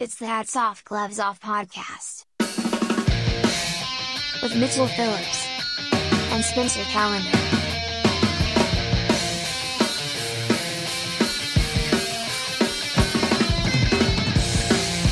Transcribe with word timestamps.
It's 0.00 0.14
the 0.14 0.24
Hats 0.24 0.56
Off 0.56 0.82
Gloves 0.82 1.18
Off 1.18 1.38
podcast. 1.42 2.24
With 4.42 4.56
Mitchell 4.56 4.86
Phillips 4.86 5.46
and 6.32 6.42
Spencer 6.42 6.80
Calendar. 6.84 7.28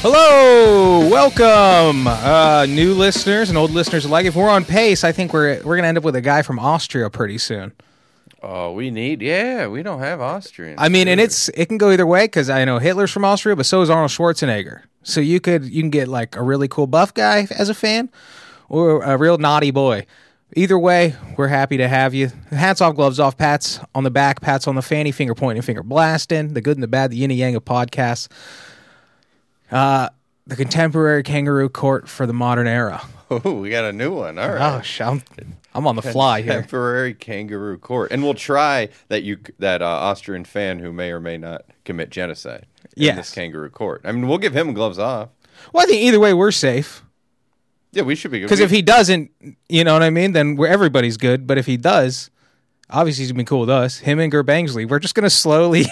Hello, 0.01 1.07
welcome, 1.11 2.07
uh, 2.07 2.65
new 2.65 2.95
listeners 2.95 3.51
and 3.51 3.59
old 3.59 3.73
listeners 3.73 4.07
alike. 4.07 4.25
If 4.25 4.37
we're 4.37 4.49
on 4.49 4.65
pace, 4.65 5.05
I 5.05 5.13
think 5.13 5.35
we're 5.35 5.63
we're 5.65 5.77
gonna 5.77 5.89
end 5.89 5.99
up 5.99 6.05
with 6.05 6.17
a 6.17 6.23
guy 6.23 6.41
from 6.41 6.59
Austria 6.59 7.11
pretty 7.11 7.37
soon. 7.37 7.73
Oh, 8.43 8.73
we 8.73 8.91
need 8.91 9.21
yeah. 9.21 9.67
We 9.67 9.83
don't 9.83 9.99
have 9.99 10.21
Austrian. 10.21 10.79
I 10.79 10.89
mean, 10.89 11.09
and 11.09 11.21
it's 11.21 11.49
it 11.51 11.67
can 11.67 11.79
go 11.79 11.91
either 11.91 12.07
way 12.07 12.25
because 12.25 12.49
I 12.49 12.65
know 12.65 12.79
Hitler's 12.79 13.11
from 13.11 13.25
Austria, 13.25 13.57
but 13.57 13.67
so 13.67 13.83
is 13.83 13.91
Arnold 13.91 14.11
Schwarzenegger. 14.11 14.83
So 15.03 15.21
you 15.21 15.41
could 15.41 15.65
you 15.65 15.83
can 15.83 15.91
get 15.91 16.07
like 16.07 16.37
a 16.37 16.43
really 16.43 16.69
cool 16.69 16.87
buff 16.87 17.15
guy 17.15 17.49
as 17.51 17.69
a 17.69 17.75
fan, 17.75 18.11
or 18.69 19.03
a 19.03 19.17
real 19.17 19.39
naughty 19.39 19.71
boy. 19.71 20.07
Either 20.57 20.79
way, 20.79 21.15
we're 21.37 21.49
happy 21.49 21.77
to 21.77 21.89
have 21.89 22.15
you. 22.15 22.31
Hats 22.51 22.81
off, 22.81 22.95
gloves 22.95 23.21
off, 23.21 23.37
pats 23.37 23.81
on 23.95 24.05
the 24.05 24.11
back, 24.11 24.41
pats 24.41 24.67
on 24.67 24.77
the 24.77 24.83
fanny, 24.83 25.13
finger 25.13 25.35
pointing, 25.35 25.61
finger 25.63 25.83
blasting. 25.83 26.55
The 26.55 26.61
good 26.61 26.77
and 26.77 26.83
the 26.83 26.89
bad, 26.89 27.11
the 27.11 27.17
yin 27.17 27.31
and 27.31 27.39
yang 27.39 27.55
of 27.55 27.65
podcasts. 27.65 28.29
Uh, 29.71 30.09
the 30.47 30.57
contemporary 30.57 31.23
kangaroo 31.23 31.69
court 31.69 32.09
for 32.09 32.25
the 32.27 32.33
modern 32.33 32.67
era. 32.67 33.03
Oh, 33.31 33.55
we 33.61 33.71
got 33.71 33.85
a 33.85 33.93
new 33.93 34.15
one. 34.15 34.39
All 34.39 34.49
right. 34.51 34.77
Oh, 34.79 34.81
sh- 34.81 35.01
I'm, 35.03 35.23
I'm 35.75 35.87
on 35.87 35.97
the 35.97 36.03
fly 36.03 36.41
here. 36.43 36.55
Temporary 36.55 37.13
kangaroo 37.15 37.77
court, 37.79 38.11
and 38.11 38.23
we'll 38.23 38.35
try 38.35 38.89
that 39.09 39.23
you 39.23 39.39
that 39.59 39.83
uh, 39.83 39.87
Austrian 39.87 40.45
fan 40.45 40.79
who 40.79 40.93
may 40.93 41.11
or 41.13 41.21
may 41.21 41.37
not 41.37 41.67
commit 41.85 42.11
genocide 42.11 42.67
in 42.97 43.05
Yes. 43.05 43.17
this 43.17 43.33
kangaroo 43.35 43.69
court. 43.71 44.01
I 44.05 44.13
mean, 44.13 44.29
we'll 44.29 44.39
give 44.39 44.57
him 44.57 44.73
gloves 44.73 44.99
off. 44.99 45.29
Well, 45.73 45.83
I 45.83 45.87
think 45.87 46.01
either 46.03 46.19
way 46.21 46.33
we're 46.33 46.53
safe. 46.53 47.03
Yeah, 47.93 48.03
we 48.03 48.15
should 48.15 48.31
be 48.31 48.39
good. 48.41 48.47
Because 48.47 48.61
if 48.61 48.71
he 48.71 48.83
doesn't, 48.83 49.31
you 49.69 49.83
know 49.85 49.93
what 49.95 50.03
I 50.03 50.11
mean, 50.11 50.33
then 50.33 50.57
we're, 50.57 50.69
everybody's 50.69 51.17
good. 51.17 51.47
But 51.47 51.59
if 51.59 51.67
he 51.67 51.77
does, 51.77 52.31
obviously 52.91 53.23
he's 53.25 53.33
gonna 53.33 53.43
be 53.43 53.47
cool 53.47 53.61
with 53.61 53.71
us. 53.71 53.99
Him 53.99 54.19
and 54.21 54.31
Ger 54.33 54.45
Bangsley, 54.45 54.89
we're 54.89 54.99
just 54.99 55.15
gonna 55.15 55.31
slowly, 55.31 55.85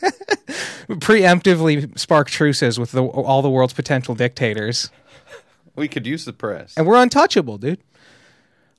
preemptively 0.88 1.98
spark 1.98 2.30
truces 2.30 2.78
with 2.78 2.92
the, 2.92 3.02
all 3.04 3.42
the 3.42 3.50
world's 3.50 3.74
potential 3.74 4.14
dictators, 4.14 4.90
we 5.78 5.88
could 5.88 6.06
use 6.06 6.24
the 6.24 6.32
press. 6.32 6.74
and 6.76 6.86
we're 6.86 7.00
untouchable, 7.00 7.56
dude. 7.58 7.80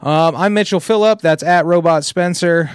Um, 0.02 0.36
I'm 0.36 0.54
Mitchell 0.54 0.80
Phillip. 0.80 1.22
That's 1.22 1.44
at 1.44 1.66
Robot 1.66 2.04
Spencer. 2.04 2.70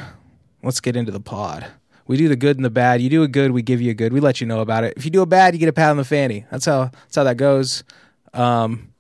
Let's 0.63 0.81
get 0.81 0.97
into 0.97 1.13
the 1.13 1.21
pod. 1.21 1.67
We 2.07 2.17
do 2.17 2.29
the 2.29 2.37
good 2.37 2.57
and 2.57 2.65
the 2.65 2.71
bad. 2.71 3.01
You 3.01 3.09
do 3.09 3.23
a 3.23 3.29
good, 3.29 3.51
we 3.53 3.63
give 3.63 3.81
you 3.81 3.91
a 3.91 3.95
good. 3.95 4.13
We 4.13 4.21
let 4.21 4.41
you 4.41 4.47
know 4.47 4.61
about 4.61 4.85
it. 4.85 4.95
If 4.97 5.05
you 5.05 5.11
do 5.11 5.23
a 5.23 5.27
bad, 5.27 5.55
you 5.55 5.61
get 5.61 5.69
a 5.69 5.73
pat 5.73 5.91
on 5.91 5.97
the 5.97 6.05
fanny. 6.05 6.45
That's 6.51 6.67
how 6.67 6.85
that's 7.07 7.17
how 7.17 7.25
that 7.25 7.37
goes. 7.37 7.83
Um, 8.35 8.93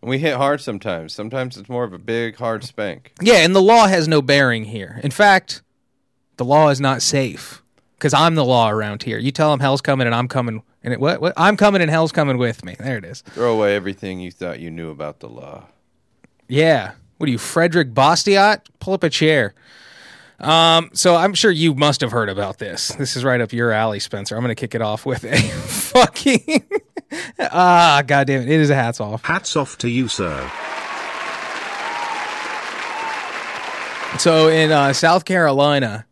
we 0.00 0.18
hit 0.18 0.34
hard 0.34 0.60
sometimes. 0.60 1.12
Sometimes 1.12 1.56
it's 1.56 1.68
more 1.68 1.84
of 1.84 1.92
a 1.92 1.98
big 1.98 2.36
hard 2.36 2.64
spank. 2.64 3.12
Yeah, 3.22 3.36
and 3.36 3.54
the 3.54 3.62
law 3.62 3.86
has 3.86 4.08
no 4.08 4.20
bearing 4.20 4.64
here. 4.64 5.00
In 5.04 5.10
fact, 5.10 5.62
the 6.36 6.44
law 6.44 6.68
is 6.70 6.80
not 6.80 7.02
safe 7.02 7.62
because 7.96 8.12
I'm 8.14 8.34
the 8.34 8.44
law 8.44 8.68
around 8.68 9.04
here. 9.04 9.18
You 9.18 9.30
tell 9.30 9.50
them 9.50 9.60
hell's 9.60 9.80
coming 9.80 10.06
and 10.06 10.14
I'm 10.14 10.28
coming, 10.28 10.62
and 10.84 10.92
it, 10.92 11.00
what, 11.00 11.20
what? 11.20 11.32
I'm 11.36 11.56
coming 11.56 11.82
and 11.82 11.90
hell's 11.90 12.12
coming 12.12 12.38
with 12.38 12.64
me. 12.64 12.76
There 12.78 12.98
it 12.98 13.04
is. 13.04 13.22
Throw 13.22 13.54
away 13.54 13.74
everything 13.74 14.20
you 14.20 14.30
thought 14.30 14.60
you 14.60 14.70
knew 14.70 14.90
about 14.90 15.18
the 15.18 15.28
law. 15.28 15.64
Yeah. 16.46 16.92
What 17.16 17.28
are 17.28 17.32
you, 17.32 17.38
Frederick 17.38 17.92
Bastiat? 17.92 18.66
Pull 18.78 18.94
up 18.94 19.02
a 19.02 19.10
chair. 19.10 19.54
Um, 20.38 20.90
so 20.92 21.16
I'm 21.16 21.32
sure 21.34 21.50
you 21.50 21.74
must 21.74 22.00
have 22.00 22.12
heard 22.12 22.28
about 22.28 22.58
this. 22.58 22.88
This 22.88 23.16
is 23.16 23.24
right 23.24 23.40
up 23.40 23.52
your 23.52 23.72
alley, 23.72 23.98
Spencer. 23.98 24.36
I'm 24.36 24.42
going 24.42 24.54
to 24.54 24.60
kick 24.60 24.74
it 24.74 24.82
off 24.82 25.06
with 25.06 25.24
a 25.24 25.36
fucking 25.38 26.62
ah, 27.38 28.02
goddamn 28.06 28.42
it! 28.42 28.48
It 28.48 28.60
is 28.60 28.70
a 28.70 28.74
hats 28.74 29.00
off. 29.00 29.24
Hats 29.24 29.56
off 29.56 29.78
to 29.78 29.88
you, 29.88 30.08
sir. 30.08 30.50
So 34.18 34.48
in 34.48 34.70
uh, 34.70 34.92
South 34.92 35.24
Carolina, 35.24 36.06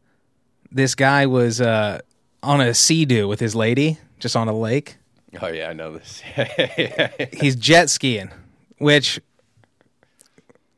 this 0.71 0.95
guy 0.95 1.27
was 1.27 1.61
uh, 1.61 2.01
on 2.43 2.61
a 2.61 2.75
sea 2.75 3.05
doo 3.05 3.29
with 3.29 3.39
his 3.39 3.55
lady, 3.55 3.99
just 4.23 4.37
on 4.37 4.49
a 4.49 4.57
lake. 4.57 4.97
Oh 5.41 5.49
yeah, 5.49 5.69
I 5.69 5.73
know 5.73 5.93
this. 5.93 6.23
He's 7.33 7.57
jet 7.57 7.91
skiing, 7.91 8.31
which 8.79 9.21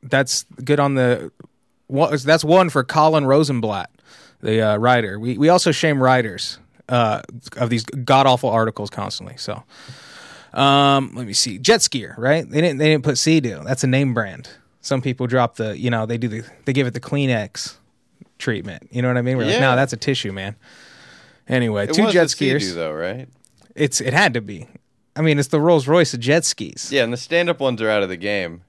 that's 0.02 0.44
good 0.64 0.80
on 0.80 0.94
the. 0.94 1.30
That's 1.88 2.44
one 2.44 2.70
for 2.70 2.82
Colin 2.82 3.26
Rosenblatt, 3.26 3.90
the 4.40 4.62
uh, 4.62 4.76
writer. 4.78 5.20
We 5.20 5.36
we 5.36 5.50
also 5.50 5.70
shame 5.70 6.02
writers 6.02 6.58
uh, 6.88 7.20
of 7.58 7.68
these 7.68 7.84
god 7.84 8.26
awful 8.26 8.48
articles 8.48 8.88
constantly. 8.88 9.36
So, 9.36 9.62
um, 10.54 11.12
let 11.14 11.26
me 11.26 11.34
see, 11.34 11.58
jet 11.58 11.80
skier, 11.80 12.16
right? 12.16 12.48
They 12.48 12.60
didn't 12.62 12.78
they 12.78 12.88
didn't 12.88 13.04
put 13.04 13.18
sea 13.18 13.40
doo. 13.40 13.60
That's 13.64 13.84
a 13.84 13.88
name 13.88 14.14
brand. 14.14 14.48
Some 14.80 15.02
people 15.02 15.26
drop 15.26 15.56
the 15.56 15.78
you 15.78 15.90
know 15.90 16.06
they 16.06 16.16
do 16.16 16.28
the 16.28 16.42
they 16.64 16.72
give 16.72 16.86
it 16.86 16.94
the 16.94 17.00
Kleenex 17.00 17.76
treatment. 18.38 18.88
You 18.90 19.02
know 19.02 19.08
what 19.08 19.18
I 19.18 19.22
mean? 19.22 19.36
We're 19.36 19.46
like, 19.46 19.60
no, 19.60 19.76
that's 19.76 19.92
a 19.92 19.98
tissue, 19.98 20.32
man. 20.32 20.56
Anyway, 21.48 21.84
It 21.84 21.94
two 21.94 22.10
jet 22.10 22.30
Sea-Doo, 22.30 22.56
skiers. 22.58 22.74
though, 22.74 22.92
right? 22.92 23.28
It's 23.74 24.00
it 24.00 24.12
had 24.14 24.34
to 24.34 24.40
be. 24.40 24.66
I 25.16 25.20
mean, 25.22 25.38
it's 25.38 25.48
the 25.48 25.60
Rolls 25.60 25.86
Royce 25.86 26.14
of 26.14 26.20
jet 26.20 26.44
skis. 26.44 26.90
Yeah, 26.90 27.04
and 27.04 27.12
the 27.12 27.16
stand-up 27.16 27.60
ones 27.60 27.80
are 27.82 27.88
out 27.90 28.02
of 28.02 28.08
the 28.08 28.16
game. 28.16 28.62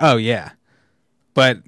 Oh 0.00 0.16
yeah, 0.16 0.50
but 1.34 1.58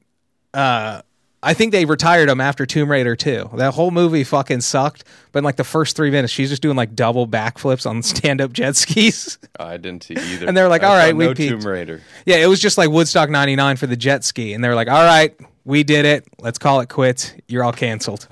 uh, 0.55 1.03
I 1.43 1.55
think 1.55 1.73
they 1.73 1.85
retired 1.85 2.29
him 2.31 2.41
after 2.41 2.65
Tomb 2.67 2.91
Raider 2.91 3.15
2. 3.15 3.51
That 3.57 3.75
whole 3.75 3.91
movie 3.91 4.25
fucking 4.25 4.63
sucked. 4.63 5.05
But 5.33 5.41
in 5.41 5.45
like 5.45 5.57
the 5.57 5.65
first 5.65 5.95
three 5.97 6.11
minutes, 6.11 6.33
she's 6.33 6.49
just 6.49 6.63
doing 6.63 6.77
like 6.77 6.95
double 6.95 7.29
backflips 7.29 7.89
on 7.89 8.03
stand-up 8.03 8.53
jet 8.53 8.75
skis. 8.77 9.39
Oh, 9.61 9.67
I 9.67 9.77
didn't 9.77 10.03
see 10.05 10.15
either. 10.15 10.47
And 10.49 10.57
they're 10.57 10.69
like, 10.69 10.83
I 10.83 10.89
"All 10.89 10.97
right, 10.97 11.15
we 11.15 11.27
no 11.27 11.35
peaked." 11.35 11.51
Tomb 11.61 11.71
Raider. 11.71 12.01
yeah, 12.25 12.37
it 12.37 12.47
was 12.47 12.61
just 12.61 12.79
like 12.79 12.89
Woodstock 12.91 13.29
'99 13.31 13.77
for 13.77 13.87
the 13.87 13.97
jet 13.97 14.25
ski, 14.25 14.55
and 14.55 14.65
they're 14.65 14.75
like, 14.75 14.89
"All 14.89 15.05
right, 15.05 15.37
we 15.65 15.83
did 15.85 16.07
it. 16.07 16.25
Let's 16.41 16.59
call 16.59 16.81
it 16.81 16.89
quits. 16.89 17.35
You're 17.49 17.63
all 17.65 17.73
canceled." 17.73 18.27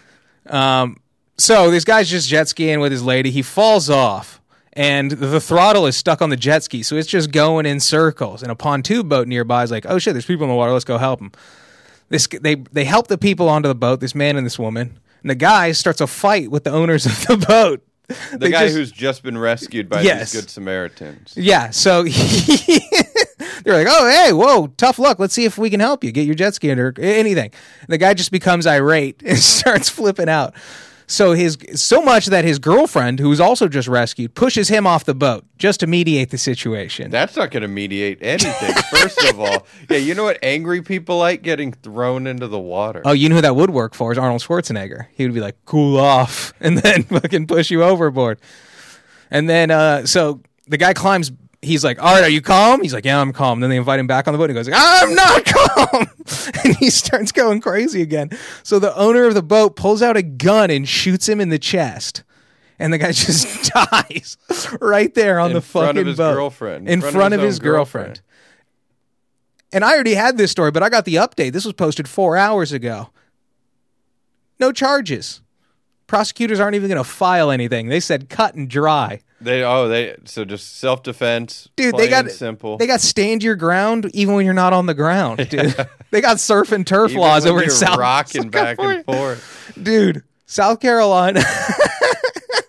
um, 0.48 0.96
so 1.38 1.70
this 1.70 1.84
guy's 1.84 2.08
just 2.08 2.28
jet 2.28 2.48
skiing 2.48 2.80
with 2.80 2.92
his 2.92 3.02
lady. 3.02 3.30
He 3.30 3.42
falls 3.42 3.90
off, 3.90 4.40
and 4.72 5.10
the 5.10 5.40
throttle 5.40 5.86
is 5.86 5.96
stuck 5.96 6.22
on 6.22 6.30
the 6.30 6.36
jet 6.36 6.62
ski, 6.64 6.82
so 6.82 6.96
it's 6.96 7.08
just 7.08 7.30
going 7.30 7.66
in 7.66 7.80
circles. 7.80 8.42
And 8.42 8.50
a 8.50 8.54
pontoon 8.54 9.08
boat 9.08 9.28
nearby 9.28 9.62
is 9.62 9.70
like, 9.70 9.86
"Oh 9.88 9.98
shit, 9.98 10.14
there's 10.14 10.26
people 10.26 10.44
in 10.44 10.50
the 10.50 10.56
water. 10.56 10.72
Let's 10.72 10.84
go 10.84 10.98
help 10.98 11.20
them." 11.20 11.32
This 12.08 12.26
they 12.40 12.54
they 12.72 12.84
help 12.84 13.08
the 13.08 13.18
people 13.18 13.48
onto 13.48 13.68
the 13.68 13.74
boat. 13.74 14.00
This 14.00 14.14
man 14.14 14.36
and 14.36 14.46
this 14.46 14.58
woman. 14.58 14.98
And 15.22 15.30
the 15.30 15.34
guy 15.34 15.72
starts 15.72 16.00
a 16.00 16.06
fight 16.06 16.50
with 16.50 16.64
the 16.64 16.70
owners 16.70 17.04
of 17.06 17.26
the 17.26 17.36
boat. 17.36 17.82
The 18.38 18.48
guy 18.50 18.68
who's 18.70 18.92
just 18.92 19.24
been 19.24 19.36
rescued 19.36 19.88
by 19.88 20.02
Yes. 20.02 20.30
these 20.32 20.40
good 20.42 20.50
Samaritans. 20.50 21.34
Yeah, 21.36 21.70
so 21.70 22.04
he, 22.04 22.12
they're 23.64 23.74
like, 23.74 23.88
"Oh, 23.90 24.08
hey, 24.08 24.32
whoa, 24.32 24.68
tough 24.76 25.00
luck. 25.00 25.18
Let's 25.18 25.34
see 25.34 25.44
if 25.44 25.58
we 25.58 25.70
can 25.70 25.80
help 25.80 26.04
you 26.04 26.12
get 26.12 26.24
your 26.26 26.36
jet 26.36 26.54
ski 26.54 26.70
or 26.70 26.94
anything." 27.00 27.50
And 27.80 27.88
the 27.88 27.98
guy 27.98 28.14
just 28.14 28.30
becomes 28.30 28.64
irate 28.66 29.22
and 29.26 29.36
starts 29.38 29.88
flipping 29.88 30.28
out. 30.28 30.54
So 31.08 31.32
his 31.34 31.56
so 31.74 32.02
much 32.02 32.26
that 32.26 32.44
his 32.44 32.58
girlfriend, 32.58 33.20
who's 33.20 33.38
also 33.38 33.68
just 33.68 33.86
rescued, 33.86 34.34
pushes 34.34 34.68
him 34.68 34.86
off 34.88 35.04
the 35.04 35.14
boat 35.14 35.44
just 35.56 35.78
to 35.80 35.86
mediate 35.86 36.30
the 36.30 36.38
situation. 36.38 37.10
That's 37.12 37.36
not 37.36 37.52
going 37.52 37.62
to 37.62 37.68
mediate 37.68 38.18
anything. 38.20 38.74
First 38.90 39.22
of 39.30 39.38
all, 39.38 39.66
yeah, 39.88 39.98
you 39.98 40.14
know 40.14 40.24
what 40.24 40.38
angry 40.42 40.82
people 40.82 41.18
like 41.18 41.42
getting 41.42 41.72
thrown 41.72 42.26
into 42.26 42.48
the 42.48 42.58
water. 42.58 43.02
oh, 43.04 43.12
you 43.12 43.28
know 43.28 43.36
who 43.36 43.42
that 43.42 43.54
would 43.54 43.70
work 43.70 43.94
for 43.94 44.10
is 44.10 44.18
Arnold 44.18 44.42
Schwarzenegger. 44.42 45.06
He 45.14 45.24
would 45.24 45.34
be 45.34 45.40
like, 45.40 45.56
"Cool 45.64 45.96
off," 45.98 46.52
and 46.60 46.78
then 46.78 47.04
fucking 47.04 47.46
push 47.46 47.70
you 47.70 47.84
overboard. 47.84 48.40
And 49.30 49.48
then 49.48 49.70
uh, 49.70 50.06
so 50.06 50.40
the 50.66 50.76
guy 50.76 50.92
climbs. 50.92 51.30
He's 51.66 51.84
like, 51.84 52.00
"All 52.00 52.14
right, 52.14 52.24
are 52.24 52.28
you 52.28 52.40
calm?" 52.40 52.80
He's 52.82 52.94
like, 52.94 53.04
"Yeah, 53.04 53.20
I'm 53.20 53.32
calm." 53.32 53.60
Then 53.60 53.70
they 53.70 53.76
invite 53.76 53.98
him 53.98 54.06
back 54.06 54.28
on 54.28 54.32
the 54.32 54.38
boat. 54.38 54.50
And 54.50 54.56
he 54.56 54.62
goes, 54.62 54.68
like, 54.68 54.80
"I'm 54.80 55.14
not 55.14 55.44
calm," 55.46 56.06
and 56.64 56.76
he 56.76 56.90
starts 56.90 57.32
going 57.32 57.60
crazy 57.60 58.02
again. 58.02 58.30
So 58.62 58.78
the 58.78 58.96
owner 58.96 59.24
of 59.24 59.34
the 59.34 59.42
boat 59.42 59.76
pulls 59.76 60.02
out 60.02 60.16
a 60.16 60.22
gun 60.22 60.70
and 60.70 60.88
shoots 60.88 61.28
him 61.28 61.40
in 61.40 61.48
the 61.48 61.58
chest, 61.58 62.22
and 62.78 62.92
the 62.92 62.98
guy 62.98 63.12
just 63.12 63.72
dies 63.72 64.36
right 64.80 65.12
there 65.14 65.40
on 65.40 65.52
the 65.52 65.60
fucking 65.60 65.94
boat. 65.94 65.96
In 65.96 65.96
the 65.96 65.96
front 65.96 65.96
fucking 65.96 66.00
of 66.00 66.06
his 66.06 66.16
boat 66.16 66.34
girlfriend. 66.34 66.88
in 66.88 67.00
front, 67.00 67.34
of 67.34 67.40
his, 67.40 67.58
girlfriend. 67.58 68.20
And 69.72 69.84
I 69.84 69.94
already 69.94 70.14
had 70.14 70.38
this 70.38 70.50
story, 70.50 70.70
but 70.70 70.82
I 70.82 70.88
got 70.88 71.04
the 71.04 71.16
update. 71.16 71.52
This 71.52 71.64
was 71.64 71.74
posted 71.74 72.08
four 72.08 72.36
hours 72.36 72.72
ago. 72.72 73.10
No 74.60 74.72
charges. 74.72 75.42
Prosecutors 76.06 76.60
aren't 76.60 76.76
even 76.76 76.88
going 76.88 77.02
to 77.02 77.04
file 77.04 77.50
anything. 77.50 77.88
They 77.88 78.00
said 78.00 78.28
cut 78.28 78.54
and 78.54 78.70
dry. 78.70 79.20
They 79.40 79.62
oh 79.62 79.88
they 79.88 80.16
so 80.24 80.44
just 80.44 80.78
self 80.78 81.02
defense. 81.02 81.68
Dude, 81.76 81.96
they 81.96 82.08
got 82.08 82.30
simple. 82.30 82.78
They 82.78 82.86
got 82.86 83.00
stand 83.00 83.42
your 83.42 83.54
ground 83.54 84.10
even 84.14 84.34
when 84.34 84.44
you're 84.46 84.54
not 84.54 84.72
on 84.72 84.86
the 84.86 84.94
ground, 84.94 85.48
dude. 85.50 85.76
they 86.10 86.22
got 86.22 86.40
surf 86.40 86.72
and 86.72 86.86
turf 86.86 87.10
Even 87.10 87.20
laws 87.20 87.44
over 87.44 87.62
in 87.62 87.70
South 87.70 87.98
rocking 87.98 88.48
back 88.48 88.78
and 88.80 89.04
forth. 89.04 89.72
Dude, 89.80 90.22
South 90.46 90.80
Carolina. 90.80 91.42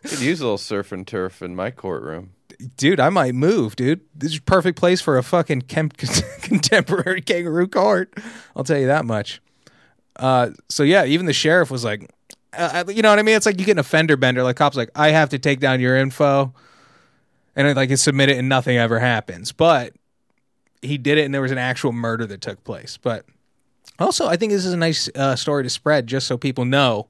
Could 0.03 0.19
use 0.19 0.41
a 0.41 0.43
little 0.43 0.57
surf 0.57 0.91
and 0.91 1.07
turf 1.07 1.41
in 1.41 1.55
my 1.55 1.71
courtroom. 1.71 2.31
dude, 2.75 2.99
I 2.99 3.09
might 3.09 3.33
move, 3.35 3.75
dude. 3.75 4.01
This 4.13 4.33
is 4.33 4.39
perfect 4.39 4.77
place 4.77 4.99
for 4.99 5.17
a 5.17 5.23
fucking 5.23 5.63
chem- 5.63 5.89
contemporary 6.41 7.21
kangaroo 7.21 7.67
court. 7.67 8.13
I'll 8.55 8.63
tell 8.63 8.77
you 8.77 8.87
that 8.87 9.05
much. 9.05 9.41
Uh, 10.17 10.49
so 10.69 10.83
yeah, 10.83 11.05
even 11.05 11.27
the 11.27 11.33
sheriff 11.33 11.69
was 11.71 11.83
like, 11.83 12.09
uh, 12.57 12.83
you 12.91 13.01
know 13.01 13.09
what 13.09 13.19
I 13.19 13.21
mean? 13.21 13.35
It's 13.35 13.45
like 13.45 13.59
you 13.59 13.65
get 13.65 13.73
an 13.73 13.79
offender 13.79 14.17
bender. 14.17 14.43
Like 14.43 14.55
cops, 14.55 14.75
like 14.75 14.89
I 14.95 15.09
have 15.09 15.29
to 15.29 15.39
take 15.39 15.59
down 15.59 15.79
your 15.79 15.95
info, 15.95 16.53
and 17.55 17.75
like 17.75 17.89
it's 17.89 18.01
submitted 18.01 18.37
and 18.37 18.49
nothing 18.49 18.77
ever 18.77 18.99
happens. 18.99 19.51
But 19.51 19.93
he 20.81 20.97
did 20.97 21.17
it, 21.17 21.25
and 21.25 21.33
there 21.33 21.41
was 21.41 21.51
an 21.51 21.57
actual 21.57 21.91
murder 21.91 22.25
that 22.25 22.41
took 22.41 22.63
place. 22.63 22.97
But 22.97 23.25
also, 23.99 24.27
I 24.27 24.37
think 24.37 24.51
this 24.51 24.65
is 24.65 24.73
a 24.73 24.77
nice 24.77 25.09
uh, 25.15 25.35
story 25.35 25.63
to 25.63 25.69
spread, 25.69 26.07
just 26.07 26.27
so 26.27 26.37
people 26.37 26.65
know 26.65 27.07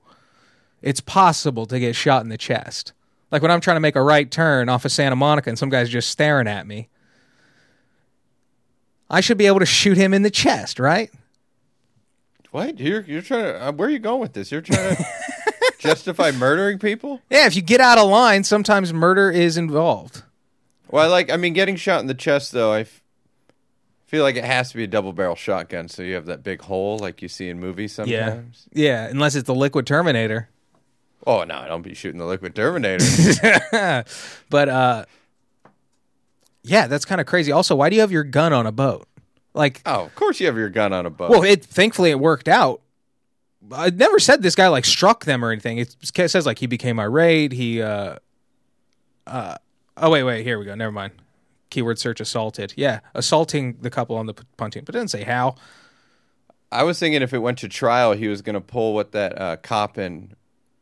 it's 0.81 0.99
possible 0.99 1.65
to 1.65 1.79
get 1.79 1.95
shot 1.95 2.23
in 2.23 2.29
the 2.29 2.37
chest. 2.37 2.93
Like 3.31 3.41
when 3.41 3.51
I'm 3.51 3.61
trying 3.61 3.75
to 3.75 3.81
make 3.81 3.95
a 3.95 4.01
right 4.01 4.29
turn 4.29 4.69
off 4.69 4.85
of 4.85 4.91
Santa 4.91 5.15
Monica, 5.15 5.49
and 5.49 5.59
some 5.59 5.69
guy's 5.69 5.89
just 5.89 6.09
staring 6.09 6.47
at 6.47 6.65
me. 6.65 6.89
I 9.09 9.21
should 9.21 9.37
be 9.37 9.47
able 9.47 9.59
to 9.59 9.65
shoot 9.65 9.97
him 9.97 10.13
in 10.13 10.21
the 10.21 10.29
chest, 10.29 10.79
right? 10.79 11.11
What? 12.51 12.79
You're 12.79 13.01
you're 13.01 13.21
trying 13.21 13.43
to? 13.43 13.67
Uh, 13.67 13.71
where 13.71 13.87
are 13.87 13.91
you 13.91 13.99
going 13.99 14.21
with 14.21 14.33
this? 14.33 14.51
You're 14.51 14.61
trying 14.61 14.95
to 14.95 15.05
justify 15.79 16.31
murdering 16.31 16.79
people? 16.79 17.21
Yeah, 17.29 17.45
if 17.47 17.55
you 17.55 17.61
get 17.61 17.79
out 17.81 17.97
of 17.97 18.09
line, 18.09 18.43
sometimes 18.43 18.93
murder 18.93 19.29
is 19.31 19.57
involved. 19.57 20.23
Well, 20.89 21.03
I 21.03 21.07
like. 21.07 21.31
I 21.31 21.37
mean, 21.37 21.53
getting 21.53 21.75
shot 21.75 22.01
in 22.01 22.07
the 22.07 22.13
chest 22.13 22.51
though. 22.51 22.71
I 22.73 22.81
f- 22.81 23.01
feel 24.05 24.23
like 24.23 24.35
it 24.35 24.45
has 24.45 24.71
to 24.71 24.77
be 24.77 24.83
a 24.83 24.87
double 24.87 25.11
barrel 25.13 25.35
shotgun, 25.35 25.89
so 25.89 26.01
you 26.01 26.15
have 26.15 26.25
that 26.27 26.43
big 26.43 26.61
hole 26.61 26.97
like 26.97 27.21
you 27.21 27.27
see 27.27 27.49
in 27.49 27.59
movies 27.59 27.91
sometimes. 27.93 28.67
Yeah, 28.71 29.07
unless 29.07 29.35
it's 29.35 29.47
the 29.47 29.55
Liquid 29.55 29.85
Terminator. 29.85 30.49
Oh 31.25 31.43
no, 31.43 31.55
I 31.55 31.67
don't 31.67 31.81
be 31.81 31.93
shooting 31.93 32.19
the 32.19 32.25
liquid 32.25 32.55
Terminator. 32.55 33.03
But 34.49 34.69
uh 34.69 35.05
yeah, 36.63 36.87
that's 36.87 37.03
kind 37.05 37.19
of 37.19 37.27
crazy. 37.27 37.51
Also, 37.51 37.75
why 37.75 37.89
do 37.89 37.95
you 37.95 38.01
have 38.01 38.11
your 38.11 38.23
gun 38.23 38.53
on 38.53 38.65
a 38.65 38.71
boat? 38.71 39.07
Like 39.53 39.81
oh, 39.85 40.05
of 40.05 40.15
course 40.15 40.39
you 40.39 40.45
have 40.45 40.55
your 40.55 40.69
gun 40.69 40.93
on 40.93 41.05
a 41.05 41.09
boat. 41.09 41.29
well, 41.31 41.43
it 41.43 41.65
thankfully 41.65 42.11
it 42.11 42.19
worked 42.19 42.47
out. 42.47 42.81
I 43.71 43.89
never 43.89 44.19
said 44.19 44.41
this 44.41 44.55
guy 44.55 44.67
like 44.67 44.85
struck 44.85 45.25
them 45.25 45.43
or 45.43 45.51
anything. 45.51 45.77
It 45.77 45.95
says 46.03 46.45
like 46.45 46.59
he 46.59 46.67
became 46.67 46.99
irate, 46.99 47.51
he 47.51 47.81
uh 47.81 48.17
uh 49.25 49.55
oh 49.97 50.09
wait, 50.09 50.23
wait, 50.23 50.43
here 50.43 50.59
we 50.59 50.65
go. 50.65 50.75
Never 50.75 50.91
mind. 50.91 51.13
Keyword 51.69 51.99
search 51.99 52.19
assaulted. 52.21 52.73
Yeah, 52.77 53.01
assaulting 53.13 53.77
the 53.81 53.89
couple 53.89 54.15
on 54.15 54.25
the 54.25 54.33
p- 54.33 54.43
pontoon, 54.55 54.83
but 54.85 54.95
it 54.95 54.99
didn't 54.99 55.11
say 55.11 55.23
how. 55.23 55.55
I 56.71 56.83
was 56.83 56.97
thinking 56.99 57.21
if 57.21 57.33
it 57.33 57.39
went 57.39 57.57
to 57.59 57.67
trial, 57.69 58.13
he 58.13 58.27
was 58.27 58.41
going 58.41 58.53
to 58.55 58.61
pull 58.61 58.93
what 58.93 59.11
that 59.11 59.39
uh, 59.39 59.57
cop 59.57 59.97
in 59.97 60.33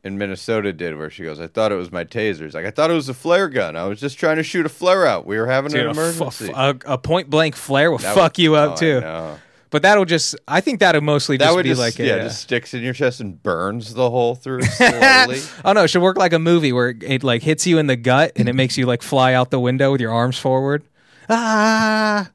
in 0.03 0.19
Minnesota 0.19 0.71
did, 0.71 0.95
where 0.97 1.09
she 1.09 1.23
goes, 1.23 1.39
"I 1.39 1.47
thought 1.47 1.71
it 1.71 1.75
was 1.75 1.91
my 1.91 2.03
tasers. 2.05 2.53
Like 2.53 2.65
I 2.65 2.71
thought 2.71 2.91
it 2.91 2.93
was 2.93 3.09
a 3.09 3.13
flare 3.15 3.49
gun. 3.49 3.75
I 3.75 3.85
was 3.85 3.99
just 3.99 4.19
trying 4.19 4.37
to 4.37 4.43
shoot 4.43 4.65
a 4.65 4.69
flare 4.69 5.07
out. 5.07 5.25
We 5.25 5.39
were 5.39 5.47
having 5.47 5.71
Dude, 5.71 5.85
an 5.85 5.91
emergency." 5.91 6.51
a, 6.55 6.75
a 6.85 6.97
point 6.99 7.31
blank 7.31 7.55
flare 7.55 7.89
will 7.89 7.97
That 7.97 8.13
fuck 8.13 8.33
would- 8.33 8.39
you 8.39 8.53
up 8.55 8.73
oh, 8.73 8.75
too. 8.75 9.39
But 9.71 9.81
that'll 9.81 10.05
just 10.05 10.35
I 10.47 10.61
think 10.61 10.79
that'll 10.79 11.01
mostly 11.01 11.37
That 11.37 11.45
just 11.45 11.55
would 11.55 11.63
be 11.63 11.69
just 11.69 11.81
like 11.81 11.99
a, 11.99 12.05
yeah, 12.05 12.13
uh, 12.13 12.23
just 12.23 12.41
sticks 12.41 12.73
in 12.73 12.81
your 12.83 12.93
chest 12.93 13.19
and 13.19 13.41
burns 13.41 13.93
the 13.93 14.09
hole 14.09 14.35
through 14.35 14.61
slowly. 14.63 15.39
oh 15.65 15.73
no, 15.73 15.83
it 15.83 15.89
should 15.89 16.01
work 16.01 16.17
like 16.17 16.33
a 16.33 16.39
movie 16.39 16.71
where 16.71 16.89
it, 16.89 17.03
it 17.03 17.23
like 17.23 17.41
hits 17.41 17.65
you 17.67 17.77
in 17.77 17.87
the 17.87 17.95
gut 17.95 18.31
and 18.35 18.47
it 18.47 18.53
makes 18.53 18.77
you 18.77 18.85
like 18.85 19.01
fly 19.01 19.33
out 19.33 19.49
the 19.51 19.59
window 19.59 19.91
with 19.91 19.99
your 20.01 20.11
arms 20.11 20.37
forward. 20.37 20.83
Ah, 21.29 22.29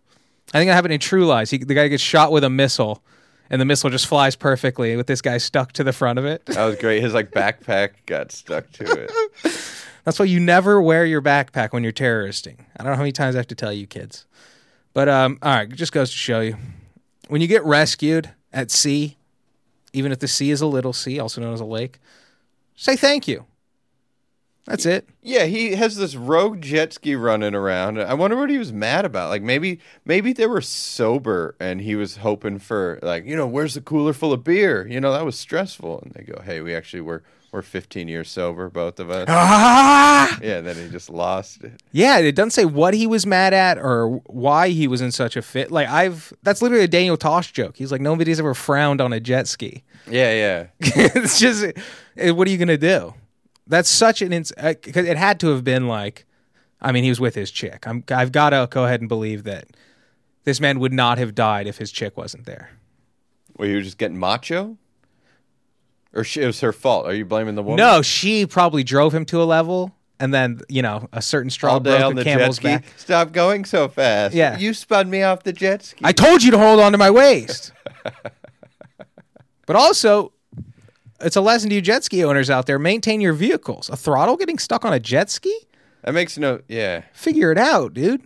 I 0.52 0.58
think 0.58 0.68
that 0.68 0.74
happened 0.74 0.92
in 0.94 1.00
True 1.00 1.24
Lies. 1.24 1.50
He, 1.50 1.58
the 1.58 1.74
guy 1.74 1.88
gets 1.88 2.02
shot 2.02 2.32
with 2.32 2.42
a 2.44 2.50
missile, 2.50 3.02
and 3.48 3.60
the 3.60 3.64
missile 3.64 3.88
just 3.88 4.06
flies 4.06 4.34
perfectly 4.34 4.96
with 4.96 5.06
this 5.06 5.22
guy 5.22 5.38
stuck 5.38 5.72
to 5.74 5.84
the 5.84 5.92
front 5.92 6.18
of 6.18 6.24
it. 6.24 6.44
that 6.46 6.64
was 6.64 6.76
great. 6.76 7.00
His 7.02 7.14
like 7.14 7.30
backpack 7.30 7.90
got 8.06 8.32
stuck 8.32 8.70
to 8.72 8.84
it. 9.04 9.12
That's 10.04 10.18
why 10.18 10.24
you 10.24 10.40
never 10.40 10.80
wear 10.82 11.04
your 11.04 11.22
backpack 11.22 11.72
when 11.72 11.82
you're 11.84 11.92
terroristing. 11.92 12.66
I 12.76 12.82
don't 12.82 12.92
know 12.92 12.96
how 12.96 13.02
many 13.02 13.12
times 13.12 13.36
I 13.36 13.38
have 13.38 13.46
to 13.48 13.54
tell 13.54 13.72
you 13.72 13.86
kids. 13.86 14.26
But 14.92 15.08
um, 15.08 15.38
all 15.42 15.54
right, 15.54 15.70
it 15.70 15.76
just 15.76 15.92
goes 15.92 16.10
to 16.10 16.16
show 16.16 16.40
you 16.40 16.56
when 17.30 17.40
you 17.40 17.46
get 17.46 17.64
rescued 17.64 18.30
at 18.52 18.70
sea, 18.70 19.16
even 19.92 20.12
if 20.12 20.18
the 20.18 20.28
sea 20.28 20.50
is 20.50 20.60
a 20.60 20.66
little 20.66 20.92
sea, 20.92 21.18
also 21.20 21.40
known 21.40 21.54
as 21.54 21.60
a 21.60 21.64
lake, 21.64 21.98
say 22.74 22.96
thank 22.96 23.28
you. 23.28 23.46
That's 24.66 24.84
it. 24.84 25.08
Yeah, 25.22 25.44
he 25.44 25.74
has 25.74 25.96
this 25.96 26.14
rogue 26.14 26.60
jet 26.60 26.92
ski 26.92 27.14
running 27.14 27.54
around. 27.54 28.00
I 28.00 28.14
wonder 28.14 28.36
what 28.36 28.50
he 28.50 28.58
was 28.58 28.72
mad 28.72 29.04
about. 29.04 29.30
Like 29.30 29.42
maybe 29.42 29.80
maybe 30.04 30.32
they 30.32 30.46
were 30.46 30.60
sober 30.60 31.56
and 31.58 31.80
he 31.80 31.96
was 31.96 32.18
hoping 32.18 32.58
for 32.58 32.98
like, 33.02 33.24
you 33.24 33.36
know, 33.36 33.46
where's 33.46 33.74
the 33.74 33.80
cooler 33.80 34.12
full 34.12 34.32
of 34.32 34.44
beer? 34.44 34.86
You 34.86 35.00
know, 35.00 35.12
that 35.12 35.24
was 35.24 35.38
stressful. 35.38 36.00
And 36.00 36.12
they 36.12 36.22
go, 36.24 36.42
"Hey, 36.42 36.60
we 36.60 36.74
actually 36.74 37.00
were 37.00 37.22
we're 37.52 37.62
15 37.62 38.08
years 38.08 38.30
sober 38.30 38.68
both 38.68 39.00
of 39.00 39.10
us." 39.10 39.26
Ah! 39.28 40.38
yeah, 40.42 40.60
then 40.60 40.76
he 40.76 40.88
just 40.88 41.10
lost 41.10 41.64
it. 41.64 41.80
Yeah, 41.92 42.18
it 42.18 42.34
doesn't 42.34 42.50
say 42.50 42.64
what 42.64 42.94
he 42.94 43.06
was 43.06 43.26
mad 43.26 43.52
at 43.54 43.78
or 43.78 44.20
why 44.26 44.68
he 44.68 44.86
was 44.88 45.00
in 45.00 45.12
such 45.12 45.36
a 45.36 45.42
fit. 45.42 45.70
Like 45.70 45.88
I've 45.88 46.32
that's 46.42 46.62
literally 46.62 46.84
a 46.84 46.88
Daniel 46.88 47.16
Tosh 47.16 47.52
joke. 47.52 47.76
He's 47.76 47.90
like 47.92 48.00
nobody's 48.00 48.38
ever 48.40 48.54
frowned 48.54 49.00
on 49.00 49.12
a 49.12 49.20
jet 49.20 49.48
ski. 49.48 49.82
Yeah, 50.10 50.32
yeah. 50.32 50.66
it's 50.80 51.38
just 51.38 51.64
eh, 52.16 52.30
what 52.30 52.46
are 52.48 52.50
you 52.50 52.58
gonna 52.58 52.76
do? 52.78 53.14
That's 53.66 53.88
such 53.88 54.20
an 54.22 54.32
ins- 54.32 54.52
uh, 54.56 54.74
'cause 54.82 55.04
it 55.04 55.16
had 55.16 55.38
to 55.40 55.48
have 55.48 55.62
been 55.62 55.86
like, 55.86 56.26
I 56.80 56.90
mean, 56.92 57.04
he 57.04 57.08
was 57.10 57.20
with 57.20 57.34
his 57.36 57.50
chick. 57.50 57.86
I'm 57.86 58.02
I've 58.10 58.32
got 58.32 58.50
to 58.50 58.66
go 58.70 58.84
ahead 58.84 59.00
and 59.00 59.08
believe 59.08 59.44
that 59.44 59.68
this 60.44 60.60
man 60.60 60.80
would 60.80 60.92
not 60.92 61.18
have 61.18 61.34
died 61.34 61.66
if 61.68 61.78
his 61.78 61.92
chick 61.92 62.16
wasn't 62.16 62.46
there. 62.46 62.70
Well, 63.56 63.68
you 63.68 63.76
were 63.76 63.82
just 63.82 63.98
getting 63.98 64.18
macho? 64.18 64.76
Or 66.12 66.24
she, 66.24 66.42
it 66.42 66.46
was 66.46 66.60
her 66.60 66.72
fault. 66.72 67.06
Are 67.06 67.14
you 67.14 67.24
blaming 67.24 67.54
the 67.54 67.62
woman? 67.62 67.76
No, 67.76 68.02
she 68.02 68.46
probably 68.46 68.82
drove 68.82 69.14
him 69.14 69.24
to 69.26 69.40
a 69.40 69.44
level, 69.44 69.94
and 70.18 70.34
then 70.34 70.60
you 70.68 70.82
know 70.82 71.08
a 71.12 71.22
certain 71.22 71.50
straw 71.50 71.74
All 71.74 71.80
day 71.80 71.98
broke 71.98 72.10
on 72.10 72.14
the 72.16 72.20
the 72.20 72.24
jet 72.24 72.38
camel's 72.38 72.56
ski. 72.56 72.68
back. 72.68 72.84
Stop 72.96 73.32
going 73.32 73.64
so 73.64 73.88
fast. 73.88 74.34
Yeah. 74.34 74.58
You 74.58 74.74
spun 74.74 75.08
me 75.08 75.22
off 75.22 75.44
the 75.44 75.52
jet 75.52 75.84
ski. 75.84 76.00
I 76.04 76.12
told 76.12 76.42
you 76.42 76.50
to 76.50 76.58
hold 76.58 76.80
on 76.80 76.92
to 76.92 76.98
my 76.98 77.10
waist. 77.10 77.72
but 79.66 79.76
also, 79.76 80.32
it's 81.20 81.36
a 81.36 81.40
lesson 81.40 81.68
to 81.70 81.76
you 81.76 81.80
jet 81.80 82.02
ski 82.02 82.24
owners 82.24 82.50
out 82.50 82.66
there: 82.66 82.78
maintain 82.78 83.20
your 83.20 83.32
vehicles. 83.32 83.88
A 83.88 83.96
throttle 83.96 84.36
getting 84.36 84.58
stuck 84.58 84.84
on 84.84 84.92
a 84.92 85.00
jet 85.00 85.30
ski? 85.30 85.56
that 86.02 86.12
makes 86.12 86.38
no 86.38 86.60
yeah. 86.66 87.02
Figure 87.12 87.52
it 87.52 87.58
out, 87.58 87.94
dude. 87.94 88.22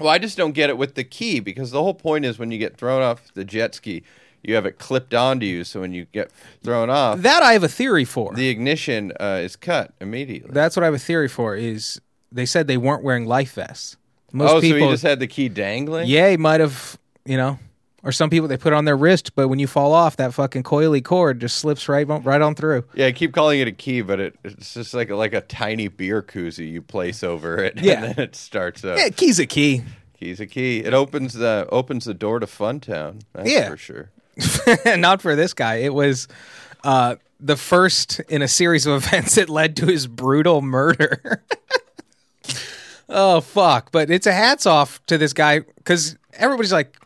Well, 0.00 0.08
I 0.08 0.18
just 0.18 0.36
don't 0.36 0.52
get 0.52 0.70
it 0.70 0.78
with 0.78 0.94
the 0.94 1.04
key 1.04 1.40
because 1.40 1.72
the 1.72 1.82
whole 1.82 1.94
point 1.94 2.24
is 2.24 2.38
when 2.38 2.52
you 2.52 2.58
get 2.58 2.76
thrown 2.76 3.02
off 3.02 3.32
the 3.34 3.44
jet 3.44 3.74
ski, 3.74 4.04
you 4.42 4.54
have 4.54 4.66
it 4.66 4.78
clipped 4.78 5.14
onto 5.14 5.46
you. 5.46 5.64
So 5.64 5.80
when 5.80 5.92
you 5.92 6.06
get 6.12 6.30
thrown 6.62 6.90
off, 6.90 7.20
That 7.20 7.42
I 7.42 7.52
have 7.54 7.64
a 7.64 7.68
theory 7.68 8.04
for. 8.04 8.34
the 8.34 8.48
ignition 8.48 9.12
uh, 9.20 9.40
is 9.42 9.56
cut 9.56 9.92
immediately. 10.00 10.50
That's 10.52 10.76
what 10.76 10.82
I 10.82 10.86
have 10.86 10.94
a 10.94 10.98
theory 10.98 11.28
for. 11.28 11.56
Is 11.56 12.00
they 12.32 12.46
said 12.46 12.66
they 12.66 12.76
weren't 12.76 13.02
wearing 13.02 13.26
life 13.26 13.54
vests. 13.54 13.96
Most 14.32 14.50
oh, 14.52 14.60
people, 14.60 14.80
so 14.80 14.84
he 14.86 14.92
just 14.92 15.02
had 15.02 15.20
the 15.20 15.26
key 15.26 15.48
dangling? 15.48 16.06
yeah, 16.06 16.28
he 16.30 16.36
might 16.36 16.60
have, 16.60 16.98
you 17.24 17.38
know, 17.38 17.58
or 18.02 18.12
some 18.12 18.28
people 18.28 18.46
they 18.46 18.58
put 18.58 18.74
it 18.74 18.76
on 18.76 18.84
their 18.84 18.96
wrist, 18.96 19.34
but 19.34 19.48
when 19.48 19.58
you 19.58 19.66
fall 19.66 19.92
off, 19.94 20.16
that 20.16 20.34
fucking 20.34 20.62
coily 20.64 21.02
cord 21.02 21.40
just 21.40 21.56
slips 21.56 21.88
right 21.88 22.08
on, 22.08 22.22
right 22.22 22.42
on 22.42 22.54
through. 22.54 22.84
Yeah, 22.94 23.06
I 23.06 23.12
keep 23.12 23.32
calling 23.32 23.58
it 23.60 23.68
a 23.68 23.72
key, 23.72 24.02
but 24.02 24.20
it, 24.20 24.36
it's 24.44 24.74
just 24.74 24.92
like 24.92 25.08
a, 25.08 25.16
like 25.16 25.32
a 25.32 25.40
tiny 25.40 25.88
beer 25.88 26.22
koozie 26.22 26.70
you 26.70 26.82
place 26.82 27.22
over 27.24 27.56
it, 27.64 27.78
Yeah. 27.80 27.94
and 27.94 28.04
then 28.04 28.24
it 28.24 28.36
starts 28.36 28.84
up. 28.84 28.98
Yeah, 28.98 29.08
key's 29.08 29.38
a 29.38 29.46
key. 29.46 29.82
Key's 30.20 30.40
a 30.40 30.46
key. 30.46 30.80
It 30.80 30.92
opens 30.92 31.32
the 31.32 31.66
opens 31.70 32.04
the 32.04 32.12
door 32.12 32.38
to 32.40 32.46
Funtown. 32.46 33.22
That's 33.32 33.50
Yeah. 33.50 33.68
for 33.70 33.76
sure. 33.78 34.10
Not 34.96 35.22
for 35.22 35.34
this 35.36 35.54
guy. 35.54 35.76
It 35.76 35.94
was 35.94 36.28
uh, 36.84 37.16
the 37.40 37.56
first 37.56 38.20
in 38.28 38.42
a 38.42 38.48
series 38.48 38.86
of 38.86 38.94
events 39.04 39.34
that 39.36 39.48
led 39.48 39.76
to 39.76 39.86
his 39.86 40.06
brutal 40.06 40.62
murder. 40.62 41.42
oh 43.08 43.40
fuck! 43.40 43.92
But 43.92 44.10
it's 44.10 44.26
a 44.26 44.32
hats 44.32 44.66
off 44.66 45.04
to 45.06 45.18
this 45.18 45.32
guy 45.32 45.60
because 45.60 46.16
everybody's 46.34 46.72
like, 46.72 46.96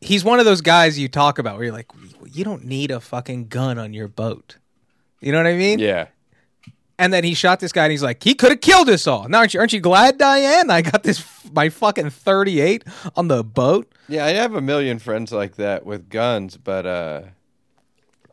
he's 0.00 0.24
one 0.24 0.38
of 0.38 0.44
those 0.44 0.60
guys 0.60 0.98
you 0.98 1.08
talk 1.08 1.38
about 1.38 1.56
where 1.56 1.64
you're 1.64 1.74
like, 1.74 1.90
you 2.32 2.44
don't 2.44 2.64
need 2.64 2.90
a 2.90 3.00
fucking 3.00 3.48
gun 3.48 3.78
on 3.78 3.94
your 3.94 4.08
boat. 4.08 4.56
You 5.20 5.32
know 5.32 5.38
what 5.38 5.46
I 5.46 5.56
mean? 5.56 5.78
Yeah. 5.78 6.08
And 6.98 7.12
then 7.12 7.24
he 7.24 7.34
shot 7.34 7.58
this 7.58 7.72
guy, 7.72 7.84
and 7.84 7.90
he's 7.90 8.04
like, 8.04 8.22
he 8.22 8.34
could 8.34 8.50
have 8.52 8.60
killed 8.60 8.88
us 8.88 9.06
all. 9.08 9.28
Now, 9.28 9.38
aren't 9.38 9.52
you, 9.54 9.58
aren't 9.60 9.72
you 9.72 9.80
glad, 9.80 10.16
Diane? 10.16 10.70
I 10.70 10.80
got 10.82 11.02
this 11.02 11.24
my 11.52 11.68
fucking 11.68 12.10
thirty 12.10 12.60
eight 12.60 12.84
on 13.16 13.26
the 13.28 13.42
boat. 13.42 13.92
Yeah, 14.08 14.24
I 14.24 14.30
have 14.30 14.54
a 14.54 14.60
million 14.60 14.98
friends 15.00 15.32
like 15.32 15.56
that 15.56 15.84
with 15.84 16.08
guns, 16.08 16.56
but 16.56 16.86
uh, 16.86 17.22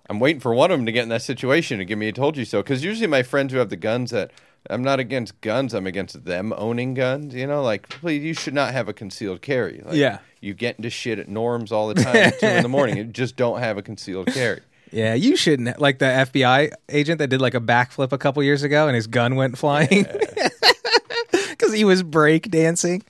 I'm 0.09 0.19
waiting 0.19 0.39
for 0.41 0.53
one 0.53 0.69
of 0.71 0.77
them 0.77 0.85
to 0.85 0.91
get 0.91 1.03
in 1.03 1.09
that 1.09 1.21
situation 1.21 1.79
to 1.79 1.85
give 1.85 1.97
me 1.97 2.07
a 2.09 2.11
told 2.11 2.37
you 2.37 2.45
so. 2.45 2.61
Because 2.61 2.83
usually 2.83 3.07
my 3.07 3.23
friends 3.23 3.53
who 3.53 3.59
have 3.59 3.69
the 3.69 3.77
guns 3.77 4.11
that 4.11 4.31
I'm 4.69 4.83
not 4.83 4.99
against 4.99 5.41
guns, 5.41 5.73
I'm 5.73 5.87
against 5.87 6.25
them 6.25 6.53
owning 6.55 6.93
guns. 6.93 7.33
You 7.33 7.47
know, 7.47 7.63
like 7.63 7.89
please, 7.89 8.23
you 8.23 8.33
should 8.35 8.53
not 8.53 8.73
have 8.73 8.87
a 8.87 8.93
concealed 8.93 9.41
carry. 9.41 9.81
Like, 9.83 9.95
Yeah. 9.95 10.19
you 10.39 10.53
get 10.53 10.75
into 10.77 10.89
shit 10.91 11.17
at 11.17 11.27
norms 11.29 11.71
all 11.71 11.87
the 11.87 11.95
time 11.95 12.15
at 12.15 12.39
two 12.39 12.45
in 12.45 12.61
the 12.63 12.69
morning. 12.69 12.97
You 12.97 13.05
just 13.05 13.35
don't 13.37 13.59
have 13.59 13.77
a 13.77 13.81
concealed 13.81 14.27
carry. 14.27 14.61
Yeah, 14.91 15.13
you 15.13 15.35
shouldn't. 15.35 15.79
Like 15.79 15.99
the 15.99 16.05
FBI 16.05 16.71
agent 16.89 17.19
that 17.19 17.27
did 17.27 17.41
like 17.41 17.53
a 17.53 17.61
backflip 17.61 18.11
a 18.11 18.17
couple 18.17 18.43
years 18.43 18.63
ago 18.63 18.87
and 18.87 18.95
his 18.95 19.07
gun 19.07 19.35
went 19.35 19.57
flying 19.57 20.05
because 21.49 21.73
he 21.73 21.83
was 21.85 22.03
break 22.03 22.51
dancing. 22.51 23.03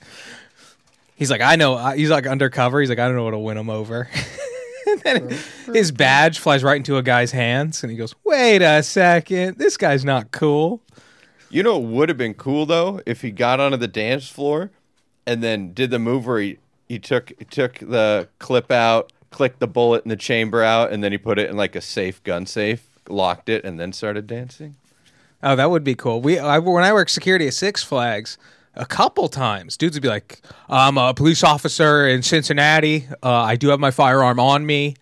He's 1.15 1.31
like, 1.31 1.41
I 1.41 1.55
know. 1.55 1.75
Uh, 1.75 1.93
he's 1.93 2.09
like 2.09 2.27
undercover. 2.27 2.79
He's 2.79 2.89
like, 2.89 2.99
I 2.99 3.07
don't 3.07 3.15
know 3.15 3.23
what'll 3.23 3.43
win 3.43 3.57
him 3.57 3.69
over. 3.69 4.09
and 4.87 5.01
then 5.01 5.37
his 5.73 5.91
badge 5.91 6.39
flies 6.39 6.63
right 6.63 6.77
into 6.77 6.97
a 6.97 7.03
guy's 7.03 7.31
hands, 7.31 7.83
and 7.83 7.91
he 7.91 7.97
goes, 7.97 8.15
"Wait 8.23 8.61
a 8.61 8.83
second, 8.83 9.57
this 9.57 9.77
guy's 9.77 10.03
not 10.05 10.31
cool." 10.31 10.81
You 11.49 11.63
know, 11.63 11.77
it 11.77 11.83
would 11.83 12.09
have 12.09 12.17
been 12.17 12.33
cool 12.33 12.65
though 12.65 13.01
if 13.05 13.21
he 13.21 13.31
got 13.31 13.59
onto 13.59 13.77
the 13.77 13.87
dance 13.87 14.29
floor 14.29 14.71
and 15.25 15.43
then 15.43 15.73
did 15.73 15.91
the 15.91 15.99
move 15.99 16.25
where 16.25 16.39
he, 16.39 16.57
he 16.87 16.97
took 16.97 17.31
he 17.37 17.45
took 17.45 17.79
the 17.79 18.29
clip 18.39 18.71
out, 18.71 19.11
clicked 19.31 19.59
the 19.59 19.67
bullet 19.67 20.03
in 20.03 20.09
the 20.09 20.15
chamber 20.15 20.61
out, 20.61 20.91
and 20.91 21.03
then 21.03 21.11
he 21.11 21.17
put 21.17 21.39
it 21.39 21.49
in 21.49 21.57
like 21.57 21.75
a 21.75 21.81
safe 21.81 22.21
gun 22.23 22.45
safe, 22.45 22.87
locked 23.09 23.49
it, 23.49 23.65
and 23.65 23.79
then 23.79 23.91
started 23.93 24.27
dancing. 24.27 24.75
Oh, 25.41 25.55
that 25.55 25.71
would 25.71 25.83
be 25.83 25.95
cool. 25.95 26.21
We 26.21 26.37
I, 26.37 26.59
when 26.59 26.83
I 26.83 26.93
worked 26.93 27.11
security 27.11 27.47
at 27.47 27.53
Six 27.53 27.83
Flags, 27.83 28.37
a 28.75 28.85
couple 28.85 29.27
times. 29.27 29.75
Dudes 29.75 29.95
would 29.95 30.03
be 30.03 30.07
like, 30.07 30.41
"I'm 30.69 30.97
a 30.97 31.13
police 31.13 31.43
officer 31.43 32.07
in 32.07 32.21
Cincinnati. 32.21 33.07
Uh, 33.23 33.31
I 33.31 33.55
do 33.55 33.69
have 33.69 33.79
my 33.79 33.91
firearm 33.91 34.39
on 34.39 34.65
me," 34.65 34.95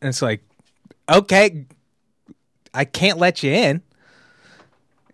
and 0.00 0.10
it's 0.10 0.22
like, 0.22 0.42
okay, 1.08 1.66
I 2.72 2.84
can't 2.84 3.18
let 3.18 3.42
you 3.42 3.52
in. 3.52 3.82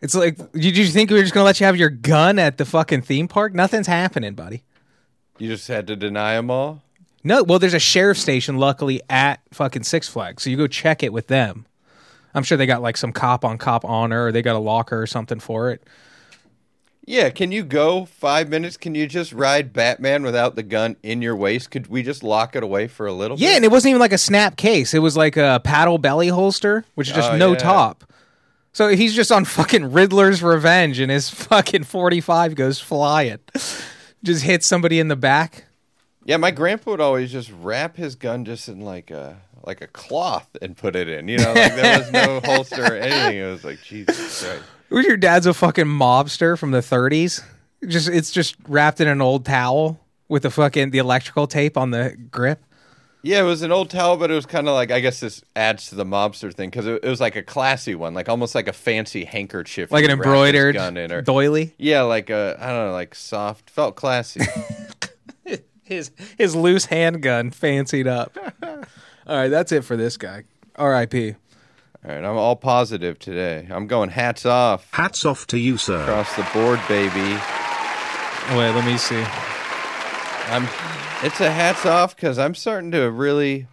It's 0.03 0.15
like, 0.15 0.37
did 0.53 0.77
you 0.77 0.87
think 0.87 1.11
we 1.11 1.17
were 1.17 1.23
just 1.23 1.35
gonna 1.35 1.45
let 1.45 1.61
you 1.61 1.67
have 1.67 1.77
your 1.77 1.91
gun 1.91 2.39
at 2.39 2.59
the 2.59 2.65
fucking 2.65 3.03
theme 3.03 3.29
park? 3.29 3.55
Nothing's 3.55 3.87
happening, 3.87 4.35
buddy. 4.35 4.63
You 5.39 5.49
just 5.49 5.69
had 5.69 5.87
to 5.89 5.97
deny 5.97 6.37
them 6.37 6.51
all. 6.51 6.83
No, 7.23 7.43
well, 7.43 7.59
there's 7.59 7.75
a 7.75 7.79
sheriff 7.79 8.17
station, 8.19 8.57
luckily, 8.59 9.01
at 9.11 9.41
fucking 9.53 9.83
Six 9.83 10.09
Flags, 10.09 10.43
so 10.43 10.51
you 10.51 10.57
go 10.57 10.67
check 10.67 11.03
it 11.03 11.13
with 11.13 11.27
them. 11.27 11.67
I'm 12.35 12.43
sure 12.43 12.57
they 12.57 12.67
got 12.67 12.81
like 12.81 12.97
some 12.97 13.13
cop 13.13 13.45
on 13.45 13.59
cop 13.59 13.85
honor, 13.85 14.27
or 14.27 14.33
they 14.33 14.41
got 14.43 14.57
a 14.57 14.61
locker 14.61 15.01
or 15.03 15.07
something 15.07 15.41
for 15.41 15.71
it. 15.71 15.83
Yeah, 17.07 17.31
can 17.31 17.51
you 17.51 17.65
go 17.65 18.05
five 18.05 18.49
minutes? 18.49 18.77
Can 18.77 18.95
you 18.95 19.07
just 19.09 19.33
ride 19.33 19.73
Batman 19.73 20.23
without 20.23 20.55
the 20.55 20.63
gun 20.63 20.97
in 21.03 21.23
your 21.23 21.35
waist? 21.35 21.71
Could 21.71 21.89
we 21.89 22.03
just 22.03 22.23
lock 22.23 22.55
it 22.55 22.63
away 22.63 22.87
for 22.87 23.07
a 23.07 23.13
little 23.13 23.37
Yeah, 23.37 23.49
bit? 23.51 23.57
and 23.57 23.65
it 23.65 23.71
wasn't 23.73 23.91
even 23.91 24.01
like 24.01 24.13
a 24.13 24.19
snap 24.19 24.57
case. 24.57 24.95
It 24.95 25.01
was 25.01 25.17
like 25.17 25.37
a 25.37 25.61
paddle 25.65 25.99
belly 25.99 26.29
holster, 26.29 26.85
which 26.95 27.09
is 27.09 27.15
just 27.15 27.33
Oh, 27.33 27.37
no 27.37 27.53
yeah. 27.53 27.59
top. 27.59 28.05
So 28.73 28.89
he's 28.89 29.15
just 29.15 29.33
on 29.33 29.45
fucking 29.57 29.91
Riddler's 29.93 30.41
revenge, 30.43 31.01
and 31.01 31.11
his 31.11 31.29
fucking 31.31 31.85
45 31.85 32.55
goes 32.55 32.79
flying. 32.81 33.39
Just 34.23 34.45
hits 34.45 34.67
somebody 34.67 35.01
in 35.01 35.09
the 35.09 35.17
back. 35.17 35.65
Yeah, 36.25 36.37
my 36.37 36.51
grandpa 36.51 36.93
would 36.93 37.01
always 37.01 37.33
just 37.33 37.51
wrap 37.61 37.97
his 37.97 38.15
gun 38.15 38.45
just 38.45 38.69
in 38.69 38.81
like 38.81 39.11
a 39.11 39.39
like 39.65 39.81
a 39.81 39.87
cloth 39.87 40.49
and 40.63 40.77
put 40.77 40.97
it 40.97 41.09
in. 41.09 41.29
You 41.29 41.39
know, 41.39 41.53
like 41.53 41.75
there 41.75 41.99
was 41.99 42.13
no 42.13 42.41
holster 42.45 42.83
or 42.85 42.97
anything. 42.97 43.39
It 43.39 43.51
was 43.51 43.65
like 43.65 43.83
Jesus 43.83 44.43
Christ. 44.45 44.63
Was 44.91 45.07
your 45.07 45.17
dad's 45.17 45.47
a 45.47 45.55
fucking 45.55 45.87
mobster 45.87 46.59
from 46.59 46.73
the 46.73 46.81
30s? 46.81 47.43
Just 47.87 48.09
it's 48.09 48.31
just 48.31 48.57
wrapped 48.69 49.01
in 49.01 49.09
an 49.09 49.21
old 49.23 49.45
towel 49.47 49.99
with 50.29 50.43
the 50.43 50.51
fucking 50.51 50.91
the 50.91 50.99
electrical 50.99 51.47
tape 51.47 51.77
on 51.77 51.91
the 51.91 52.17
grip. 52.31 52.63
Yeah, 53.23 53.41
it 53.41 53.45
was 53.45 53.61
an 53.61 53.71
old 53.71 53.91
towel, 53.91 54.17
but 54.17 54.31
it 54.31 54.35
was 54.35 54.47
kind 54.47 54.67
of 54.67 54.75
like 54.75 54.91
I 54.91 55.01
guess 55.01 55.21
this 55.21 55.43
adds 55.55 55.89
to 55.91 55.95
the 55.95 56.05
mobster 56.05 56.53
thing 56.55 56.71
because 56.71 56.87
it, 56.87 57.05
it 57.05 57.09
was 57.09 57.21
like 57.21 57.37
a 57.37 57.43
classy 57.43 57.95
one, 57.95 58.13
like 58.15 58.29
almost 58.29 58.55
like 58.55 58.67
a 58.69 58.73
fancy 58.73 59.25
handkerchief, 59.25 59.91
Like 59.93 60.05
an 60.05 60.11
you 60.11 60.17
wrap 60.17 60.25
his 60.25 60.27
embroidered 60.27 60.75
gun 60.75 60.97
in, 60.97 61.13
or 61.13 61.21
doily. 61.23 61.75
yeah, 61.79 62.03
like 62.03 62.31
a 62.31 62.57
I 62.59 62.69
don't 62.69 62.87
know, 62.87 62.93
like 62.93 63.15
soft, 63.15 63.69
felt 63.71 63.95
classy. 63.97 64.41
His 65.91 66.13
his 66.39 66.55
loose 66.55 66.85
handgun 66.87 67.51
fancied 67.51 68.07
up. 68.07 68.39
All 68.63 69.37
right, 69.37 69.49
that's 69.49 69.73
it 69.73 69.85
for 69.85 69.97
this 69.97 70.17
guy. 70.17 70.45
R.I.P. 70.77 71.35
All 72.03 72.15
right, 72.15 72.25
I'm 72.25 72.37
all 72.37 72.57
positive 72.57 73.19
today. 73.19 73.67
I'm 73.71 73.87
going 73.87 74.09
hats 74.09 74.47
off 74.47 74.89
Hats 74.93 75.25
off 75.27 75.47
to 75.49 75.59
you, 75.59 75.77
sir. 75.77 76.01
across 76.01 76.35
the 76.37 76.49
board, 76.55 76.81
baby. 76.89 77.21
Wait, 78.57 78.73
let 78.73 78.87
me 78.87 78.97
see. 78.97 79.23
I'm. 80.47 80.65
It's 81.23 81.41
a 81.41 81.51
hats 81.51 81.85
off 81.85 82.17
because 82.17 82.39
I'm 82.39 82.55
starting 82.55 82.93
to 82.93 83.11
really. 83.11 83.67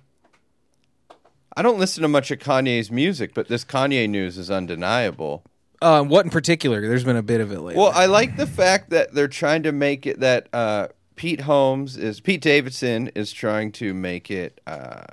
I 1.56 1.62
don't 1.62 1.80
listen 1.80 2.02
to 2.02 2.08
much 2.08 2.30
of 2.32 2.40
Kanye's 2.40 2.92
music, 2.92 3.34
but 3.34 3.48
this 3.48 3.64
Kanye 3.64 4.10
news 4.10 4.38
is 4.38 4.52
undeniable. 4.52 5.44
Uh, 5.82 6.04
what 6.04 6.26
in 6.26 6.32
particular? 6.32 6.82
There's 6.82 7.04
been 7.04 7.16
a 7.16 7.24
bit 7.24 7.42
of 7.42 7.52
it 7.52 7.60
lately. 7.60 7.76
Well, 7.82 7.92
I 7.94 8.08
like 8.08 8.36
the 8.36 8.48
fact 8.48 8.90
that 8.90 9.14
they're 9.14 9.28
trying 9.28 9.64
to 9.64 9.72
make 9.72 10.06
it 10.06 10.20
that 10.20 10.50
uh, 10.52 10.88
Pete 11.18 11.42
Holmes 11.42 11.98
is 11.98 12.22
Pete 12.22 12.40
Davidson 12.42 13.10
is 13.16 13.34
trying 13.34 13.74
to 13.74 13.94
make 13.94 14.32
it 14.32 14.62
uh, 14.66 15.04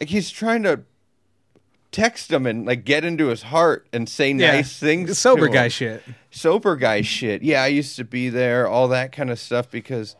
like 0.00 0.08
he's 0.08 0.30
trying 0.30 0.62
to 0.62 0.80
text 1.90 2.30
him 2.32 2.46
and 2.46 2.64
like 2.64 2.84
get 2.84 3.04
into 3.04 3.26
his 3.26 3.42
heart 3.42 3.86
and 3.92 4.08
say 4.08 4.32
Yeah. 4.32 4.52
nice 4.52 4.78
things. 4.78 5.18
Sober 5.18 5.48
guy 5.48 5.68
shit. 5.68 6.02
sober 6.30 6.76
guy 6.76 7.02
shit. 7.02 7.42
Yeah, 7.42 7.62
I 7.62 7.66
used 7.66 7.96
to 7.96 8.04
be 8.04 8.30
there, 8.30 8.66
all 8.66 8.88
that 8.88 9.12
kind 9.12 9.30
of 9.30 9.38
stuff 9.38 9.70
because 9.70 10.16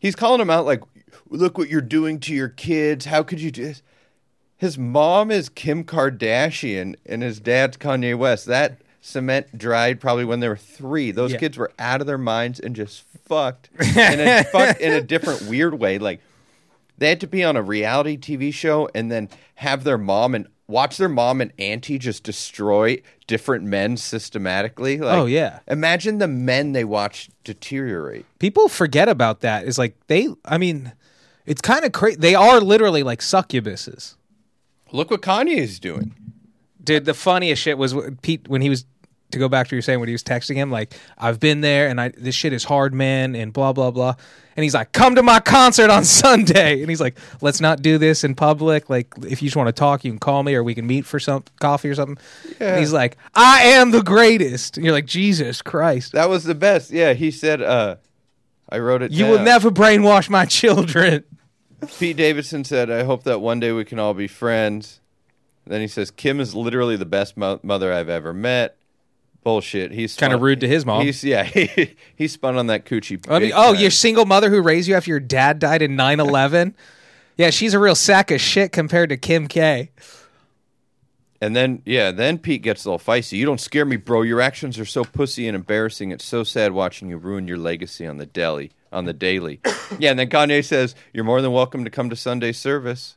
he's 0.00 0.16
calling 0.16 0.40
him 0.40 0.48
out 0.48 0.64
like, 0.64 0.82
look 1.28 1.58
what 1.58 1.68
you're 1.68 1.82
doing 1.82 2.18
to 2.20 2.34
your 2.34 2.48
kids. 2.48 3.04
How 3.04 3.22
could 3.22 3.40
you 3.40 3.50
do 3.50 3.64
this? 3.64 3.82
His 4.56 4.78
mom 4.78 5.30
is 5.30 5.50
Kim 5.50 5.84
Kardashian 5.84 6.94
and 7.04 7.22
his 7.22 7.38
dad's 7.40 7.76
Kanye 7.76 8.16
West. 8.16 8.46
That 8.46 8.80
cement 9.06 9.56
dried 9.56 10.00
probably 10.00 10.24
when 10.24 10.40
they 10.40 10.48
were 10.48 10.56
three. 10.56 11.12
Those 11.12 11.32
Yeah. 11.32 11.38
kids 11.38 11.56
were 11.56 11.70
out 11.78 12.00
of 12.00 12.06
their 12.08 12.18
minds 12.18 12.58
and 12.58 12.74
just 12.74 13.04
fucked. 13.26 13.70
and 13.96 14.46
fucked 14.48 14.80
in 14.80 14.92
a 14.92 15.00
different 15.00 15.42
weird 15.42 15.78
way. 15.78 15.98
Like 15.98 16.20
they 16.98 17.08
had 17.10 17.20
to 17.20 17.26
be 17.28 17.44
on 17.44 17.56
a 17.56 17.62
reality 17.62 18.16
TV 18.18 18.52
show 18.52 18.88
and 18.94 19.10
then 19.10 19.28
have 19.56 19.84
their 19.84 19.96
mom 19.98 20.34
and 20.34 20.48
watch 20.66 20.96
their 20.96 21.08
mom 21.08 21.40
and 21.40 21.52
auntie 21.56 21.98
just 22.00 22.24
destroy 22.24 23.00
different 23.28 23.62
men 23.64 23.96
systematically. 23.96 24.98
Like, 24.98 25.16
Oh, 25.16 25.26
yeah. 25.26 25.60
Imagine 25.68 26.18
the 26.18 26.26
men 26.26 26.72
they 26.72 26.84
watch 26.84 27.28
deteriorate. 27.44 28.26
People 28.40 28.68
forget 28.68 29.08
about 29.08 29.40
that. 29.42 29.64
Is 29.66 29.78
like 29.78 29.94
they. 30.08 30.28
I 30.44 30.58
mean, 30.58 30.92
it's 31.46 31.60
kind 31.60 31.84
of 31.84 31.92
crazy. 31.92 32.16
They 32.18 32.34
are 32.34 32.60
literally 32.60 33.04
like 33.04 33.20
succubuses. 33.20 34.16
Look 34.90 35.12
what 35.12 35.22
Kanye 35.22 35.58
is 35.58 35.78
doing. 35.78 36.14
Dude, 36.82 37.04
the 37.04 37.14
funniest 37.14 37.60
shit 37.62 37.78
was 37.78 37.94
Pete 38.22 38.46
when 38.48 38.62
he 38.62 38.68
was 38.70 38.84
to 39.30 39.38
go 39.38 39.48
back 39.48 39.68
to 39.68 39.74
what 39.74 39.76
you 39.76 39.82
saying 39.82 40.00
when 40.00 40.08
he 40.08 40.12
was 40.12 40.22
texting 40.22 40.54
him 40.54 40.70
like 40.70 40.94
I've 41.18 41.40
been 41.40 41.60
there 41.60 41.88
and 41.88 42.00
I 42.00 42.08
this 42.16 42.34
shit 42.34 42.52
is 42.52 42.64
hard, 42.64 42.94
man, 42.94 43.34
and 43.34 43.52
blah 43.52 43.72
blah 43.72 43.90
blah. 43.90 44.14
And 44.56 44.64
he's 44.64 44.74
like, 44.74 44.92
"Come 44.92 45.16
to 45.16 45.22
my 45.22 45.40
concert 45.40 45.90
on 45.90 46.04
Sunday." 46.22 46.80
And 46.80 46.88
he's 46.88 47.00
like, 47.00 47.18
"Let's 47.42 47.60
not 47.60 47.82
do 47.82 47.98
this 47.98 48.24
in 48.24 48.34
public. 48.34 48.88
Like, 48.88 49.12
if 49.28 49.42
you 49.42 49.48
just 49.48 49.56
want 49.56 49.68
to 49.68 49.72
talk, 49.72 50.04
you 50.04 50.10
can 50.12 50.18
call 50.18 50.42
me 50.42 50.54
or 50.54 50.64
we 50.64 50.74
can 50.74 50.86
meet 50.86 51.04
for 51.04 51.20
some 51.20 51.44
coffee 51.60 51.90
or 51.90 51.94
something." 51.94 52.16
And 52.60 52.78
he's 52.78 52.92
like, 52.92 53.18
"I 53.34 53.62
am 53.64 53.90
the 53.90 54.02
greatest." 54.02 54.76
And 54.76 54.84
you're 54.84 54.94
like, 54.94 55.06
"Jesus 55.06 55.60
Christ." 55.60 56.12
That 56.12 56.30
was 56.30 56.44
the 56.44 56.54
best. 56.54 56.90
Yeah, 56.90 57.12
he 57.12 57.30
said, 57.30 57.60
uh, 57.60 57.96
I 58.68 58.78
wrote 58.78 59.02
it 59.02 59.12
You 59.12 59.26
will 59.26 59.42
never 59.42 59.70
brainwash 59.70 60.28
my 60.28 60.44
children. 60.44 61.24
Pete 61.98 62.16
Davidson 62.16 62.64
said, 62.64 62.90
I 62.90 63.04
hope 63.04 63.24
that 63.24 63.40
one 63.40 63.60
day 63.60 63.72
we 63.72 63.84
can 63.84 63.98
all 63.98 64.14
be 64.14 64.26
friends. 64.26 65.00
Then 65.66 65.80
he 65.80 65.88
says, 65.88 66.10
Kim 66.10 66.40
is 66.40 66.54
literally 66.54 66.96
the 66.96 67.06
best 67.06 67.36
mo- 67.36 67.60
mother 67.62 67.92
I've 67.92 68.08
ever 68.08 68.32
met. 68.32 68.76
Bullshit. 69.46 69.92
He's 69.92 70.16
Kinda 70.16 70.38
rude 70.38 70.58
to 70.62 70.66
his 70.66 70.84
mom. 70.84 71.02
He's 71.02 71.22
yeah. 71.22 71.44
He, 71.54 71.94
he 72.16 72.26
spun 72.26 72.56
on 72.56 72.66
that 72.66 72.84
coochie. 72.84 73.24
I 73.30 73.38
mean, 73.38 73.52
oh, 73.54 73.74
time. 73.74 73.80
your 73.80 73.92
single 73.92 74.24
mother 74.24 74.50
who 74.50 74.60
raised 74.60 74.88
you 74.88 74.96
after 74.96 75.08
your 75.08 75.20
dad 75.20 75.60
died 75.60 75.82
in 75.82 75.92
9/11? 75.92 76.74
yeah, 77.36 77.50
she's 77.50 77.72
a 77.72 77.78
real 77.78 77.94
sack 77.94 78.32
of 78.32 78.40
shit 78.40 78.72
compared 78.72 79.10
to 79.10 79.16
Kim 79.16 79.46
K. 79.46 79.90
And 81.40 81.54
then 81.54 81.80
yeah, 81.84 82.10
then 82.10 82.38
Pete 82.38 82.62
gets 82.62 82.84
a 82.84 82.90
little 82.90 82.98
feisty. 82.98 83.38
You 83.38 83.46
don't 83.46 83.60
scare 83.60 83.84
me, 83.84 83.94
bro. 83.94 84.22
Your 84.22 84.40
actions 84.40 84.80
are 84.80 84.84
so 84.84 85.04
pussy 85.04 85.46
and 85.46 85.54
embarrassing. 85.54 86.10
It's 86.10 86.24
so 86.24 86.42
sad 86.42 86.72
watching 86.72 87.08
you 87.08 87.16
ruin 87.16 87.46
your 87.46 87.58
legacy 87.58 88.04
on 88.04 88.16
the 88.16 88.26
deli 88.26 88.72
on 88.90 89.04
the 89.04 89.12
daily. 89.12 89.60
yeah, 90.00 90.10
and 90.10 90.18
then 90.18 90.28
Kanye 90.28 90.64
says, 90.64 90.96
"You're 91.12 91.22
more 91.22 91.40
than 91.40 91.52
welcome 91.52 91.84
to 91.84 91.90
come 91.90 92.10
to 92.10 92.16
Sunday 92.16 92.50
service." 92.50 93.16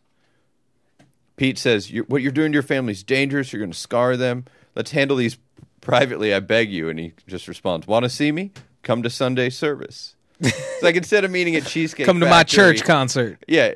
Pete 1.38 1.57
says, 1.57 1.89
what 2.07 2.21
you're 2.21 2.33
doing 2.33 2.51
to 2.51 2.57
your 2.57 2.63
family's 2.63 3.01
dangerous. 3.01 3.53
You're 3.53 3.62
going 3.62 3.71
to 3.71 3.77
scar 3.77 4.17
them. 4.17 4.43
Let's 4.75 4.91
handle 4.91 5.15
these 5.15 5.38
privately, 5.81 6.33
I 6.33 6.39
beg 6.39 6.71
you." 6.71 6.89
And 6.89 7.00
he 7.00 7.13
just 7.27 7.48
responds, 7.48 7.88
"Want 7.88 8.03
to 8.03 8.09
see 8.09 8.31
me? 8.31 8.51
Come 8.83 9.03
to 9.03 9.09
Sunday 9.09 9.50
service." 9.50 10.15
it's 10.41 10.81
like 10.83 10.95
instead 10.95 11.25
of 11.25 11.31
meeting 11.31 11.55
at 11.57 11.65
Cheesecake, 11.65 12.05
Come 12.05 12.21
to 12.21 12.25
my 12.25 12.43
church 12.43 12.83
concert. 12.86 13.43
yeah, 13.48 13.74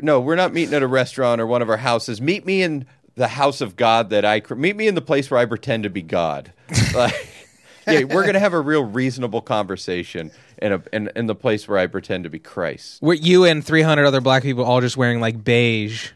no, 0.00 0.20
we're 0.20 0.36
not 0.36 0.52
meeting 0.52 0.72
at 0.74 0.82
a 0.82 0.86
restaurant 0.86 1.40
or 1.40 1.46
one 1.46 1.62
of 1.62 1.68
our 1.68 1.78
houses. 1.78 2.20
Meet 2.20 2.46
me 2.46 2.62
in 2.62 2.86
the 3.16 3.26
house 3.28 3.60
of 3.60 3.74
God 3.76 4.10
that 4.10 4.24
I 4.24 4.40
cr- 4.40 4.54
meet 4.54 4.76
me 4.76 4.86
in 4.86 4.94
the 4.94 5.00
place 5.00 5.30
where 5.30 5.40
I 5.40 5.46
pretend 5.46 5.82
to 5.84 5.90
be 5.90 6.02
God. 6.02 6.52
Like, 6.94 7.28
yeah, 7.86 8.02
we're 8.14 8.26
gonna 8.26 8.40
have 8.40 8.52
a 8.52 8.60
real 8.60 8.82
reasonable 8.84 9.40
conversation 9.40 10.32
in 10.60 10.72
a 10.72 10.82
in, 10.92 11.08
in 11.14 11.26
the 11.26 11.36
place 11.36 11.68
where 11.68 11.78
I 11.78 11.86
pretend 11.86 12.24
to 12.24 12.30
be 12.30 12.40
Christ. 12.40 13.00
Were 13.00 13.14
you 13.14 13.44
and 13.44 13.64
300 13.64 14.04
other 14.04 14.20
black 14.20 14.42
people 14.42 14.64
all 14.64 14.80
just 14.80 14.96
wearing 14.96 15.20
like 15.20 15.44
beige, 15.44 16.10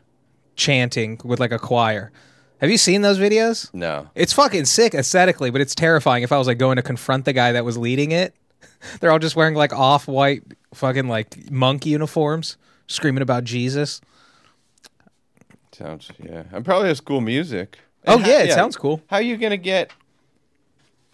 chanting 0.56 1.20
with 1.24 1.38
like 1.38 1.52
a 1.52 1.58
choir? 1.60 2.10
Have 2.60 2.70
you 2.70 2.76
seen 2.76 3.00
those 3.00 3.18
videos? 3.18 3.72
No, 3.72 4.10
It's 4.14 4.34
fucking 4.34 4.66
sick 4.66 4.94
aesthetically, 4.94 5.50
but 5.50 5.62
it's 5.62 5.74
terrifying 5.74 6.22
if 6.22 6.30
I 6.30 6.38
was 6.38 6.46
like 6.46 6.58
going 6.58 6.76
to 6.76 6.82
confront 6.82 7.24
the 7.24 7.32
guy 7.32 7.52
that 7.52 7.64
was 7.64 7.78
leading 7.78 8.12
it. 8.12 8.34
They're 9.00 9.10
all 9.10 9.18
just 9.18 9.34
wearing 9.34 9.54
like 9.54 9.72
off 9.72 10.06
white 10.06 10.42
fucking 10.74 11.08
like 11.08 11.50
monk 11.50 11.86
uniforms, 11.86 12.58
screaming 12.86 13.22
about 13.22 13.44
Jesus. 13.44 14.02
sounds 15.72 16.10
yeah. 16.22 16.44
I'm 16.52 16.62
probably 16.62 16.88
has 16.88 17.00
cool 17.00 17.22
music. 17.22 17.78
Oh, 18.06 18.18
And 18.18 18.26
yeah, 18.26 18.42
it 18.42 18.52
sounds 18.52 18.76
cool. 18.76 19.00
How 19.06 19.16
are 19.16 19.22
you 19.22 19.38
gonna 19.38 19.56
get? 19.56 19.92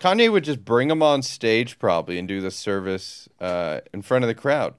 Kanye 0.01 0.31
would 0.31 0.45
just 0.45 0.65
bring 0.65 0.89
them 0.89 1.03
on 1.03 1.23
stage 1.23 1.79
probably 1.79 2.19
and 2.19 2.27
do 2.29 2.41
the 2.41 2.51
service 2.51 3.29
uh, 3.41 3.81
in 3.95 4.03
front 4.03 4.25
of 4.25 4.29
the 4.29 4.35
crowd. 4.35 4.75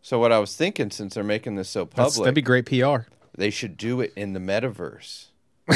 So 0.00 0.18
what 0.18 0.32
I 0.32 0.38
was 0.38 0.54
thinking, 0.54 0.90
since 0.90 1.14
they're 1.14 1.24
making 1.24 1.54
this 1.54 1.70
so 1.70 1.84
That's, 1.86 2.16
public, 2.16 2.24
that'd 2.26 2.34
be 2.34 2.42
great 2.42 2.66
PR. 2.66 3.08
They 3.36 3.50
should 3.50 3.76
do 3.76 4.00
it 4.00 4.12
in 4.16 4.32
the 4.32 4.40
metaverse. 4.40 5.26
do 5.68 5.72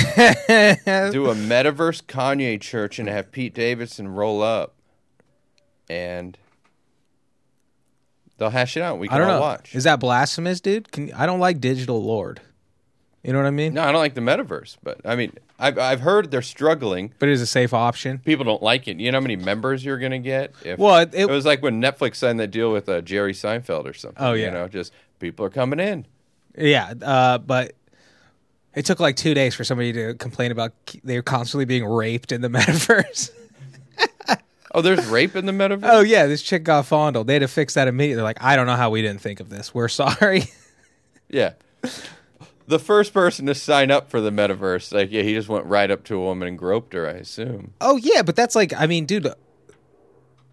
a 1.30 1.34
metaverse 1.34 2.02
Kanye 2.04 2.60
church 2.60 2.98
and 2.98 3.08
have 3.08 3.32
Pete 3.32 3.54
Davidson 3.54 4.08
roll 4.08 4.42
up, 4.42 4.74
and 5.88 6.36
they'll 8.36 8.50
hash 8.50 8.76
it 8.76 8.82
out. 8.82 8.98
We 8.98 9.08
I 9.08 9.12
can 9.12 9.18
don't 9.20 9.30
all 9.30 9.36
know. 9.36 9.40
watch. 9.40 9.74
Is 9.74 9.84
that 9.84 9.98
blasphemous, 10.00 10.60
dude? 10.60 10.92
Can 10.92 11.12
I 11.14 11.26
don't 11.26 11.40
like 11.40 11.60
digital 11.60 12.02
lord. 12.02 12.40
You 13.24 13.32
know 13.32 13.40
what 13.40 13.46
I 13.48 13.50
mean? 13.50 13.74
no, 13.74 13.82
I 13.82 13.86
don't 13.90 14.00
like 14.00 14.14
the 14.14 14.20
metaverse, 14.20 14.76
but 14.82 15.00
I 15.04 15.16
mean, 15.16 15.32
I've 15.58 15.76
I've 15.78 16.00
heard 16.00 16.30
they're 16.30 16.40
struggling. 16.42 17.12
but 17.18 17.28
it 17.28 17.32
is 17.32 17.40
a 17.40 17.46
safe 17.46 17.74
option. 17.74 18.18
People 18.18 18.44
don't 18.44 18.62
like 18.62 18.86
it. 18.88 19.00
You 19.00 19.10
know 19.10 19.16
how 19.18 19.22
many 19.22 19.36
members 19.36 19.84
you're 19.84 19.98
going 19.98 20.12
to 20.12 20.18
get? 20.20 20.54
If, 20.64 20.78
Well, 20.78 20.98
it- 21.00 21.14
it, 21.14 21.28
was 21.28 21.44
like 21.44 21.60
when 21.62 21.82
Netflix 21.82 22.16
signed 22.16 22.38
that 22.40 22.52
deal 22.52 22.72
with 22.72 22.88
uh, 22.88 23.00
Jerry 23.00 23.32
Seinfeld 23.32 23.86
or 23.86 23.92
something. 23.92 24.22
Oh, 24.22 24.34
yeah. 24.34 24.46
you 24.46 24.50
know, 24.52 24.68
just 24.68 24.92
people 25.18 25.44
are 25.44 25.50
coming 25.50 25.80
in. 25.80 26.06
Yeah, 26.58 26.92
uh, 27.02 27.38
but 27.38 27.72
it 28.74 28.84
took 28.84 29.00
like 29.00 29.16
two 29.16 29.34
days 29.34 29.54
for 29.54 29.64
somebody 29.64 29.92
to 29.92 30.14
complain 30.14 30.50
about 30.52 30.72
they 31.04 31.16
were 31.16 31.22
constantly 31.22 31.64
being 31.64 31.84
raped 31.84 32.32
in 32.32 32.40
the 32.40 32.48
metaverse. 32.48 33.30
Oh, 34.74 34.82
there's 34.82 35.06
rape 35.06 35.34
in 35.34 35.46
the 35.46 35.52
metaverse. 35.52 35.88
oh 35.90 36.00
yeah, 36.00 36.26
this 36.26 36.42
chick 36.42 36.62
got 36.62 36.84
fondled. 36.86 37.26
They 37.26 37.32
had 37.34 37.40
to 37.40 37.48
fix 37.48 37.74
that 37.74 37.88
immediately. 37.88 38.16
They're 38.16 38.24
like, 38.24 38.42
I 38.42 38.54
don't 38.54 38.66
know 38.66 38.76
how 38.76 38.90
we 38.90 39.00
didn't 39.00 39.20
think 39.20 39.40
of 39.40 39.48
this. 39.48 39.74
We're 39.74 39.88
sorry. 39.88 40.44
Yeah. 41.30 41.52
The 42.66 42.78
first 42.78 43.12
person 43.12 43.44
to 43.46 43.54
sign 43.54 43.90
up 43.90 44.10
for 44.10 44.18
the 44.22 44.30
metaverse, 44.30 44.94
like, 44.94 45.12
yeah, 45.12 45.20
he 45.20 45.34
just 45.34 45.50
went 45.50 45.66
right 45.66 45.90
up 45.90 46.04
to 46.04 46.14
a 46.14 46.20
woman 46.20 46.48
and 46.48 46.58
groped 46.58 46.94
her. 46.94 47.06
I 47.06 47.12
assume 47.12 47.74
oh 47.82 47.98
yeah, 47.98 48.22
but 48.22 48.34
that's 48.34 48.54
like, 48.54 48.72
I 48.72 48.86
mean, 48.86 49.04
dude, 49.04 49.28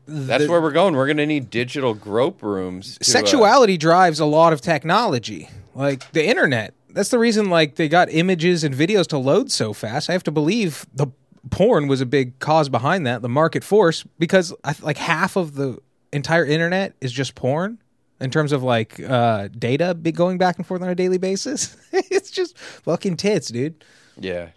that's 0.05 0.47
where 0.47 0.61
we're 0.61 0.71
going. 0.71 0.95
We're 0.95 1.07
going 1.07 1.17
to 1.17 1.25
need 1.25 1.49
digital 1.49 1.93
grope 1.93 2.43
rooms. 2.43 2.97
to, 2.97 3.01
uh, 3.01 3.03
sexuality 3.05 3.77
drives 3.77 4.19
a 4.19 4.25
lot 4.25 4.51
of 4.51 4.59
technology, 4.61 5.49
like 5.75 6.11
the 6.11 6.25
internet. 6.25 6.73
That's 6.89 7.09
the 7.09 7.19
reason, 7.19 7.49
like, 7.49 7.75
they 7.75 7.89
got 7.89 8.09
images 8.09 8.63
and 8.63 8.73
videos 8.73 9.05
to 9.07 9.17
load 9.17 9.51
so 9.51 9.73
fast. 9.73 10.09
I 10.09 10.13
have 10.13 10.23
to 10.23 10.31
believe 10.31 10.85
the 10.93 11.07
porn 11.51 11.87
was 11.87 12.01
a 12.01 12.05
big 12.05 12.39
cause 12.39 12.69
behind 12.69 13.05
that, 13.05 13.21
the 13.21 13.29
market 13.29 13.63
force, 13.63 14.03
because 14.17 14.53
like 14.81 14.97
half 14.97 15.35
of 15.35 15.55
the 15.55 15.77
entire 16.11 16.45
internet 16.45 16.95
is 17.01 17.11
just 17.11 17.35
porn 17.35 17.77
in 18.19 18.31
terms 18.31 18.51
of 18.51 18.63
like 18.63 18.99
uh, 19.01 19.49
data 19.49 19.93
be 19.93 20.11
going 20.11 20.37
back 20.37 20.57
and 20.57 20.65
forth 20.65 20.81
on 20.81 20.89
a 20.89 20.95
daily 20.95 21.17
basis. 21.17 21.75
it's 21.91 22.31
just 22.31 22.57
fucking 22.57 23.17
tits, 23.17 23.49
dude. 23.49 23.83
yeah, 24.19 24.49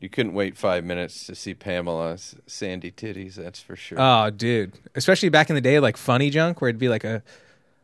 you 0.00 0.08
couldn't 0.08 0.34
wait 0.34 0.56
five 0.56 0.84
minutes 0.84 1.26
to 1.26 1.34
see 1.34 1.54
Pamela's 1.54 2.36
sandy 2.46 2.92
titties. 2.92 3.34
That's 3.34 3.60
for 3.60 3.74
sure. 3.74 3.98
Oh, 4.00 4.30
dude. 4.30 4.74
Especially 4.94 5.28
back 5.28 5.48
in 5.48 5.56
the 5.56 5.60
day, 5.60 5.80
like 5.80 5.96
funny 5.96 6.30
junk, 6.30 6.60
where 6.60 6.68
it'd 6.68 6.78
be 6.78 6.88
like 6.88 7.04
a, 7.04 7.22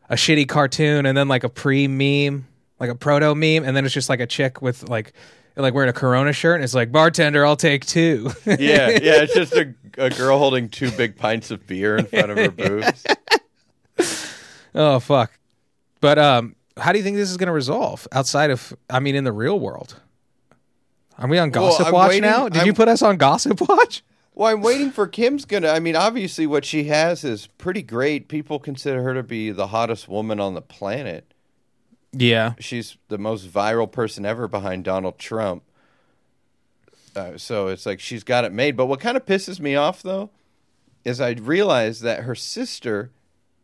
a 0.09 0.15
shitty 0.15 0.47
cartoon 0.47 1.05
and 1.05 1.17
then 1.17 1.27
like 1.27 1.43
a 1.43 1.49
pre 1.49 1.87
meme, 1.87 2.47
like 2.79 2.89
a 2.89 2.95
proto 2.95 3.33
meme, 3.35 3.63
and 3.63 3.75
then 3.75 3.85
it's 3.85 3.93
just 3.93 4.09
like 4.09 4.19
a 4.19 4.27
chick 4.27 4.61
with 4.61 4.87
like 4.89 5.13
like 5.57 5.73
wearing 5.73 5.89
a 5.89 5.93
Corona 5.93 6.33
shirt, 6.33 6.55
and 6.55 6.63
it's 6.63 6.73
like 6.73 6.91
bartender, 6.91 7.45
I'll 7.45 7.55
take 7.55 7.85
two. 7.85 8.29
yeah, 8.45 8.89
yeah, 8.89 9.21
it's 9.23 9.33
just 9.33 9.53
a, 9.53 9.73
a 9.97 10.09
girl 10.09 10.37
holding 10.37 10.67
two 10.69 10.91
big 10.91 11.15
pints 11.15 11.49
of 11.51 11.65
beer 11.65 11.97
in 11.97 12.05
front 12.07 12.31
of 12.31 12.37
her 12.37 12.51
boobs. 13.97 14.25
oh 14.73 14.99
fuck. 14.99 15.31
But 16.01 16.19
um, 16.19 16.55
how 16.77 16.91
do 16.91 16.97
you 16.97 17.03
think 17.03 17.17
this 17.17 17.29
is 17.31 17.37
going 17.37 17.47
to 17.47 17.53
resolve 17.53 18.07
outside 18.11 18.51
of? 18.51 18.73
I 18.89 18.99
mean, 18.99 19.15
in 19.15 19.23
the 19.23 19.31
real 19.31 19.59
world. 19.59 19.99
Are 21.17 21.27
we 21.29 21.37
on 21.37 21.49
Gossip 21.49 21.87
I'm 21.87 21.93
Watch 21.93 22.09
waiting- 22.09 22.23
now? 22.29 22.49
Did 22.49 22.57
I'm- 22.59 22.67
you 22.67 22.73
put 22.73 22.89
us 22.89 23.01
on 23.01 23.15
Gossip 23.17 23.61
Watch? 23.61 24.03
Well, 24.33 24.51
I'm 24.51 24.61
waiting 24.61 24.91
for 24.91 25.07
Kim's 25.07 25.45
gonna. 25.45 25.69
I 25.69 25.79
mean, 25.79 25.95
obviously, 25.95 26.45
what 26.45 26.65
she 26.65 26.83
has 26.85 27.23
is 27.23 27.47
pretty 27.57 27.81
great. 27.81 28.27
People 28.27 28.59
consider 28.59 29.01
her 29.03 29.13
to 29.13 29.23
be 29.23 29.51
the 29.51 29.67
hottest 29.67 30.09
woman 30.09 30.41
on 30.41 30.53
the 30.55 30.61
planet. 30.61 31.33
Yeah. 32.15 32.53
she's 32.59 32.97
the 33.09 33.17
most 33.17 33.51
viral 33.51 33.91
person 33.91 34.25
ever 34.25 34.47
behind 34.47 34.83
Donald 34.83 35.17
Trump. 35.19 35.63
Uh, 37.15 37.37
so 37.37 37.67
it's 37.67 37.85
like 37.85 37.99
she's 37.99 38.23
got 38.23 38.43
it 38.45 38.51
made. 38.51 38.75
But 38.75 38.87
what 38.87 38.99
kind 38.99 39.15
of 39.17 39.25
pisses 39.25 39.59
me 39.59 39.75
off 39.75 40.01
though 40.01 40.29
is 41.03 41.21
I 41.21 41.31
realized 41.31 42.01
that 42.03 42.23
her 42.23 42.35
sister 42.35 43.11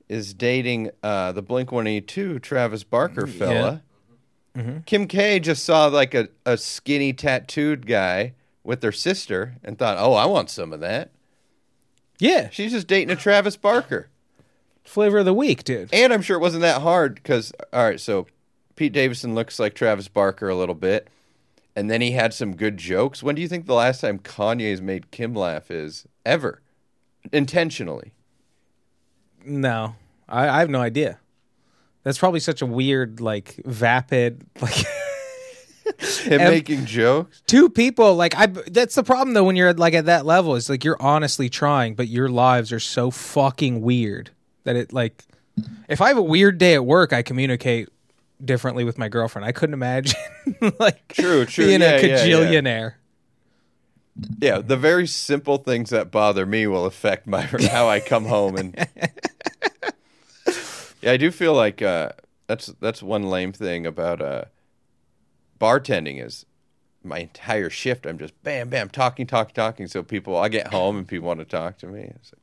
is 0.08 0.34
dating 0.34 0.92
uh, 1.04 1.32
the 1.32 1.42
Blink 1.42 1.72
One 1.72 1.88
Eighty 1.88 2.06
Two 2.06 2.40
Travis 2.40 2.84
Barker 2.84 3.28
fella. 3.28 3.82
Kim 4.86 5.08
K 5.08 5.40
just 5.40 5.64
saw 5.64 5.86
like 5.88 6.14
a, 6.14 6.28
a 6.46 6.58
skinny 6.58 7.14
tattooed 7.14 7.88
guy 7.88 8.34
with 8.64 8.82
their 8.82 8.92
sister 8.92 9.56
and 9.64 9.78
thought, 9.78 9.98
"Oh, 9.98 10.14
I 10.14 10.26
want 10.26 10.50
some 10.50 10.74
of 10.74 10.82
that." 10.82 11.12
Yeah. 12.20 12.50
She's 12.52 12.72
just 12.72 12.88
dating 12.88 13.10
a 13.10 13.16
Travis 13.16 13.58
Barker. 13.58 14.10
Flavor 14.84 15.20
of 15.20 15.26
the 15.26 15.34
week, 15.34 15.64
dude. 15.64 15.90
And 15.94 16.12
I'm 16.14 16.22
sure 16.22 16.38
it 16.38 16.42
wasn't 16.42 16.62
that 16.62 16.82
hard 16.82 17.16
because, 17.16 17.52
all 17.72 17.84
right, 17.84 18.00
so 18.00 18.28
Pete 18.76 18.94
Davidson 18.94 19.36
looks 19.36 19.60
like 19.60 19.74
Travis 19.74 20.08
Barker 20.08 20.50
a 20.50 20.56
little 20.56 20.76
bit. 20.76 21.08
And 21.76 21.90
then 21.90 22.02
he 22.02 22.12
had 22.12 22.34
some 22.34 22.56
good 22.56 22.78
jokes. 22.78 23.24
When 23.24 23.36
do 23.36 23.42
you 23.42 23.48
think 23.48 23.66
the 23.66 23.74
last 23.74 24.02
time 24.02 24.20
Kanye's 24.20 24.82
made 24.82 25.10
Kim 25.12 25.34
laugh 25.34 25.72
is? 25.72 26.06
Ever. 26.26 26.62
Intentionally. 27.32 28.12
No, 29.46 29.96
I, 30.28 30.50
I 30.50 30.60
have 30.60 30.70
no 30.70 30.82
idea. 30.82 31.20
That's 32.04 32.18
probably 32.18 32.40
such 32.42 32.62
a 32.62 32.66
weird, 32.66 33.22
like, 33.22 33.56
vapid, 33.66 34.46
like. 34.62 34.74
Him 36.24 36.42
Em- 36.42 36.52
making 36.52 36.86
jokes? 36.86 37.42
two 37.48 37.68
people 37.70 38.16
like 38.16 38.36
i 38.38 38.46
that's 38.46 38.96
the 38.96 39.04
problem 39.04 39.34
though 39.34 39.44
when 39.44 39.56
you're 39.56 39.74
like 39.74 39.94
at 39.94 40.06
that 40.06 40.26
level 40.26 40.56
is 40.56 40.70
like 40.70 40.84
you're 40.84 41.02
honestly 41.02 41.50
trying 41.50 41.96
but 41.96 42.08
your 42.08 42.30
lives 42.30 42.72
are 42.72 42.80
so 42.80 43.12
fucking 43.12 43.82
weird 43.82 44.30
that 44.64 44.76
it 44.76 44.94
like 44.94 45.24
if 45.90 46.00
i 46.00 46.08
have 46.08 46.18
a 46.18 46.22
weird 46.22 46.58
day 46.58 46.76
at 46.76 46.86
work 46.86 47.12
i 47.14 47.22
communicate 47.22 47.90
differently 48.46 48.84
with 48.84 48.98
my 48.98 49.08
girlfriend 49.10 49.46
i 49.46 49.52
couldn't 49.52 49.74
imagine 49.74 50.16
like 50.80 51.14
True, 51.14 51.46
true. 51.46 51.68
being 51.68 51.82
Yeah, 51.82 51.98
a 51.98 52.00
yeah, 52.00 52.26
yeah. 52.26 52.56
cajillionaire 52.58 52.94
Yeah, 54.42 54.60
the 54.60 54.78
very 54.78 55.08
simple 55.08 55.58
things 55.58 55.90
that 55.92 56.12
bother 56.12 56.46
me 56.46 56.68
will 56.68 56.86
affect 56.86 57.28
my 57.28 57.42
how 57.72 57.88
I 57.90 58.00
come 58.00 58.26
home 58.26 58.56
and 58.56 58.76
Yeah, 61.02 61.12
I 61.12 61.18
do 61.18 61.32
feel 61.32 61.54
like 61.54 61.82
uh, 61.82 62.10
that's 62.48 62.68
that's 62.80 63.02
one 63.02 63.24
lame 63.24 63.54
thing 63.54 63.86
about 63.88 64.22
uh, 64.22 64.46
bartending 65.60 66.24
is 66.24 66.46
my 67.04 67.20
entire 67.20 67.70
shift 67.70 68.06
I'm 68.06 68.18
just 68.20 68.42
bam 68.44 68.70
bam 68.70 68.90
talking 68.90 69.26
talking 69.26 69.56
talking 69.56 69.88
so 69.88 70.04
people 70.04 70.38
I 70.38 70.50
get 70.50 70.68
home 70.68 70.98
and 70.98 71.08
people 71.08 71.28
want 71.28 71.40
to 71.40 71.46
talk 71.46 71.78
to 71.80 71.88
me. 71.88 72.02
It's 72.02 72.32
like, 72.34 72.41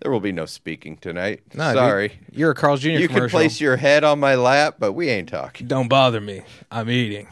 there 0.00 0.10
will 0.10 0.20
be 0.20 0.32
no 0.32 0.46
speaking 0.46 0.96
tonight. 0.96 1.42
No, 1.54 1.68
dude, 1.68 1.76
Sorry. 1.76 2.18
you're 2.32 2.50
a 2.50 2.54
carl's 2.54 2.80
jr 2.80 2.90
You 2.90 3.08
can 3.08 3.28
place 3.28 3.60
your 3.60 3.76
head 3.76 4.04
on 4.04 4.18
my 4.18 4.34
lap, 4.34 4.76
but 4.78 4.92
we 4.92 5.08
ain't 5.08 5.28
talking. 5.28 5.66
don't 5.66 5.88
bother 5.88 6.20
me 6.20 6.42
i'm 6.70 6.88
eating 6.90 7.28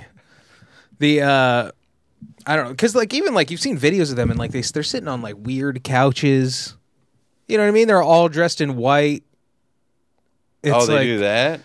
the 0.98 1.22
uh 1.22 1.70
i 2.46 2.56
don't 2.56 2.66
know 2.66 2.70
because 2.70 2.94
like 2.94 3.14
even 3.14 3.34
like 3.34 3.50
you've 3.50 3.60
seen 3.60 3.78
videos 3.78 4.10
of 4.10 4.16
them 4.16 4.30
and 4.30 4.38
like 4.38 4.52
they, 4.52 4.60
they're 4.62 4.82
sitting 4.82 5.08
on 5.08 5.22
like 5.22 5.36
weird 5.38 5.82
couches 5.84 6.76
you 7.46 7.56
know 7.56 7.62
what 7.62 7.68
i 7.68 7.72
mean 7.72 7.86
they're 7.88 8.02
all 8.02 8.28
dressed 8.28 8.60
in 8.60 8.76
white 8.76 9.22
it's 10.62 10.74
oh, 10.74 10.86
they 10.86 10.94
like, 10.94 11.02
do 11.04 11.18
that? 11.20 11.60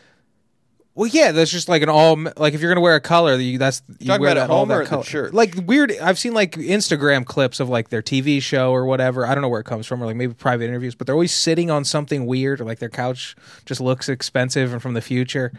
Well, 0.96 1.08
yeah, 1.08 1.32
that's 1.32 1.50
just 1.50 1.68
like 1.68 1.82
an 1.82 1.90
all 1.90 2.16
like 2.38 2.54
if 2.54 2.62
you're 2.62 2.70
gonna 2.70 2.82
wear 2.82 2.94
a 2.96 3.02
color, 3.02 3.36
you, 3.36 3.58
that's 3.58 3.82
you 4.00 4.06
Talking 4.08 4.22
wear 4.22 4.32
about 4.34 4.48
that, 4.48 4.54
all 4.54 4.66
that 4.68 4.86
color. 4.86 5.04
church? 5.04 5.34
Like 5.34 5.56
weird. 5.66 5.92
I've 5.98 6.20
seen 6.20 6.34
like 6.34 6.52
Instagram 6.52 7.26
clips 7.26 7.60
of 7.60 7.68
like 7.68 7.90
their 7.90 8.04
TV 8.04 8.40
show 8.42 8.72
or 8.72 8.86
whatever. 8.86 9.26
I 9.26 9.34
don't 9.34 9.42
know 9.42 9.50
where 9.50 9.62
it 9.62 9.66
comes 9.66 9.88
from, 9.88 10.04
or 10.04 10.06
like 10.06 10.16
maybe 10.16 10.36
private 10.36 10.66
interviews. 10.66 10.94
But 10.94 11.08
they're 11.08 11.16
always 11.16 11.34
sitting 11.34 11.72
on 11.72 11.84
something 11.84 12.28
weird, 12.28 12.62
or 12.62 12.66
like 12.66 12.78
their 12.78 12.90
couch 12.90 13.36
just 13.66 13.82
looks 13.82 14.08
expensive 14.08 14.72
and 14.72 14.82
from 14.84 14.94
the 14.94 15.02
future. 15.02 15.52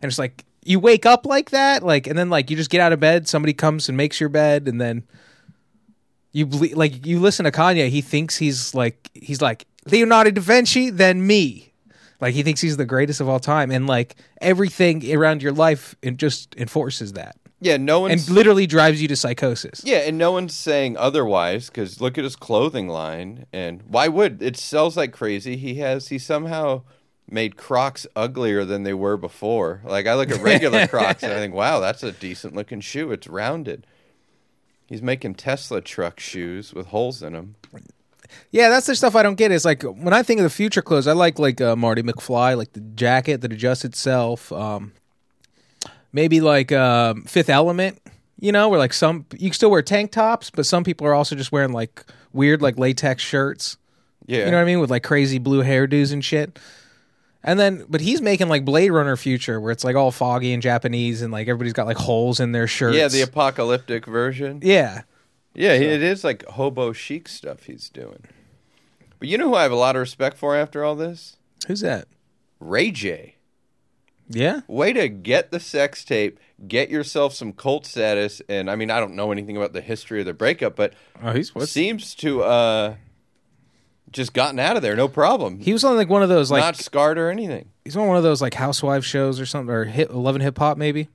And 0.00 0.08
it's 0.08 0.18
like 0.18 0.44
you 0.64 0.80
wake 0.80 1.04
up 1.04 1.26
like 1.26 1.50
that, 1.50 1.82
like, 1.82 2.06
and 2.06 2.18
then 2.18 2.30
like 2.30 2.50
you 2.50 2.56
just 2.56 2.70
get 2.70 2.80
out 2.80 2.94
of 2.94 3.00
bed. 3.00 3.28
Somebody 3.28 3.52
comes 3.52 3.88
and 3.88 3.98
makes 3.98 4.18
your 4.18 4.30
bed, 4.30 4.66
and 4.66 4.80
then 4.80 5.02
you 6.32 6.46
ble- 6.46 6.74
like 6.74 7.04
you 7.04 7.20
listen 7.20 7.44
to 7.44 7.50
Kanye. 7.52 7.90
He 7.90 8.00
thinks 8.00 8.38
he's 8.38 8.74
like 8.74 9.10
he's 9.12 9.42
like 9.42 9.66
Leonardo 9.90 10.30
da 10.30 10.40
Vinci, 10.40 10.88
then 10.88 11.26
me. 11.26 11.66
Like 12.20 12.34
he 12.34 12.42
thinks 12.42 12.60
he's 12.60 12.76
the 12.76 12.84
greatest 12.86 13.20
of 13.20 13.28
all 13.28 13.40
time, 13.40 13.70
and 13.70 13.86
like 13.86 14.16
everything 14.40 15.14
around 15.14 15.42
your 15.42 15.52
life, 15.52 15.94
it 16.02 16.16
just 16.16 16.54
enforces 16.56 17.14
that, 17.14 17.36
Yeah, 17.60 17.76
no 17.76 18.00
one 18.00 18.10
and 18.10 18.28
literally 18.28 18.66
drives 18.66 19.00
you 19.00 19.08
to 19.08 19.16
psychosis. 19.16 19.82
Yeah, 19.84 19.98
and 19.98 20.18
no 20.18 20.32
one's 20.32 20.54
saying 20.54 20.96
otherwise 20.96 21.66
because 21.68 22.00
look 22.00 22.18
at 22.18 22.24
his 22.24 22.36
clothing 22.36 22.88
line, 22.88 23.46
and 23.52 23.82
why 23.82 24.08
would 24.08 24.42
it 24.42 24.56
sells 24.56 24.96
like 24.96 25.12
crazy? 25.12 25.56
He 25.56 25.76
has 25.76 26.08
he 26.08 26.18
somehow 26.18 26.82
made 27.32 27.56
Crocs 27.56 28.06
uglier 28.16 28.64
than 28.64 28.82
they 28.82 28.92
were 28.94 29.16
before. 29.16 29.80
Like 29.84 30.06
I 30.06 30.14
look 30.14 30.30
at 30.30 30.42
regular 30.42 30.86
Crocs 30.88 31.22
and 31.22 31.32
I 31.32 31.36
think, 31.36 31.54
wow, 31.54 31.78
that's 31.80 32.02
a 32.02 32.10
decent 32.12 32.54
looking 32.54 32.80
shoe. 32.80 33.12
It's 33.12 33.28
rounded. 33.28 33.86
He's 34.88 35.00
making 35.00 35.36
Tesla 35.36 35.80
truck 35.80 36.18
shoes 36.18 36.74
with 36.74 36.88
holes 36.88 37.22
in 37.22 37.34
them. 37.34 37.54
Yeah, 38.50 38.68
that's 38.68 38.86
the 38.86 38.94
stuff 38.94 39.14
I 39.14 39.22
don't 39.22 39.36
get. 39.36 39.52
Is 39.52 39.64
like 39.64 39.82
when 39.82 40.12
I 40.12 40.22
think 40.22 40.40
of 40.40 40.44
the 40.44 40.50
future 40.50 40.82
clothes, 40.82 41.06
I 41.06 41.12
like 41.12 41.38
like 41.38 41.60
uh, 41.60 41.76
Marty 41.76 42.02
McFly, 42.02 42.56
like 42.56 42.72
the 42.72 42.80
jacket 42.80 43.40
that 43.42 43.52
adjusts 43.52 43.84
itself. 43.84 44.50
Um, 44.52 44.92
maybe 46.12 46.40
like 46.40 46.72
um, 46.72 47.22
Fifth 47.24 47.48
Element, 47.48 48.00
you 48.38 48.52
know, 48.52 48.68
where 48.68 48.78
like 48.78 48.92
some 48.92 49.26
you 49.32 49.50
can 49.50 49.54
still 49.54 49.70
wear 49.70 49.82
tank 49.82 50.12
tops, 50.12 50.50
but 50.50 50.66
some 50.66 50.84
people 50.84 51.06
are 51.06 51.14
also 51.14 51.36
just 51.36 51.52
wearing 51.52 51.72
like 51.72 52.04
weird 52.32 52.62
like 52.62 52.78
latex 52.78 53.22
shirts. 53.22 53.76
Yeah, 54.26 54.44
You 54.44 54.50
know 54.52 54.58
what 54.58 54.62
I 54.62 54.66
mean? 54.66 54.80
With 54.80 54.90
like 54.90 55.02
crazy 55.02 55.38
blue 55.38 55.62
hairdos 55.62 56.12
and 56.12 56.24
shit. 56.24 56.58
And 57.42 57.58
then, 57.58 57.86
but 57.88 58.00
he's 58.02 58.20
making 58.20 58.48
like 58.48 58.64
Blade 58.66 58.90
Runner 58.90 59.16
future 59.16 59.60
where 59.60 59.72
it's 59.72 59.82
like 59.82 59.96
all 59.96 60.10
foggy 60.10 60.52
and 60.52 60.62
Japanese 60.62 61.22
and 61.22 61.32
like 61.32 61.48
everybody's 61.48 61.72
got 61.72 61.86
like 61.86 61.96
holes 61.96 62.38
in 62.38 62.52
their 62.52 62.66
shirts. 62.66 62.96
yeah, 62.96 63.08
the 63.08 63.22
apocalyptic 63.22 64.06
version. 64.06 64.60
yeah. 64.62 65.02
Yeah, 65.54 65.72
it 65.72 66.02
is 66.02 66.22
like 66.24 66.44
hobo 66.46 66.92
chic 66.92 67.28
stuff 67.28 67.64
he's 67.64 67.88
doing. 67.88 68.24
But 69.18 69.28
you 69.28 69.36
know 69.36 69.48
who 69.48 69.54
I 69.54 69.62
have 69.64 69.72
a 69.72 69.76
lot 69.76 69.96
of 69.96 70.00
respect 70.00 70.36
for 70.38 70.56
after 70.56 70.84
all 70.84 70.94
this? 70.94 71.36
Who's 71.66 71.80
that? 71.80 72.06
Ray 72.60 72.90
J. 72.90 73.36
Yeah. 74.28 74.60
Way 74.68 74.92
to 74.92 75.08
get 75.08 75.50
the 75.50 75.58
sex 75.58 76.04
tape, 76.04 76.38
get 76.68 76.88
yourself 76.88 77.34
some 77.34 77.52
cult 77.52 77.84
status, 77.84 78.40
and 78.48 78.70
I 78.70 78.76
mean, 78.76 78.90
I 78.90 79.00
don't 79.00 79.16
know 79.16 79.32
anything 79.32 79.56
about 79.56 79.72
the 79.72 79.80
history 79.80 80.20
of 80.20 80.26
the 80.26 80.32
breakup, 80.34 80.76
but 80.76 80.94
Oh, 81.22 81.32
he's 81.32 81.52
what's, 81.54 81.72
seems 81.72 82.14
to 82.16 82.42
uh 82.44 82.94
just 84.12 84.32
gotten 84.32 84.58
out 84.58 84.76
of 84.76 84.82
there, 84.82 84.94
no 84.96 85.08
problem. 85.08 85.58
he 85.60 85.72
was 85.72 85.84
on 85.84 85.96
like 85.96 86.08
one 86.08 86.22
of 86.22 86.28
those 86.28 86.50
like 86.50 86.62
not 86.62 86.76
scarred 86.76 87.18
or 87.18 87.28
anything. 87.30 87.68
he's 87.84 87.96
on 87.96 88.06
one 88.06 88.16
of 88.16 88.22
those 88.22 88.40
like 88.40 88.54
housewife 88.54 89.04
shows 89.04 89.40
or 89.40 89.46
something 89.46 89.74
or 89.74 89.84
hit 89.84 90.10
Eleven 90.10 90.40
Hip 90.40 90.56
Hop 90.58 90.78
maybe. 90.78 91.08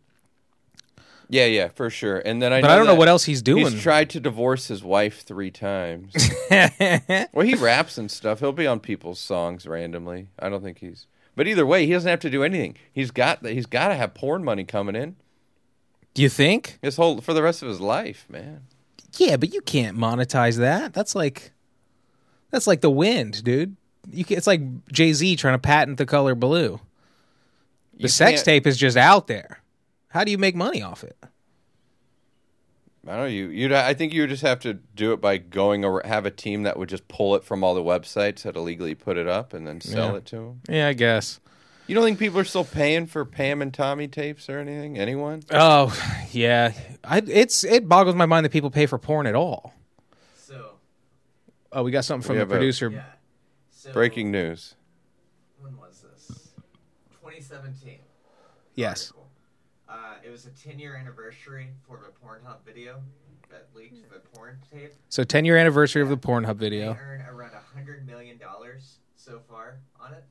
Yeah, 1.29 1.45
yeah, 1.45 1.69
for 1.69 1.89
sure. 1.89 2.19
And 2.19 2.41
then 2.41 2.53
I 2.53 2.61
But 2.61 2.69
I 2.69 2.75
don't 2.75 2.85
know 2.85 2.91
that 2.93 2.97
what 2.99 3.07
else 3.07 3.23
he's 3.25 3.41
doing. 3.41 3.65
He's 3.71 3.81
tried 3.81 4.09
to 4.11 4.19
divorce 4.19 4.67
his 4.67 4.83
wife 4.83 5.21
three 5.23 5.49
times. 5.51 6.13
well, 6.51 7.45
he 7.45 7.55
raps 7.55 7.97
and 7.97 8.11
stuff. 8.11 8.39
He'll 8.39 8.51
be 8.51 8.67
on 8.67 8.79
people's 8.79 9.19
songs 9.19 9.65
randomly. 9.65 10.27
I 10.39 10.49
don't 10.49 10.61
think 10.61 10.79
he's. 10.79 11.07
But 11.35 11.47
either 11.47 11.65
way, 11.65 11.85
he 11.85 11.91
doesn't 11.93 12.09
have 12.09 12.19
to 12.21 12.29
do 12.29 12.43
anything. 12.43 12.77
He's 12.93 13.11
got 13.11 13.45
he's 13.45 13.65
got 13.65 13.87
to 13.89 13.95
have 13.95 14.13
porn 14.13 14.43
money 14.43 14.63
coming 14.63 14.95
in 14.95 15.15
Do 16.13 16.21
you 16.21 16.29
think? 16.29 16.77
his 16.81 16.95
whole 16.95 17.19
for 17.21 17.33
the 17.33 17.41
rest 17.43 17.61
of 17.61 17.67
his 17.69 17.81
life, 17.81 18.25
man. 18.29 18.61
Yeah, 19.17 19.37
but 19.37 19.53
you 19.53 19.61
can't 19.61 19.97
monetize 19.97 20.57
that. 20.57 20.93
That's 20.93 21.15
like 21.15 21.51
that's 22.51 22.67
like 22.67 22.81
the 22.81 22.89
wind, 22.91 23.43
dude. 23.43 23.75
You 24.11 24.23
can, 24.23 24.37
it's 24.37 24.47
like 24.47 24.61
Jay 24.91 25.11
Z 25.13 25.35
trying 25.37 25.55
to 25.55 25.59
patent 25.59 25.97
the 25.97 26.05
color 26.05 26.35
blue. 26.35 26.79
The 27.95 28.03
You 28.03 28.07
sex 28.09 28.37
can't- 28.41 28.45
tape 28.45 28.67
is 28.67 28.77
just 28.77 28.95
out 28.95 29.27
there. 29.27 29.59
How 30.15 30.23
do 30.23 30.31
you 30.31 30.37
make 30.37 30.55
money 30.55 30.81
off 30.81 31.03
it? 31.03 31.17
I 31.21 31.27
don't 33.07 33.17
know. 33.17 33.25
You 33.25 33.49
you 33.49 33.75
I 33.75 33.93
think 33.93 34.13
you 34.13 34.21
would 34.21 34.29
just 34.29 34.43
have 34.43 34.61
to 34.61 34.73
do 34.73 35.11
it 35.11 35.19
by 35.19 35.37
going 35.37 35.83
or 35.83 36.01
have 36.05 36.25
a 36.25 36.31
team 36.31 36.63
that 36.63 36.79
would 36.79 36.87
just 36.87 37.09
pull 37.09 37.35
it 37.35 37.43
from 37.43 37.65
all 37.65 37.75
the 37.75 37.83
websites 37.83 38.43
that 38.43 38.55
illegally 38.55 38.95
put 38.95 39.17
it 39.17 39.27
up 39.27 39.53
and 39.53 39.67
then 39.67 39.81
sell 39.81 40.11
Yeah. 40.11 40.15
it 40.17 40.25
to 40.27 40.35
them. 40.37 40.61
Yeah, 40.69 40.87
I 40.87 40.93
guess. 40.93 41.41
You 41.87 41.95
don't 41.95 42.05
think 42.05 42.17
people 42.17 42.39
are 42.39 42.45
still 42.45 42.63
paying 42.63 43.07
for 43.07 43.25
Pam 43.25 43.61
and 43.61 43.73
Tommy 43.73 44.07
tapes 44.07 44.49
or 44.49 44.57
anything? 44.57 44.97
Anyone? 44.97 45.43
Oh, 45.51 45.93
yeah. 46.31 46.71
I, 47.03 47.21
it's 47.27 47.65
it 47.65 47.89
boggles 47.89 48.15
my 48.15 48.25
mind 48.25 48.45
that 48.45 48.51
people 48.53 48.71
pay 48.71 48.85
for 48.85 48.97
porn 48.97 49.27
at 49.27 49.35
all. 49.35 49.73
So 50.37 50.75
Oh, 51.73 51.83
we 51.83 51.91
got 51.91 52.05
something 52.05 52.25
from 52.25 52.35
We 52.35 52.37
the 52.37 52.41
have 52.43 52.51
a- 52.51 52.55
producer. 52.55 52.89
yeah. 52.89 53.03
So 53.71 53.91
Breaking 53.91 54.31
news. 54.31 54.75
When 55.59 55.75
was 55.77 56.01
this? 56.01 56.53
2017. 57.21 57.99
Yes. 58.75 59.11
article. 59.11 59.24
Uh, 60.25 60.29
it 60.29 60.31
was 60.31 60.45
a 60.45 60.49
10 60.51 60.79
year 60.79 60.95
anniversary 60.95 61.69
for 61.87 61.97
the 61.97 62.25
Pornhub 62.25 62.57
video 62.65 63.01
that 63.49 63.67
leaked 63.75 64.09
the 64.11 64.19
porn 64.19 64.57
tape. 64.71 64.93
So 65.09 65.23
10 65.23 65.45
year 65.45 65.57
anniversary 65.57 66.01
of 66.01 66.09
the 66.09 66.17
Pornhub 66.17 66.55
video. 66.55 66.93
They 66.93 66.99
earned 66.99 67.23
around 67.29 67.51
$100 67.77 68.05
million 68.05 68.39
so 69.15 69.41
far 69.49 69.77
on 69.99 70.13
it. 70.13 70.23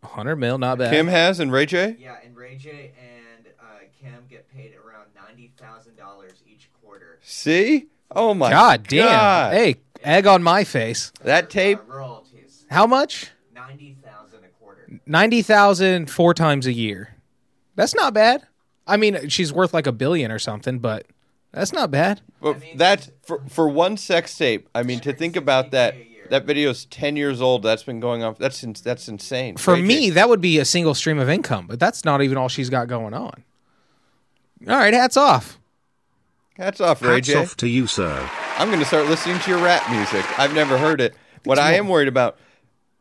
100 0.00 0.36
mil, 0.36 0.58
not 0.58 0.78
bad. 0.78 0.92
Kim 0.92 1.06
has 1.08 1.40
and 1.40 1.50
Ray 1.50 1.66
J. 1.66 1.96
Yeah, 1.98 2.16
and 2.24 2.36
Ray 2.36 2.56
J 2.56 2.92
and 3.00 3.46
uh, 3.58 3.64
Kim 4.00 4.24
get 4.28 4.48
paid 4.50 4.74
around 4.74 5.06
$90,000 5.36 6.32
each 6.46 6.68
quarter. 6.80 7.18
See? 7.22 7.86
Oh 8.10 8.34
my 8.34 8.50
God 8.50 8.86
damn. 8.86 9.06
God. 9.08 9.52
Hey, 9.54 9.76
egg 10.02 10.26
on 10.26 10.42
my 10.42 10.64
face. 10.64 11.12
that 11.22 11.50
tape. 11.50 11.78
Uh, 11.78 11.94
royalties. 11.94 12.66
How 12.70 12.86
much? 12.86 13.30
90000 13.54 14.44
a 14.44 14.48
quarter. 14.60 15.00
90,000 15.06 16.10
four 16.10 16.34
times 16.34 16.66
a 16.66 16.72
year. 16.72 17.14
That's 17.74 17.94
not 17.94 18.12
bad. 18.12 18.47
I 18.88 18.96
mean, 18.96 19.28
she's 19.28 19.52
worth 19.52 19.72
like 19.74 19.86
a 19.86 19.92
billion 19.92 20.32
or 20.32 20.38
something, 20.38 20.78
but 20.80 21.06
that's 21.52 21.72
not 21.72 21.90
bad. 21.90 22.20
But 22.40 22.56
I 22.56 22.58
mean- 22.58 22.76
that's 22.76 23.10
for 23.22 23.42
for 23.48 23.68
one 23.68 23.96
sex 23.96 24.36
tape. 24.36 24.68
I 24.74 24.82
mean, 24.82 24.98
to 25.00 25.12
think 25.12 25.36
about 25.36 25.70
that. 25.72 25.94
60K 25.94 26.00
a 26.00 26.04
year. 26.10 26.26
That 26.30 26.44
video's 26.44 26.84
ten 26.86 27.16
years 27.16 27.40
old. 27.40 27.62
That's 27.62 27.82
been 27.84 28.00
going 28.00 28.22
on. 28.22 28.36
That's 28.38 28.62
ins- 28.64 28.80
that's 28.82 29.08
insane. 29.08 29.56
For 29.56 29.74
Ray 29.74 29.80
J- 29.80 29.86
me, 29.86 30.10
that 30.10 30.28
would 30.28 30.40
be 30.40 30.58
a 30.58 30.64
single 30.64 30.94
stream 30.94 31.18
of 31.18 31.28
income, 31.28 31.66
but 31.66 31.78
that's 31.80 32.04
not 32.04 32.20
even 32.22 32.36
all 32.36 32.48
she's 32.48 32.68
got 32.70 32.88
going 32.88 33.14
on. 33.14 33.44
All 34.68 34.76
right, 34.76 34.92
hats 34.92 35.16
off. 35.16 35.58
hats 36.58 36.80
off, 36.80 37.00
Ray 37.02 37.14
Hats 37.16 37.26
J. 37.28 37.34
off 37.36 37.56
to 37.58 37.68
you, 37.68 37.86
sir. 37.86 38.28
I'm 38.58 38.68
going 38.68 38.80
to 38.80 38.84
start 38.84 39.06
listening 39.06 39.38
to 39.38 39.50
your 39.50 39.60
rap 39.62 39.88
music. 39.90 40.24
I've 40.38 40.52
never 40.54 40.76
heard 40.76 41.00
it. 41.00 41.14
What 41.44 41.58
I 41.58 41.74
am 41.74 41.88
worried 41.88 42.08
about 42.08 42.36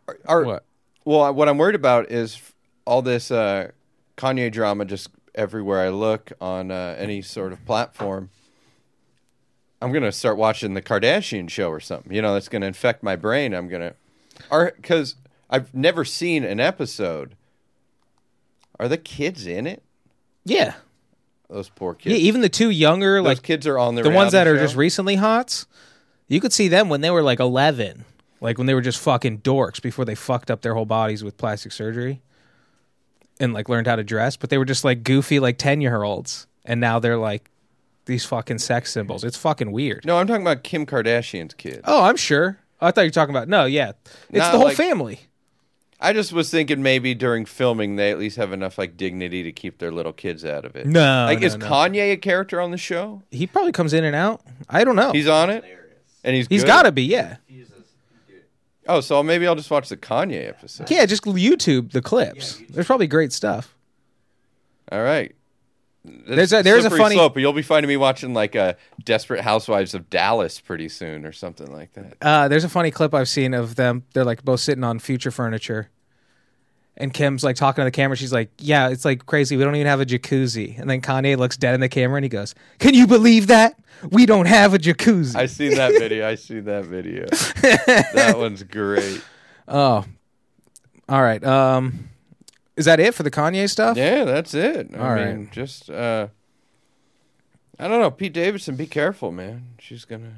are, 0.07 0.19
are 0.25 0.43
What? 0.43 0.65
well, 1.03 1.33
what 1.33 1.49
I'm 1.49 1.57
worried 1.57 1.73
about 1.75 2.11
is 2.11 2.39
all 2.85 3.01
this 3.01 3.31
uh, 3.31 3.71
Kanye 4.15 4.51
drama 4.51 4.85
just 4.85 5.09
everywhere 5.37 5.79
I 5.79 5.89
look 5.89 6.33
on 6.41 6.71
uh, 6.71 6.95
any 6.97 7.21
sort 7.21 7.53
of 7.53 7.63
platform. 7.65 8.29
I'm 9.81 9.93
gonna 9.93 10.11
start 10.11 10.37
watching 10.37 10.73
the 10.73 10.81
Kardashian 10.81 11.49
show 11.49 11.69
or 11.69 11.79
something. 11.79 12.11
You 12.11 12.21
know, 12.21 12.33
that's 12.33 12.49
gonna 12.49 12.65
infect 12.65 13.03
my 13.03 13.15
brain. 13.15 13.53
I'm 13.53 13.69
gonna, 13.69 13.93
are 14.49 14.73
because 14.75 15.15
I've 15.49 15.73
never 15.73 16.03
seen 16.03 16.43
an 16.43 16.59
episode. 16.59 17.35
Are 18.79 18.87
the 18.87 18.97
kids 18.97 19.45
in 19.47 19.67
it? 19.67 19.83
Yeah. 20.43 20.73
Those 21.49 21.69
poor 21.69 21.93
kids. 21.93 22.13
Yeah, 22.13 22.21
even 22.21 22.41
the 22.41 22.49
two 22.49 22.69
younger, 22.69 23.17
Those 23.17 23.25
like 23.25 23.43
kids 23.43 23.65
are 23.67 23.77
on 23.77 23.95
the 23.95 24.03
the 24.03 24.09
ones 24.09 24.33
that 24.33 24.47
are 24.47 24.57
just 24.57 24.75
recently 24.75 25.15
hots, 25.15 25.65
you 26.27 26.41
could 26.41 26.51
see 26.51 26.67
them 26.67 26.89
when 26.89 27.01
they 27.01 27.09
were 27.09 27.23
like 27.23 27.39
11, 27.39 28.03
like 28.41 28.57
when 28.57 28.67
they 28.67 28.73
were 28.73 28.81
just 28.81 28.99
fucking 28.99 29.39
dorks 29.39 29.81
before 29.81 30.03
they 30.03 30.15
fucked 30.15 30.51
up 30.51 30.61
their 30.61 30.73
whole 30.73 30.85
bodies 30.85 31.23
with 31.23 31.37
plastic 31.37 31.71
surgery 31.71 32.21
and 33.39 33.53
like 33.53 33.69
learned 33.69 33.87
how 33.87 33.95
to 33.95 34.03
dress, 34.03 34.35
but 34.37 34.49
they 34.49 34.57
were 34.57 34.65
just 34.65 34.83
like 34.83 35.03
goofy 35.03 35.39
like 35.39 35.57
10 35.57 35.81
year 35.81 36.03
olds. 36.03 36.47
And 36.65 36.79
now 36.81 36.99
they're 36.99 37.17
like 37.17 37.49
these 38.05 38.25
fucking 38.25 38.57
sex 38.59 38.91
symbols. 38.91 39.23
It's 39.23 39.37
fucking 39.37 39.71
weird. 39.71 40.05
No, 40.05 40.17
I'm 40.17 40.27
talking 40.27 40.41
about 40.41 40.63
Kim 40.63 40.85
Kardashian's 40.85 41.53
kids. 41.53 41.81
Oh, 41.85 42.03
I'm 42.03 42.15
sure. 42.17 42.59
I 42.81 42.91
thought 42.91 43.01
you 43.01 43.07
were 43.07 43.11
talking 43.11 43.35
about, 43.35 43.47
no, 43.47 43.65
yeah. 43.65 43.93
It's 44.29 44.37
Not 44.39 44.51
the 44.51 44.57
whole 44.57 44.67
like- 44.67 44.77
family. 44.77 45.21
I 45.99 46.13
just 46.13 46.31
was 46.31 46.51
thinking 46.51 46.83
maybe 46.83 47.15
during 47.15 47.45
filming 47.45 47.95
they 47.95 48.11
at 48.11 48.19
least 48.19 48.37
have 48.37 48.53
enough 48.53 48.77
like 48.77 48.97
dignity 48.97 49.41
to 49.41 49.51
keep 49.51 49.79
their 49.79 49.91
little 49.91 50.13
kids 50.13 50.45
out 50.45 50.63
of 50.63 50.75
it. 50.75 50.85
No, 50.85 51.25
like 51.25 51.39
no, 51.39 51.47
is 51.47 51.57
no. 51.57 51.65
Kanye 51.65 52.11
a 52.11 52.17
character 52.17 52.61
on 52.61 52.69
the 52.69 52.77
show? 52.77 53.23
He 53.31 53.47
probably 53.47 53.71
comes 53.71 53.93
in 53.93 54.03
and 54.03 54.15
out. 54.15 54.41
I 54.69 54.83
don't 54.83 54.95
know. 54.95 55.11
He's 55.11 55.27
on 55.27 55.49
it, 55.49 55.63
and 56.23 56.35
he's 56.35 56.45
He's 56.47 56.61
good? 56.61 56.67
got 56.67 56.83
to 56.83 56.91
be, 56.91 57.01
yeah. 57.05 57.37
Fuses, 57.47 57.66
dude. 57.66 57.66
Oh, 58.87 59.01
so 59.01 59.21
maybe 59.23 59.45
I'll 59.47 59.55
just 59.55 59.69
watch 59.71 59.89
the 59.89 59.97
Kanye 59.97 60.47
episode. 60.49 60.89
Yeah, 60.89 61.05
just 61.05 61.23
YouTube 61.23 61.91
the 61.91 62.01
clips. 62.01 62.59
Yeah, 62.59 62.65
YouTube. 62.65 62.73
There's 62.73 62.85
probably 62.87 63.07
great 63.07 63.33
stuff. 63.33 63.75
All 64.91 65.03
right. 65.03 65.33
There's 66.05 66.53
a- 66.53 66.63
there's 66.63 66.79
a 66.85 66.89
slippery 66.89 66.99
funny- 66.99 67.15
slope. 67.15 67.33
but 67.33 67.41
You'll 67.41 67.51
be 67.51 67.61
finding 67.61 67.89
me 67.89 67.97
watching 67.97 68.33
like 68.33 68.55
a 68.55 68.77
Desperate 69.03 69.41
Housewives 69.41 69.93
of 69.93 70.09
Dallas 70.09 70.59
pretty 70.61 70.87
soon 70.87 71.25
or 71.25 71.33
something 71.33 71.67
like 71.69 71.91
that. 71.93 72.15
Uh, 72.21 72.47
there's 72.47 72.63
a 72.63 72.69
funny 72.69 72.91
clip 72.91 73.13
I've 73.13 73.27
seen 73.27 73.53
of 73.53 73.75
them. 73.75 74.03
They're 74.13 74.23
like 74.23 74.43
both 74.45 74.61
sitting 74.61 74.85
on 74.85 74.99
future 74.99 75.31
furniture. 75.31 75.89
And 76.99 77.13
Kim's 77.13 77.43
like 77.43 77.55
talking 77.55 77.81
to 77.83 77.85
the 77.85 77.91
camera. 77.91 78.17
She's 78.17 78.33
like, 78.33 78.49
Yeah, 78.57 78.89
it's 78.89 79.05
like 79.05 79.25
crazy. 79.27 79.55
We 79.55 79.63
don't 79.63 79.75
even 79.75 79.87
have 79.87 80.01
a 80.01 80.05
jacuzzi. 80.05 80.79
And 80.79 80.89
then 80.89 80.99
Kanye 81.01 81.37
looks 81.37 81.55
dead 81.55 81.75
in 81.75 81.79
the 81.79 81.89
camera 81.89 82.17
and 82.17 82.25
he 82.25 82.29
goes, 82.29 82.55
Can 82.79 82.93
you 82.95 83.05
believe 83.05 83.47
that? 83.47 83.79
We 84.11 84.25
don't 84.25 84.47
have 84.47 84.73
a 84.73 84.79
jacuzzi. 84.79 85.35
I 85.35 85.45
see 85.45 85.69
that 85.75 85.91
video. 85.99 86.27
I 86.27 86.35
see 86.35 86.59
that 86.61 86.85
video. 86.85 87.25
that 87.27 88.35
one's 88.37 88.63
great. 88.63 89.21
oh. 89.67 90.05
All 91.09 91.21
right. 91.21 91.41
Um, 91.43 92.09
is 92.75 92.85
that 92.85 92.99
it 92.99 93.13
for 93.13 93.23
the 93.23 93.31
Kanye 93.31 93.69
stuff? 93.69 93.95
Yeah, 93.95 94.25
that's 94.25 94.53
it. 94.53 94.89
I 94.93 94.97
All 94.97 95.15
mean, 95.15 95.37
right. 95.39 95.51
just 95.51 95.89
uh 95.89 96.27
I 97.79 97.87
don't 97.87 98.01
know, 98.01 98.09
Pete 98.09 98.33
Davidson, 98.33 98.75
be 98.75 98.87
careful, 98.87 99.31
man. 99.31 99.75
She's 99.79 100.03
gonna 100.03 100.33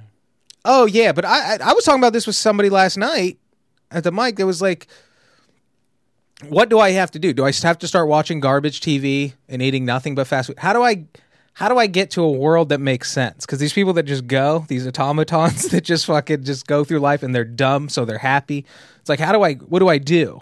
Oh 0.65 0.86
yeah, 0.86 1.13
but 1.13 1.24
I, 1.26 1.56
I 1.56 1.58
I 1.62 1.74
was 1.74 1.86
talking 1.86 2.02
about 2.02 2.12
this 2.13 2.28
with 2.28 2.36
somebody 2.36 2.69
last 2.69 2.98
night 2.98 3.39
at 3.91 4.04
the 4.04 4.12
mic. 4.12 4.36
That 4.36 4.45
was 4.45 4.62
like, 4.62 4.88
what 6.47 6.69
do 6.69 6.80
I 6.80 6.91
have 6.91 7.12
to 7.12 7.19
do? 7.19 7.34
Do 7.34 7.45
I 7.45 7.52
have 7.52 7.80
to 7.80 7.88
start 7.88 8.08
watching 8.08 8.39
garbage 8.39 8.80
TV 8.82 9.34
and 9.47 9.62
eating 9.62 9.86
nothing 9.86 10.15
but 10.15 10.28
fast 10.28 10.47
food? 10.47 10.60
How 10.60 10.73
do 10.73 10.82
I 10.84 11.06
how 11.54 11.67
do 11.67 11.78
I 11.78 11.88
get 11.88 12.12
to 12.12 12.21
a 12.21 12.32
world 12.32 12.69
that 12.69 12.80
makes 12.80 13.12
sense? 13.12 13.45
Because 13.45 13.60
these 13.60 13.73
people 13.73 13.91
that 13.93 14.04
just 14.04 14.28
go, 14.28 14.65
these 14.69 14.88
automatons 14.88 15.63
that 15.71 15.84
just 15.84 16.06
fucking 16.06 16.43
just 16.45 16.67
go 16.67 16.86
through 16.86 16.99
life 16.99 17.21
and 17.21 17.36
they're 17.36 17.43
dumb, 17.43 17.89
so 17.89 18.06
they're 18.06 18.17
happy. 18.17 18.65
It's 18.99 19.10
like, 19.10 19.19
how 19.19 19.34
do 19.34 19.43
I? 19.43 19.56
What 19.56 19.80
do 19.80 19.89
I 19.89 19.97
do? 19.97 20.41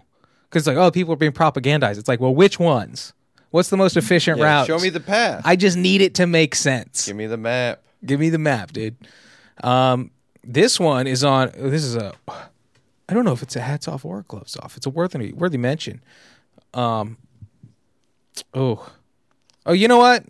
Because 0.49 0.67
like, 0.67 0.77
oh, 0.77 0.91
people 0.91 1.13
are 1.13 1.17
being 1.17 1.31
propagandized. 1.31 1.97
It's 1.97 2.07
like, 2.07 2.19
well, 2.19 2.35
which 2.35 2.59
ones? 2.59 3.13
What's 3.49 3.69
the 3.69 3.77
most 3.77 3.97
efficient 3.97 4.37
yeah, 4.37 4.45
route? 4.45 4.67
show 4.67 4.77
me 4.77 4.89
the 4.89 4.99
path. 4.99 5.41
I 5.45 5.55
just 5.55 5.77
need 5.77 6.01
it 6.01 6.15
to 6.15 6.27
make 6.27 6.53
sense. 6.53 7.07
Give 7.07 7.15
me 7.15 7.25
the 7.25 7.37
map. 7.37 7.81
Give 8.05 8.19
me 8.19 8.29
the 8.29 8.37
map, 8.37 8.71
dude. 8.71 8.95
Um, 9.63 10.11
this 10.43 10.79
one 10.79 11.07
is 11.07 11.23
on. 11.23 11.51
This 11.57 11.83
is 11.83 11.95
a. 11.95 12.13
I 13.09 13.13
don't 13.13 13.23
know 13.25 13.31
if 13.33 13.41
it's 13.41 13.55
a 13.55 13.61
hats 13.61 13.87
off 13.87 14.03
or 14.05 14.19
a 14.19 14.23
gloves 14.23 14.57
off. 14.57 14.75
It's 14.77 14.85
a 14.85 14.89
worthy 14.89 15.31
worthy 15.33 15.57
mention. 15.57 16.01
Um. 16.73 17.17
Oh. 18.53 18.89
Oh, 19.65 19.73
you 19.73 19.87
know 19.87 19.97
what? 19.97 20.23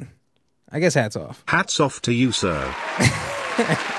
I 0.71 0.79
guess 0.79 0.93
hats 0.93 1.15
off. 1.15 1.43
Hats 1.47 1.79
off 1.79 2.01
to 2.03 2.13
you, 2.13 2.31
sir. 2.31 2.73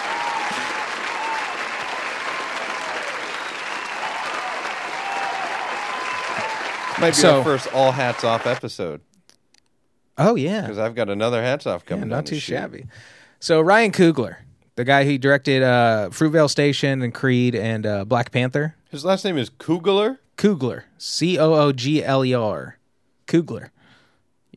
Might 7.00 7.10
be 7.10 7.14
So- 7.14 7.38
our 7.38 7.44
first 7.44 7.72
all 7.72 7.92
hats 7.92 8.24
off 8.24 8.44
episode 8.46 9.00
Oh 10.20 10.34
yeah, 10.34 10.62
because 10.62 10.78
I've 10.78 10.96
got 10.96 11.08
another 11.08 11.40
hats 11.40 11.64
off 11.64 11.82
yeah 11.84 11.90
coming. 11.90 12.08
not 12.08 12.16
down 12.16 12.24
too 12.24 12.34
chute. 12.40 12.56
shabby. 12.58 12.86
So 13.38 13.60
Ryan 13.60 13.92
Coogler, 13.92 14.38
the 14.78 14.84
guy 14.84 15.04
who 15.04 15.18
directed 15.18 15.60
uh, 15.60 16.08
Fruitvale 16.12 16.48
Station 16.48 17.02
and 17.02 17.12
Creed 17.12 17.56
and 17.56 17.84
uh, 17.84 18.04
Black 18.04 18.30
Panther. 18.30 18.76
His 18.90 19.04
last 19.04 19.24
name 19.24 19.36
is 19.36 19.50
Kugler. 19.50 20.20
Coogler, 20.36 20.84
C 20.98 21.36
O 21.36 21.52
O 21.52 21.72
G 21.72 22.04
L 22.04 22.24
E 22.24 22.32
R, 22.32 22.78
Coogler. 23.26 23.70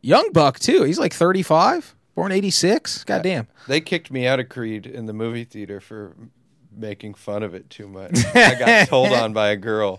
Young 0.00 0.30
buck 0.32 0.60
too. 0.60 0.84
He's 0.84 1.00
like 1.00 1.12
35, 1.12 1.96
born 2.14 2.30
86. 2.30 3.02
Goddamn. 3.02 3.48
They 3.66 3.80
kicked 3.80 4.12
me 4.12 4.28
out 4.28 4.38
of 4.38 4.48
Creed 4.48 4.86
in 4.86 5.06
the 5.06 5.12
movie 5.12 5.42
theater 5.42 5.80
for 5.80 6.14
making 6.70 7.14
fun 7.14 7.42
of 7.42 7.52
it 7.52 7.68
too 7.68 7.88
much. 7.88 8.24
I 8.34 8.54
got 8.54 8.88
told 8.88 9.12
on 9.12 9.32
by 9.32 9.48
a 9.48 9.56
girl. 9.56 9.98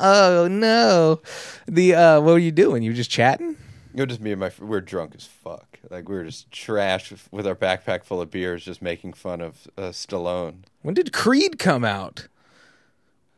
Oh 0.00 0.48
no. 0.50 1.20
The 1.68 1.94
uh 1.94 2.20
what 2.20 2.32
were 2.32 2.38
you 2.38 2.50
doing? 2.50 2.82
You 2.82 2.90
were 2.90 2.96
just 2.96 3.10
chatting? 3.10 3.56
It 3.94 4.00
was 4.00 4.08
just 4.08 4.20
me 4.20 4.32
and 4.32 4.40
my. 4.40 4.50
We're 4.58 4.80
drunk 4.80 5.14
as 5.14 5.26
fuck. 5.26 5.69
Like 5.88 6.08
we 6.08 6.14
were 6.16 6.24
just 6.24 6.50
trash 6.50 7.12
with, 7.30 7.46
our 7.46 7.54
backpack 7.54 8.04
full 8.04 8.20
of 8.20 8.30
beers, 8.30 8.64
just 8.64 8.82
making 8.82 9.14
fun 9.14 9.40
of 9.40 9.66
uh, 9.78 9.90
Stallone. 9.90 10.64
When 10.82 10.94
did 10.94 11.12
Creed 11.12 11.58
come 11.58 11.84
out? 11.84 12.28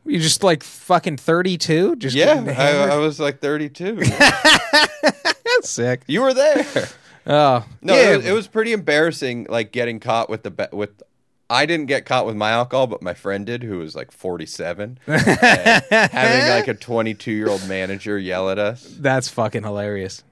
Were 0.05 0.13
you 0.13 0.19
just 0.19 0.43
like 0.43 0.63
fucking 0.63 1.19
32? 1.19 1.97
Just 1.97 2.17
Yeah, 2.17 2.45
I. 2.59 2.95
I 2.95 2.97
was 2.97 3.21
like 3.21 3.41
32. 3.41 3.97
That's 3.97 5.29
sick. 5.63 6.03
you 6.07 6.23
were 6.23 6.35
there. 6.35 6.67
Oh. 7.25 7.65
No, 7.81 7.95
yeah. 7.95 8.15
it, 8.15 8.17
was, 8.17 8.27
it 8.27 8.33
was 8.33 8.49
pretty 8.49 8.73
embarrassing. 8.73 9.47
Like 9.49 9.71
getting 9.71 10.01
caught 10.01 10.29
with 10.29 10.43
the 10.43 10.51
ba- 10.51 10.71
with. 10.73 11.05
I 11.49 11.67
didn't 11.67 11.87
get 11.87 12.05
caught 12.05 12.27
with 12.27 12.35
my 12.35 12.51
alcohol, 12.51 12.89
but 12.89 13.01
my 13.01 13.15
friend 13.15 13.47
did, 13.47 13.63
who 13.63 13.79
was 13.79 13.95
like 13.95 14.11
47, 14.11 14.99
having 15.07 16.49
like 16.49 16.67
a 16.67 16.75
22 16.75 17.31
year 17.31 17.49
old 17.49 17.69
manager 17.69 18.19
yell 18.19 18.51
at 18.51 18.59
us. 18.59 18.83
That's 18.99 19.29
fucking 19.29 19.63
hilarious. 19.63 20.25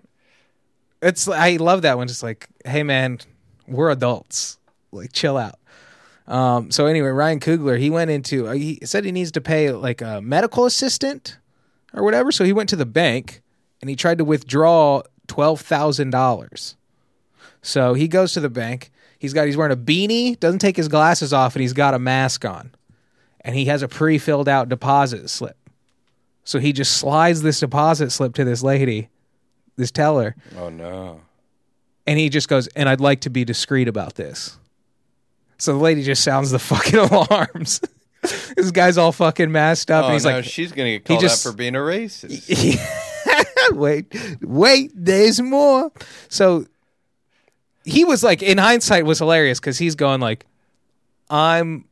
It's 1.02 1.28
I 1.28 1.56
love 1.56 1.82
that 1.82 1.96
one. 1.96 2.08
Just 2.08 2.22
like, 2.22 2.48
hey 2.64 2.82
man, 2.82 3.18
we're 3.66 3.90
adults. 3.90 4.58
Like, 4.92 5.12
chill 5.12 5.36
out. 5.36 5.58
Um. 6.26 6.70
So 6.70 6.86
anyway, 6.86 7.08
Ryan 7.08 7.40
Coogler 7.40 7.78
he 7.78 7.90
went 7.90 8.10
into 8.10 8.48
uh, 8.48 8.52
he 8.52 8.78
said 8.84 9.04
he 9.04 9.12
needs 9.12 9.32
to 9.32 9.40
pay 9.40 9.70
like 9.70 10.02
a 10.02 10.20
medical 10.20 10.66
assistant 10.66 11.38
or 11.92 12.02
whatever. 12.04 12.30
So 12.30 12.44
he 12.44 12.52
went 12.52 12.68
to 12.70 12.76
the 12.76 12.86
bank 12.86 13.42
and 13.80 13.90
he 13.90 13.96
tried 13.96 14.18
to 14.18 14.24
withdraw 14.24 15.02
twelve 15.26 15.60
thousand 15.60 16.10
dollars. 16.10 16.76
So 17.62 17.94
he 17.94 18.08
goes 18.08 18.32
to 18.34 18.40
the 18.40 18.50
bank. 18.50 18.90
He's 19.18 19.32
got 19.34 19.46
he's 19.46 19.56
wearing 19.56 19.72
a 19.72 19.76
beanie, 19.76 20.38
doesn't 20.40 20.60
take 20.60 20.76
his 20.76 20.88
glasses 20.88 21.32
off, 21.32 21.54
and 21.54 21.60
he's 21.60 21.74
got 21.74 21.94
a 21.94 21.98
mask 21.98 22.44
on, 22.44 22.74
and 23.42 23.54
he 23.54 23.66
has 23.66 23.82
a 23.82 23.88
pre-filled 23.88 24.48
out 24.48 24.68
deposit 24.68 25.28
slip. 25.28 25.56
So 26.42 26.58
he 26.58 26.72
just 26.72 26.96
slides 26.96 27.42
this 27.42 27.60
deposit 27.60 28.10
slip 28.10 28.34
to 28.36 28.44
this 28.44 28.62
lady, 28.62 29.10
this 29.80 29.90
teller, 29.90 30.36
Oh 30.56 30.68
no! 30.68 31.20
and 32.06 32.18
he 32.18 32.28
just 32.28 32.48
goes, 32.48 32.68
and 32.68 32.88
I'd 32.88 33.00
like 33.00 33.20
to 33.22 33.30
be 33.30 33.44
discreet 33.44 33.88
about 33.88 34.14
this. 34.14 34.56
So 35.58 35.72
the 35.72 35.78
lady 35.78 36.02
just 36.02 36.22
sounds 36.22 36.50
the 36.52 36.58
fucking 36.70 36.98
alarms. 36.98 37.80
this 38.56 38.70
guy's 38.70 38.96
all 38.98 39.12
fucking 39.12 39.50
masked 39.50 39.90
up, 39.90 40.04
Oh 40.04 40.06
and 40.08 40.14
he's 40.14 40.24
no! 40.24 40.30
like, 40.32 40.44
she's 40.44 40.72
gonna 40.72 40.90
get 40.90 41.04
called 41.04 41.20
just- 41.20 41.46
out 41.46 41.50
for 41.50 41.56
being 41.56 41.74
a 41.74 41.78
racist. 41.78 42.78
wait, 43.72 44.14
wait, 44.42 44.92
there's 44.94 45.40
more. 45.40 45.90
So 46.28 46.66
he 47.84 48.04
was 48.04 48.22
like, 48.22 48.42
in 48.42 48.58
hindsight, 48.58 49.04
was 49.04 49.18
hilarious 49.18 49.58
because 49.60 49.78
he's 49.78 49.94
going 49.94 50.20
like, 50.20 50.46
I'm. 51.28 51.84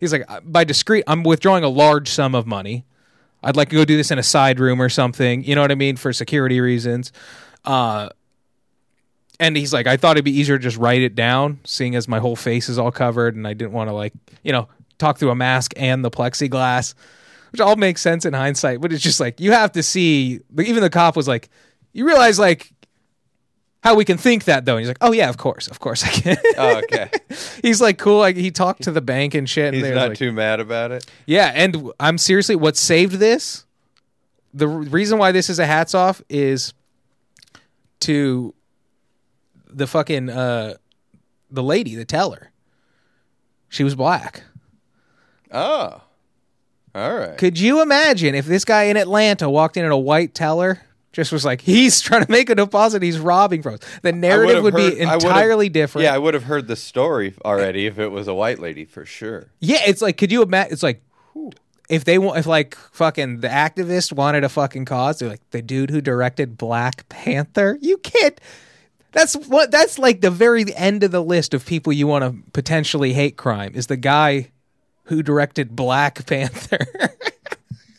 he's 0.00 0.12
like, 0.12 0.26
by 0.44 0.64
discreet, 0.64 1.04
I'm 1.06 1.22
withdrawing 1.22 1.64
a 1.64 1.68
large 1.68 2.08
sum 2.08 2.34
of 2.34 2.46
money. 2.46 2.84
I'd 3.42 3.56
like 3.56 3.70
to 3.70 3.76
go 3.76 3.84
do 3.84 3.96
this 3.96 4.10
in 4.10 4.18
a 4.18 4.22
side 4.22 4.60
room 4.60 4.80
or 4.80 4.88
something. 4.88 5.44
You 5.44 5.54
know 5.54 5.60
what 5.60 5.72
I 5.72 5.76
mean 5.76 5.96
for 5.96 6.12
security 6.12 6.60
reasons. 6.60 7.12
Uh, 7.64 8.08
and 9.40 9.56
he's 9.56 9.72
like, 9.72 9.86
I 9.86 9.96
thought 9.96 10.16
it'd 10.16 10.24
be 10.24 10.38
easier 10.38 10.56
to 10.58 10.62
just 10.62 10.76
write 10.76 11.02
it 11.02 11.14
down, 11.14 11.58
seeing 11.64 11.96
as 11.96 12.06
my 12.06 12.20
whole 12.20 12.36
face 12.36 12.68
is 12.68 12.78
all 12.78 12.92
covered, 12.92 13.34
and 13.34 13.46
I 13.46 13.54
didn't 13.54 13.72
want 13.72 13.88
to 13.90 13.94
like, 13.94 14.12
you 14.44 14.52
know, 14.52 14.68
talk 14.98 15.18
through 15.18 15.30
a 15.30 15.34
mask 15.34 15.72
and 15.76 16.04
the 16.04 16.10
plexiglass, 16.10 16.94
which 17.50 17.60
all 17.60 17.76
makes 17.76 18.00
sense 18.00 18.24
in 18.24 18.34
hindsight. 18.34 18.80
But 18.80 18.92
it's 18.92 19.02
just 19.02 19.18
like 19.18 19.40
you 19.40 19.52
have 19.52 19.72
to 19.72 19.82
see. 19.82 20.40
Even 20.56 20.82
the 20.82 20.90
cop 20.90 21.16
was 21.16 21.26
like, 21.26 21.48
you 21.92 22.06
realize 22.06 22.38
like 22.38 22.72
how 23.82 23.94
we 23.96 24.04
can 24.04 24.16
think 24.16 24.44
that 24.44 24.64
though. 24.64 24.76
And 24.76 24.80
he's 24.80 24.88
like, 24.88 24.98
oh 25.00 25.12
yeah, 25.12 25.28
of 25.28 25.36
course, 25.36 25.68
of 25.68 25.80
course 25.80 26.04
I 26.04 26.08
can. 26.08 26.36
oh, 26.56 26.78
okay. 26.78 27.10
he's 27.62 27.80
like 27.80 27.98
cool. 27.98 28.18
Like 28.18 28.36
he 28.36 28.50
talked 28.50 28.82
to 28.84 28.90
the 28.92 29.00
bank 29.00 29.34
and 29.34 29.48
shit. 29.48 29.74
He's 29.74 29.82
and 29.82 29.92
they 29.92 29.94
not 29.94 30.10
like, 30.10 30.18
too 30.18 30.32
mad 30.32 30.60
about 30.60 30.92
it. 30.92 31.04
yeah, 31.26 31.52
and 31.54 31.90
I'm 32.00 32.18
seriously 32.18 32.56
what 32.56 32.76
saved 32.76 33.14
this. 33.14 33.64
The 34.54 34.68
r- 34.68 34.78
reason 34.78 35.18
why 35.18 35.32
this 35.32 35.50
is 35.50 35.58
a 35.58 35.66
hats 35.66 35.94
off 35.94 36.22
is 36.28 36.74
to 38.00 38.54
the 39.68 39.86
fucking 39.86 40.30
uh 40.30 40.74
the 41.50 41.62
lady, 41.62 41.94
the 41.94 42.04
teller. 42.04 42.50
She 43.68 43.84
was 43.84 43.94
black. 43.94 44.42
Oh, 45.50 46.02
all 46.94 47.14
right. 47.14 47.38
Could 47.38 47.58
you 47.58 47.80
imagine 47.80 48.34
if 48.34 48.44
this 48.44 48.64
guy 48.64 48.84
in 48.84 48.96
Atlanta 48.96 49.48
walked 49.48 49.76
in 49.76 49.84
at 49.84 49.90
a 49.90 49.96
white 49.96 50.34
teller? 50.34 50.82
Just 51.12 51.30
was 51.30 51.44
like 51.44 51.60
he's 51.60 52.00
trying 52.02 52.24
to 52.24 52.30
make 52.30 52.48
a 52.50 52.54
deposit. 52.54 53.02
He's 53.02 53.18
robbing 53.18 53.62
from 53.62 53.74
us. 53.74 53.80
The 54.02 54.12
narrative 54.12 54.62
would've 54.62 54.80
heard- 54.80 54.94
be 54.94 55.00
entirely 55.00 55.68
different. 55.68 56.04
Yeah, 56.04 56.14
I 56.14 56.18
would 56.18 56.34
have 56.34 56.44
heard 56.44 56.68
the 56.68 56.76
story 56.76 57.34
already 57.44 57.86
if 57.86 57.98
it 57.98 58.08
was 58.08 58.28
a 58.28 58.34
white 58.34 58.58
lady 58.58 58.84
for 58.84 59.04
sure. 59.04 59.48
Yeah, 59.60 59.80
it's 59.86 60.00
like, 60.02 60.16
could 60.16 60.32
you 60.32 60.42
imagine? 60.42 60.72
It's 60.72 60.82
like, 60.82 61.02
if 61.90 62.04
they 62.04 62.16
want, 62.18 62.38
if 62.38 62.46
like 62.46 62.74
fucking 62.92 63.40
the 63.40 63.48
activist 63.48 64.12
wanted 64.12 64.44
a 64.44 64.48
fucking 64.48 64.86
cause, 64.86 65.18
they're 65.18 65.28
like 65.28 65.50
the 65.50 65.60
dude 65.60 65.90
who 65.90 66.00
directed 66.00 66.56
Black 66.56 67.06
Panther. 67.10 67.76
You 67.82 67.98
can't. 67.98 68.40
That's 69.12 69.34
what. 69.34 69.70
That's 69.70 69.98
like 69.98 70.22
the 70.22 70.30
very 70.30 70.64
end 70.74 71.02
of 71.02 71.10
the 71.10 71.22
list 71.22 71.52
of 71.52 71.66
people 71.66 71.92
you 71.92 72.06
want 72.06 72.24
to 72.24 72.50
potentially 72.52 73.12
hate 73.12 73.36
crime 73.36 73.72
is 73.74 73.88
the 73.88 73.98
guy 73.98 74.50
who 75.04 75.22
directed 75.22 75.76
Black 75.76 76.24
Panther. 76.26 76.78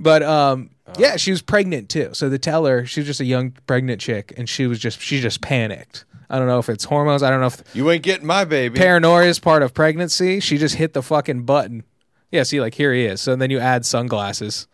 but 0.00 0.22
um, 0.22 0.70
yeah, 0.98 1.16
she 1.16 1.30
was 1.30 1.42
pregnant 1.42 1.88
too. 1.88 2.10
So 2.12 2.28
the 2.28 2.38
teller, 2.38 2.86
she 2.86 3.00
was 3.00 3.06
just 3.06 3.20
a 3.20 3.24
young 3.24 3.52
pregnant 3.66 4.00
chick, 4.00 4.32
and 4.36 4.48
she 4.48 4.66
was 4.66 4.78
just 4.78 5.00
she 5.00 5.20
just 5.20 5.40
panicked. 5.40 6.04
I 6.28 6.38
don't 6.38 6.46
know 6.46 6.58
if 6.58 6.68
it's 6.68 6.84
hormones. 6.84 7.22
I 7.22 7.30
don't 7.30 7.40
know 7.40 7.46
if 7.48 7.62
You 7.74 7.90
ain't 7.90 8.02
getting 8.04 8.26
my 8.26 8.44
baby. 8.44 8.78
paranoia 8.78 9.26
is 9.26 9.38
part 9.40 9.62
of 9.62 9.74
pregnancy. 9.74 10.40
She 10.40 10.58
just 10.58 10.76
hit 10.76 10.92
the 10.92 11.02
fucking 11.02 11.42
button. 11.42 11.82
Yeah, 12.30 12.44
see, 12.44 12.60
like 12.60 12.74
here 12.74 12.94
he 12.94 13.04
is. 13.04 13.20
So 13.20 13.34
then 13.34 13.50
you 13.50 13.58
add 13.58 13.84
sunglasses. 13.84 14.66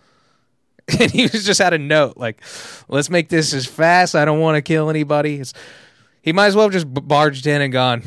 And 1.01 1.11
he 1.11 1.23
was 1.23 1.45
just 1.45 1.61
had 1.61 1.73
a 1.75 1.79
note 1.79 2.17
like, 2.17 2.41
let's 2.89 3.11
make 3.11 3.29
this 3.29 3.53
as 3.53 3.67
fast. 3.67 4.15
I 4.15 4.25
don't 4.25 4.39
want 4.39 4.55
to 4.55 4.63
kill 4.63 4.89
anybody. 4.89 5.41
It's, 5.41 5.53
he 6.23 6.33
might 6.33 6.47
as 6.47 6.55
well 6.55 6.67
have 6.67 6.73
just 6.73 6.87
barged 6.89 7.45
in 7.49 7.61
and 7.61 7.73
gone, 7.73 8.05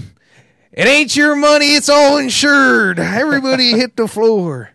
it 0.72 0.88
ain't 0.88 1.14
your 1.14 1.36
money. 1.36 1.76
It's 1.76 1.90
all 1.90 2.18
insured. 2.20 2.98
Everybody 2.98 3.72
hit 3.72 3.98
the 3.98 4.08
floor. 4.08 4.70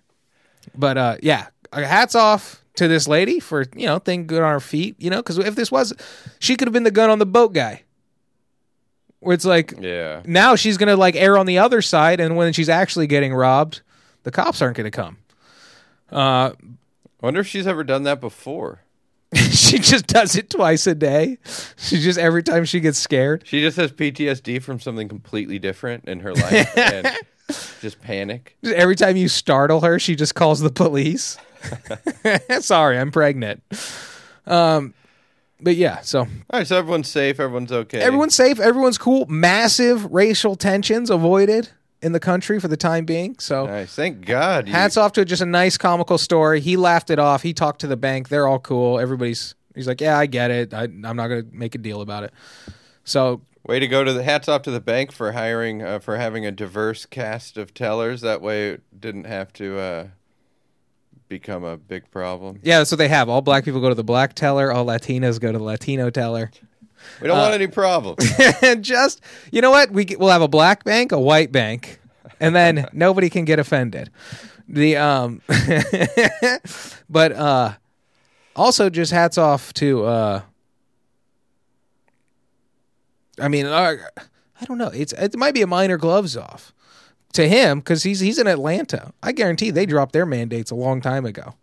But 0.75 0.99
uh, 0.99 1.17
yeah, 1.23 1.47
hats 1.83 2.15
off 2.15 2.63
to 2.77 2.89
this 2.89 3.07
lady 3.09 3.41
for, 3.41 3.65
you 3.77 3.87
know, 3.87 3.99
thing 3.99 4.27
good 4.27 4.43
on 4.43 4.53
her 4.53 4.61
feet, 4.61 4.97
you 4.99 5.11
know, 5.11 5.19
because 5.19 5.39
if 5.39 5.55
this 5.55 5.71
was, 5.71 5.93
she 6.39 6.57
could 6.57 6.67
have 6.69 6.73
been 6.73 6.83
the 6.85 6.91
gun 6.91 7.11
on 7.11 7.19
the 7.19 7.27
boat 7.27 7.53
guy. 7.53 7.83
Where 9.21 9.35
it's 9.35 9.45
like, 9.45 9.75
Yeah. 9.81 10.23
now 10.27 10.55
she's 10.57 10.77
gonna 10.77 10.97
like 10.97 11.17
err 11.17 11.39
on 11.39 11.47
the 11.47 11.59
other 11.59 11.81
side, 11.83 12.21
and 12.21 12.37
when 12.37 12.53
she's 12.53 12.69
actually 12.69 13.07
getting 13.07 13.33
robbed, 13.35 13.81
the 14.25 14.31
cops 14.31 14.61
aren't 14.61 14.77
gonna 14.77 14.91
come. 14.91 15.17
Uh, 16.11 16.53
Wonder 17.23 17.41
if 17.41 17.47
she's 17.47 17.67
ever 17.67 17.85
done 17.85 18.03
that 18.03 18.21
before. 18.21 18.81
she 19.35 19.79
just 19.79 20.07
does 20.07 20.37
it 20.37 20.51
twice 20.51 20.87
a 20.87 20.95
day. 20.95 21.39
She 21.79 21.99
just 22.01 22.19
every 22.19 22.43
time 22.43 22.65
she 22.67 22.81
gets 22.81 22.99
scared. 22.99 23.45
She 23.47 23.61
just 23.63 23.77
has 23.79 23.91
PTSD 23.93 24.63
from 24.63 24.79
something 24.79 25.09
completely 25.09 25.59
different 25.59 26.05
in 26.07 26.21
her 26.21 26.35
life 26.35 26.71
and 26.79 27.09
just 27.81 28.01
panic. 28.01 28.57
Every 28.65 28.97
time 28.97 29.17
you 29.17 29.29
startle 29.29 29.81
her, 29.83 29.99
she 29.99 30.17
just 30.17 30.35
calls 30.35 30.61
the 30.61 30.71
police. 30.71 31.37
Sorry, 32.61 32.99
I'm 32.99 33.11
pregnant. 33.11 33.63
Um, 34.47 34.95
but 35.61 35.77
yeah, 35.77 36.01
so 36.03 36.21
All 36.21 36.27
right, 36.53 36.67
so 36.67 36.77
everyone's 36.77 37.09
safe. 37.09 37.41
Everyone's 37.41 37.73
okay. 37.73 38.01
everyone's 38.01 38.35
safe. 38.35 38.61
Everyone's 38.61 38.99
cool. 38.99 39.27
Massive 39.27 40.13
racial 40.13 40.57
tensions 40.57 41.11
avoided 41.11 41.71
in 42.03 42.13
the 42.13 42.21
country 42.21 42.61
for 42.61 42.69
the 42.69 42.77
time 42.77 43.07
being. 43.07 43.39
So 43.39 43.67
nice. 43.67 43.95
Thank 43.95 44.27
God. 44.27 44.67
you- 44.69 44.75
Hats 44.75 44.97
off 44.99 45.13
to 45.13 45.25
just 45.25 45.41
a 45.41 45.47
nice 45.47 45.79
comical 45.79 46.19
story. 46.19 46.61
He 46.61 46.77
laughed 46.77 47.09
it 47.09 47.19
off. 47.19 47.43
He 47.43 47.55
talked 47.55 47.81
to 47.81 47.87
the 47.87 47.97
bank. 47.97 48.29
They're 48.29 48.47
all 48.47 48.59
cool. 48.59 49.01
Everybody's 49.01 49.55
he's 49.75 49.89
like, 49.89 50.01
yeah, 50.03 50.19
I 50.19 50.27
get 50.27 50.51
it. 50.51 50.75
I, 50.75 50.83
I'm 50.85 51.01
not 51.17 51.29
gonna 51.29 51.45
make 51.51 51.75
a 51.75 51.79
deal 51.79 52.03
about 52.03 52.25
it. 52.25 52.33
So 53.05 53.41
Way 53.67 53.79
to 53.79 53.89
go 53.89 54.05
to 54.05 54.13
the 54.13 54.23
hats 54.23 54.47
off 54.47 54.61
to 54.63 54.71
the 54.71 54.81
bank 54.81 55.11
for 55.11 55.33
hiring 55.33 55.81
uh, 55.83 55.99
for 55.99 56.19
having 56.19 56.45
a 56.45 56.53
diverse 56.53 57.07
cast 57.07 57.57
of 57.57 57.73
tellers. 57.73 58.21
That 58.21 58.43
way, 58.43 58.69
it 58.71 58.83
didn't 59.01 59.25
have 59.25 59.55
to 59.55 59.79
uh, 59.79 60.07
become 61.29 61.65
a 61.65 61.79
big 61.79 62.11
problem. 62.11 62.61
yeah, 62.63 62.79
that's 62.79 62.91
what 62.93 62.99
they 62.99 63.09
have. 63.09 63.31
All 63.31 63.41
black 63.41 63.65
people 63.65 63.81
go 63.81 63.89
to 63.89 63.95
the 63.95 64.05
black 64.05 64.35
teller. 64.35 64.71
All 64.71 64.85
Latinos 64.85 65.41
go 65.41 65.51
to 65.51 65.57
the 65.57 65.65
Latino 65.65 66.11
teller. 66.11 66.51
We 67.23 67.27
don't 67.29 67.39
Uh, 67.39 67.43
want 67.43 67.55
any 67.55 67.67
problems. 67.67 68.19
and 68.63 68.85
just 68.85 69.23
you 69.51 69.63
know 69.63 69.71
what? 69.71 69.91
We 69.91 70.07
we'll 70.19 70.29
have 70.29 70.43
a 70.43 70.49
black 70.49 70.85
bank, 70.85 71.13
a 71.13 71.19
white 71.21 71.51
bank, 71.51 72.01
and 72.41 72.55
then 72.55 72.87
nobody 72.93 73.31
can 73.31 73.47
get 73.47 73.59
offended. 73.59 74.11
The 74.69 74.97
um, 74.99 75.41
but 77.09 77.33
uh, 77.33 77.73
also 78.55 78.91
just 78.91 79.11
hats 79.11 79.39
off 79.39 79.73
to 79.75 80.05
uh. 80.05 80.43
I 83.41 83.49
mean, 83.49 83.67
uh, 83.67 83.97
I 84.61 84.65
don't 84.67 84.79
know. 84.79 84.89
It's 84.95 85.13
it 85.13 85.37
might 85.37 85.55
be 85.55 85.63
a 85.63 85.67
minor 85.67 85.97
gloves 85.97 86.37
off 86.37 86.73
to 87.33 87.49
him 87.49 87.81
because 87.81 88.03
he's 88.03 88.21
he's 88.21 88.39
in 88.39 88.47
Atlanta. 88.47 89.13
I 89.23 89.33
guarantee 89.33 89.71
they 89.71 89.87
dropped 89.87 90.13
their 90.13 90.27
mandates 90.27 90.71
a 90.71 90.75
long 90.77 91.01
time 91.01 91.27
ago. 91.27 91.55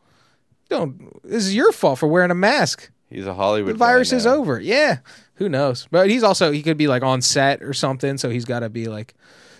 Don't. 0.69 1.21
This 1.23 1.45
is 1.45 1.55
your 1.55 1.71
fault 1.71 1.99
for 1.99 2.07
wearing 2.07 2.31
a 2.31 2.35
mask. 2.35 2.89
He's 3.09 3.25
a 3.27 3.33
Hollywood. 3.33 3.73
the 3.73 3.77
virus 3.77 4.11
guy 4.11 4.17
is 4.17 4.25
over. 4.25 4.59
Yeah, 4.59 4.99
who 5.35 5.49
knows? 5.49 5.87
But 5.91 6.09
he's 6.09 6.23
also 6.23 6.51
he 6.51 6.61
could 6.63 6.77
be 6.77 6.87
like 6.87 7.03
on 7.03 7.21
set 7.21 7.61
or 7.61 7.73
something, 7.73 8.17
so 8.17 8.29
he's 8.29 8.45
got 8.45 8.59
to 8.61 8.69
be 8.69 8.87
like. 8.87 9.13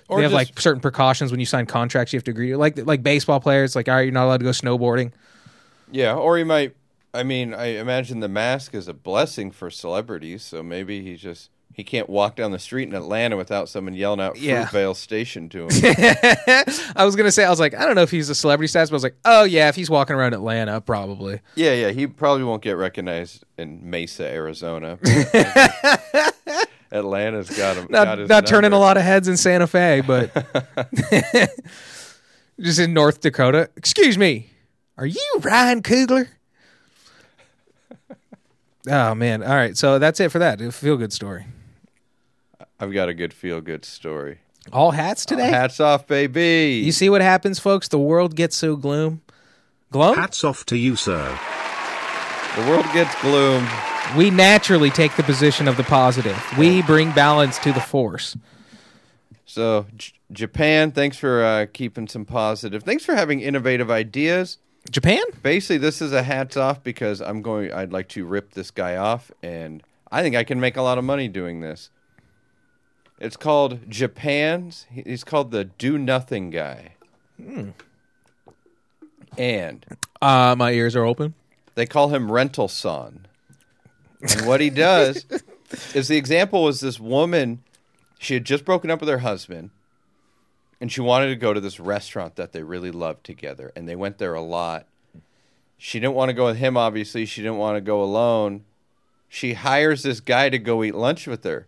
Or 0.08 0.17
they 0.17 0.24
have 0.24 0.32
just- 0.32 0.50
like 0.52 0.60
certain 0.60 0.82
precautions 0.82 1.32
when 1.32 1.39
you 1.39 1.45
sign 1.45 1.65
contracts. 1.65 2.12
You 2.13 2.17
have 2.17 2.24
to 2.26 2.32
agree 2.32 2.50
to 2.52 2.58
like 2.58 2.78
like 2.86 3.04
baseball 3.04 3.39
players. 3.39 3.76
Like, 3.76 3.88
all 3.89 3.95
right, 3.95 4.02
you're 4.02 4.12
not 4.12 4.26
allowed 4.26 4.38
to 4.39 4.43
go 4.45 4.52
snowboarding. 4.52 5.12
Yeah, 5.91 6.15
or 6.15 6.38
he 6.38 6.43
might. 6.43 6.76
I 7.13 7.24
mean, 7.24 7.54
I 7.54 7.65
imagine 7.78 8.21
the 8.21 8.30
mask 8.30 8.74
is 8.74 8.88
a 8.88 8.93
blessing 8.93 9.52
for 9.52 9.69
celebrities. 9.69 10.43
So 10.43 10.63
maybe 10.63 11.02
he 11.02 11.15
just 11.17 11.50
he 11.74 11.84
can't 11.84 12.10
walk 12.10 12.36
down 12.36 12.52
the 12.52 12.60
street 12.60 12.88
in 12.90 12.96
Atlanta 12.96 13.38
without 13.38 13.70
someone 13.70 13.94
yelling 13.94 14.20
out 14.20 14.38
Yeah. 14.38 14.66
Fruitvale 14.66 14.96
Station 14.96 15.48
to 15.50 15.64
him. 15.64 15.70
I 16.96 17.06
was 17.06 17.16
gonna 17.16 17.32
say, 17.32 17.46
I 17.46 17.50
was 17.50 17.60
like, 17.60 17.74
I 17.74 17.86
don't 17.86 17.96
know 17.96 18.02
if 18.02 18.12
he's 18.12 18.30
a 18.30 18.36
celebrity 18.36 18.68
status, 18.68 18.90
but 18.90 18.96
I 18.96 18.98
was 18.98 19.04
like, 19.04 19.16
oh 19.26 19.44
yeah, 19.44 19.70
if 19.70 19.76
he's 19.76 19.90
walking 19.90 20.16
around 20.16 20.34
Atlanta, 20.34 20.82
probably. 20.82 21.40
yeah, 21.56 21.74
yeah. 21.74 21.90
He 21.92 22.08
probably 22.08 22.44
won't 22.44 22.62
get 22.62 22.78
recognized 22.78 23.44
in 23.58 23.90
Mesa, 23.90 24.26
Arizona. 24.28 24.98
Atlanta's 26.92 27.50
got 27.56 27.78
him. 27.78 27.88
got 27.88 28.06
Not 28.06 28.18
his 28.18 28.30
not 28.30 28.46
turning 28.46 28.74
a 28.74 28.80
lot 28.80 28.98
of 28.98 29.04
heads 29.04 29.28
in 29.30 29.38
Santa 29.38 29.66
Fe, 29.66 30.02
but 30.02 30.30
just 32.60 32.80
in 32.80 32.94
North 32.94 33.22
Dakota. 33.22 33.70
Excuse 33.78 34.18
me, 34.18 34.50
are 34.98 35.06
you 35.06 35.26
Ryan 35.40 35.82
Coogler? 35.82 36.28
Oh 38.90 39.14
man! 39.16 39.44
All 39.44 39.56
right, 39.56 39.78
so 39.78 40.00
that's 40.00 40.20
it 40.20 40.32
for 40.32 40.40
that. 40.40 40.60
Feel 40.74 40.98
good 40.98 41.14
story. 41.14 41.46
I've 42.82 42.91
got 42.91 43.10
a 43.10 43.13
good 43.13 43.32
feel 43.32 43.62
good 43.62 43.86
story. 43.86 44.39
All 44.74 44.89
hats 44.89 45.24
today. 45.24 45.50
Hats 45.50 45.80
off, 45.80 46.08
baby. 46.08 46.82
You 46.84 46.91
see 46.91 47.10
what 47.12 47.22
happens, 47.22 47.60
folks? 47.60 47.88
The 47.88 48.00
world 48.00 48.36
gets 48.36 48.56
so 48.56 48.76
gloom. 48.76 49.22
Gloom? 49.91 50.15
Hats 50.15 50.44
off 50.44 50.65
to 50.65 50.78
you, 50.78 50.96
sir. 50.96 51.38
the 52.56 52.67
world 52.67 52.86
gets 52.91 53.13
gloom. 53.22 53.67
We 54.17 54.32
naturally 54.32 54.89
take 54.89 55.15
the 55.15 55.24
position 55.24 55.67
of 55.67 55.78
the 55.78 55.84
positive. 55.84 56.41
We 56.58 56.82
bring 56.82 57.12
balance 57.12 57.60
to 57.60 57.72
the 57.72 57.80
force. 57.80 58.36
So, 59.46 59.86
J- 59.96 60.13
Japan, 60.32 60.91
thanks 60.91 61.17
for 61.17 61.44
uh, 61.44 61.65
keeping 61.72 62.08
some 62.08 62.26
positive. 62.26 62.84
Thanks 62.84 63.06
for 63.06 63.13
having 63.13 63.41
innovative 63.41 63.91
ideas. 63.91 64.58
Japan? 64.89 65.22
Basically, 65.44 65.78
this 65.78 66.02
is 66.02 66.13
a 66.13 66.24
hats 66.24 66.58
off 66.58 66.84
because 66.84 67.22
I'm 67.22 67.44
going. 67.44 67.72
I'd 67.72 67.94
like 67.94 68.08
to 68.10 68.26
rip 68.26 68.54
this 68.54 68.72
guy 68.72 68.96
off, 68.96 69.32
and 69.44 69.84
I 70.12 70.24
think 70.24 70.36
I 70.36 70.44
can 70.44 70.60
make 70.60 70.78
a 70.78 70.82
lot 70.82 70.98
of 70.98 71.04
money 71.04 71.28
doing 71.28 71.62
this. 71.62 71.89
It's 73.22 73.38
called 73.38 73.88
Japan's. 73.88 74.88
He's 74.92 75.24
called 75.24 75.52
the 75.52 75.64
Do 75.66 75.98
Nothing 76.00 76.50
Guy, 76.50 76.94
and 79.38 79.86
Uh, 80.22 80.56
my 80.58 80.72
ears 80.72 80.96
are 80.96 81.06
open. 81.06 81.36
they 81.76 81.86
call 81.86 82.10
him 82.10 82.32
Rental 82.32 82.68
Son. 82.68 83.28
And 84.22 84.46
what 84.46 84.60
he 84.60 84.70
does 84.70 85.26
is 85.94 86.08
the 86.08 86.18
example 86.18 86.64
was 86.64 86.80
this 86.80 87.00
woman. 87.00 87.64
She 88.20 88.34
had 88.36 88.44
just 88.44 88.66
broken 88.66 88.90
up 88.92 89.00
with 89.00 89.10
her 89.10 89.20
husband, 89.20 89.70
and 90.80 90.92
she 90.92 91.02
wanted 91.02 91.28
to 91.30 91.36
go 91.36 91.54
to 91.54 91.60
this 91.60 91.80
restaurant 91.80 92.36
that 92.36 92.52
they 92.54 92.64
really 92.64 92.92
loved 92.92 93.24
together, 93.24 93.72
and 93.76 93.88
they 93.88 93.96
went 93.96 94.18
there 94.18 94.34
a 94.34 94.42
lot. 94.42 94.86
She 95.78 96.00
didn't 96.00 96.14
want 96.16 96.30
to 96.30 96.34
go 96.34 96.46
with 96.46 96.58
him, 96.58 96.76
obviously. 96.78 97.26
She 97.26 97.42
didn't 97.42 97.58
want 97.58 97.78
to 97.78 97.82
go 97.82 98.04
alone. 98.04 98.66
She 99.30 99.54
hires 99.54 100.04
this 100.04 100.20
guy 100.20 100.50
to 100.50 100.60
go 100.60 100.84
eat 100.84 100.94
lunch 100.94 101.26
with 101.26 101.44
her, 101.46 101.66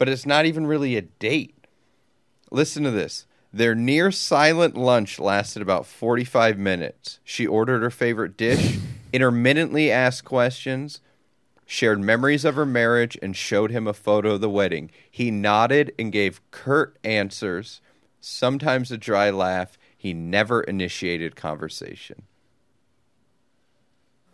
but 0.00 0.08
it's 0.08 0.24
not 0.24 0.46
even 0.46 0.66
really 0.66 0.96
a 0.96 1.02
date. 1.02 1.66
Listen 2.50 2.84
to 2.84 2.90
this. 2.90 3.26
Their 3.52 3.74
near 3.74 4.10
silent 4.10 4.74
lunch 4.74 5.18
lasted 5.18 5.60
about 5.60 5.84
45 5.84 6.56
minutes. 6.56 7.20
She 7.22 7.46
ordered 7.46 7.82
her 7.82 7.90
favorite 7.90 8.34
dish, 8.34 8.78
intermittently 9.12 9.90
asked 9.90 10.24
questions, 10.24 11.02
shared 11.66 12.00
memories 12.00 12.46
of 12.46 12.54
her 12.54 12.64
marriage, 12.64 13.18
and 13.20 13.36
showed 13.36 13.70
him 13.70 13.86
a 13.86 13.92
photo 13.92 14.30
of 14.32 14.40
the 14.40 14.48
wedding. 14.48 14.90
He 15.10 15.30
nodded 15.30 15.92
and 15.98 16.10
gave 16.10 16.40
curt 16.50 16.96
answers, 17.04 17.82
sometimes 18.22 18.90
a 18.90 18.96
dry 18.96 19.28
laugh. 19.28 19.76
He 19.94 20.14
never 20.14 20.62
initiated 20.62 21.36
conversation. 21.36 22.22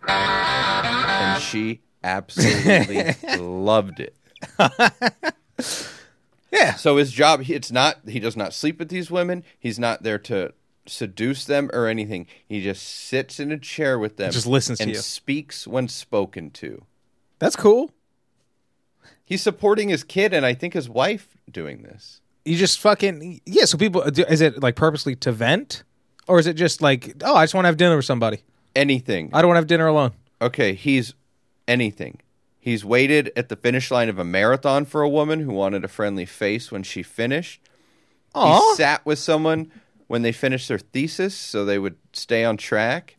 And 0.07 1.43
she 1.43 1.81
absolutely 2.05 3.17
loved 3.37 3.99
it. 3.99 4.15
Yeah. 6.53 6.75
So 6.75 6.97
his 6.97 7.13
job, 7.13 7.43
it's 7.49 7.73
not, 7.73 8.01
he 8.07 8.21
does 8.21 8.37
not 8.37 8.53
sleep 8.55 8.79
with 8.79 8.89
these 8.89 9.11
women. 9.11 9.45
He's 9.59 9.79
not 9.79 10.03
there 10.03 10.19
to 10.21 10.53
seduce 10.87 11.45
them 11.45 11.71
or 11.73 11.87
anything. 11.87 12.27
He 12.47 12.63
just 12.63 12.83
sits 12.83 13.41
in 13.41 13.51
a 13.51 13.59
chair 13.59 13.99
with 13.99 14.17
them. 14.17 14.31
Just 14.31 14.47
listens 14.47 14.79
to 14.79 14.85
and 14.85 14.93
you. 14.93 14.99
speaks 14.99 15.67
when 15.67 15.89
spoken 15.89 16.51
to. 16.53 16.85
That's 17.39 17.57
cool. 17.57 17.91
He's 19.25 19.43
supporting 19.43 19.89
his 19.89 20.05
kid 20.05 20.33
and 20.33 20.47
I 20.47 20.55
think 20.55 20.75
his 20.75 20.89
wife 20.89 21.37
doing 21.51 21.83
this. 21.83 22.21
You 22.45 22.57
just 22.57 22.79
fucking 22.79 23.41
yeah. 23.45 23.65
So 23.65 23.77
people, 23.77 24.03
is 24.03 24.41
it 24.41 24.63
like 24.63 24.77
purposely 24.77 25.17
to 25.17 25.33
vent, 25.33 25.83
or 26.29 26.39
is 26.39 26.47
it 26.47 26.55
just 26.55 26.81
like, 26.81 27.21
oh, 27.25 27.35
I 27.35 27.43
just 27.43 27.55
want 27.55 27.65
to 27.65 27.69
have 27.69 27.77
dinner 27.77 27.97
with 27.97 28.05
somebody. 28.05 28.39
Anything. 28.77 29.31
I 29.33 29.43
don't 29.43 29.49
want 29.49 29.57
to 29.57 29.61
have 29.63 29.67
dinner 29.67 29.89
alone. 29.89 30.13
Okay, 30.41 30.75
he's 30.75 31.15
anything. 31.67 32.21
He's 32.67 32.85
waited 32.85 33.31
at 33.37 33.49
the 33.49 33.55
finish 33.55 33.93
line 33.93 34.09
of 34.09 34.19
a 34.19 34.25
marathon 34.25 34.87
for 34.87 35.01
a 35.01 35.09
woman 35.09 35.39
who 35.39 35.53
wanted 35.53 35.85
a 35.85 35.89
friendly 35.89 36.27
face 36.27 36.73
when 36.73 36.83
she 36.83 37.01
finished. 37.01 37.61
He 38.35 38.75
sat 38.75 39.07
with 39.07 39.21
someone 39.21 39.71
when 40.09 40.23
they 40.23 40.33
finished 40.33 40.67
their 40.67 40.81
thesis 40.81 41.33
so 41.37 41.65
they 41.65 41.79
would 41.79 41.95
stay 42.13 42.45
on 42.45 42.57
track. 42.57 43.19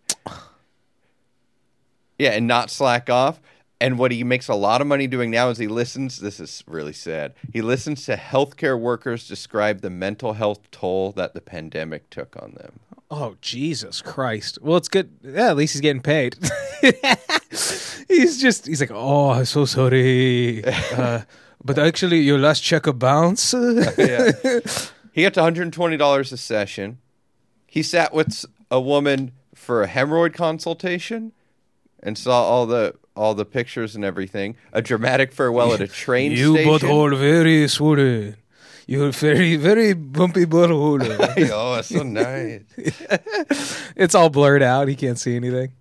Yeah, 2.20 2.32
and 2.32 2.46
not 2.46 2.70
slack 2.70 3.10
off. 3.10 3.40
And 3.80 3.98
what 3.98 4.12
he 4.12 4.26
makes 4.26 4.50
a 4.50 4.54
lot 4.54 4.82
of 4.82 4.88
money 4.88 5.08
doing 5.08 5.32
now 5.32 5.48
is 5.50 5.60
he 5.60 5.68
listens. 5.68 6.18
This 6.18 6.42
is 6.42 6.62
really 6.68 6.92
sad. 6.92 7.34
He 7.54 7.62
listens 7.62 8.04
to 8.08 8.18
healthcare 8.18 8.78
workers 8.78 9.30
describe 9.30 9.80
the 9.80 9.90
mental 9.90 10.34
health 10.34 10.70
toll 10.72 11.14
that 11.14 11.34
the 11.34 11.42
pandemic 11.42 12.10
took 12.10 12.36
on 12.36 12.52
them. 12.58 12.82
Oh 13.10 13.38
Jesus 13.42 14.02
Christ! 14.02 14.60
Well, 14.62 14.78
it's 14.78 14.90
good. 14.90 15.10
Yeah, 15.24 15.50
at 15.50 15.56
least 15.56 15.74
he's 15.74 15.82
getting 15.82 16.02
paid. 16.02 16.36
he's 18.08 18.42
just 18.42 18.68
he's 18.68 18.82
like, 18.82 18.92
oh, 18.94 19.30
I'm 19.30 19.46
so 19.46 19.66
sorry, 19.66 20.64
uh, 20.92 21.22
but 21.64 21.80
actually, 21.80 22.20
your 22.20 22.38
last 22.38 22.62
check 22.62 22.86
a 22.86 22.94
bounce. 22.94 23.54
yeah. 23.98 24.32
He 25.14 25.24
got 25.24 25.34
$120 25.34 26.32
a 26.32 26.38
session. 26.38 27.00
He 27.66 27.82
sat 27.82 28.14
with 28.14 28.46
a 28.70 28.80
woman 28.80 29.32
for 29.56 29.82
a 29.82 29.88
hemorrhoid 29.88 30.36
consultation 30.36 31.32
and 32.04 32.18
saw 32.18 32.44
all 32.44 32.68
the 32.68 32.94
all 33.16 33.34
the 33.34 33.46
pictures 33.46 33.96
and 33.96 34.06
everything. 34.06 34.56
A 34.72 34.82
dramatic 34.82 35.34
farewell 35.34 35.74
at 35.74 35.82
a 35.82 35.88
train 35.88 36.32
you 36.34 36.54
station. 36.54 36.72
butthole 36.72 37.18
very 37.18 37.68
swollen. 37.68 38.38
You're 38.88 39.12
very 39.12 39.58
very 39.58 39.94
bumpy 39.94 40.46
butthole. 40.46 41.02
oh, 41.52 41.76
it's 41.76 41.90
so 41.90 42.04
nice. 42.04 42.62
it's 43.96 44.16
all 44.16 44.30
blurred 44.30 44.64
out. 44.64 44.88
He 44.88 44.96
can't 44.96 45.20
see 45.20 45.36
anything. 45.36 45.74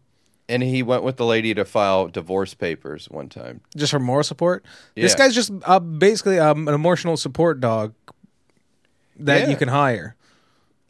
and 0.48 0.62
he 0.62 0.82
went 0.82 1.02
with 1.04 1.16
the 1.16 1.24
lady 1.24 1.54
to 1.54 1.64
file 1.64 2.08
divorce 2.08 2.54
papers 2.54 3.06
one 3.10 3.28
time. 3.28 3.60
Just 3.76 3.92
for 3.92 4.00
moral 4.00 4.24
support. 4.24 4.64
This 4.94 5.14
guy's 5.14 5.34
just 5.34 5.52
uh, 5.64 5.78
basically 5.80 6.38
um, 6.40 6.66
an 6.68 6.74
emotional 6.74 7.16
support 7.16 7.60
dog 7.60 7.94
that 9.18 9.42
Yeah. 9.42 9.48
you 9.50 9.56
can 9.56 9.68
hire. 9.68 10.14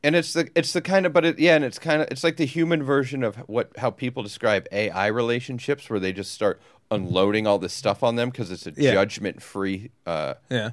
And 0.02 0.14
it's 0.14 0.32
the 0.34 0.48
it's 0.54 0.72
the 0.72 0.80
kind 0.80 1.04
of 1.04 1.12
but 1.12 1.24
it 1.24 1.38
yeah, 1.38 1.56
and 1.56 1.64
it's 1.64 1.78
kind 1.78 2.00
of 2.00 2.08
it's 2.10 2.22
like 2.22 2.36
the 2.36 2.46
human 2.46 2.82
version 2.82 3.22
of 3.24 3.36
what 3.48 3.72
how 3.76 3.90
people 3.90 4.22
describe 4.22 4.66
AI 4.72 5.06
relationships 5.08 5.90
where 5.90 5.98
they 5.98 6.12
just 6.12 6.32
start 6.32 6.60
unloading 6.90 7.46
all 7.46 7.58
this 7.58 7.72
stuff 7.72 8.02
on 8.04 8.14
them 8.16 8.30
because 8.30 8.50
it's 8.52 8.66
a 8.66 8.72
Yeah. 8.76 8.92
judgment 8.92 9.42
free 9.42 9.90
uh 10.06 10.34
Yeah. 10.48 10.70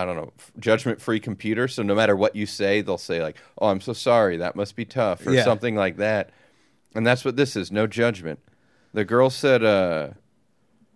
I 0.00 0.04
don't 0.04 0.16
know, 0.16 0.32
judgment 0.58 1.00
free 1.00 1.20
computer. 1.20 1.68
So 1.68 1.82
no 1.82 1.94
matter 1.94 2.16
what 2.16 2.34
you 2.34 2.46
say, 2.46 2.80
they'll 2.80 2.98
say 2.98 3.22
like, 3.22 3.36
"Oh, 3.58 3.68
I'm 3.68 3.80
so 3.80 3.92
sorry. 3.92 4.36
That 4.38 4.56
must 4.56 4.74
be 4.76 4.84
tough," 4.84 5.26
or 5.26 5.32
Yeah. 5.32 5.44
something 5.44 5.76
like 5.76 5.96
that. 5.98 6.30
And 6.94 7.06
that's 7.06 7.24
what 7.24 7.36
this 7.36 7.54
is. 7.56 7.70
No 7.70 7.86
judgment. 7.86 8.40
The 8.92 9.04
girl 9.04 9.30
said, 9.30 9.62
uh, 9.62 10.08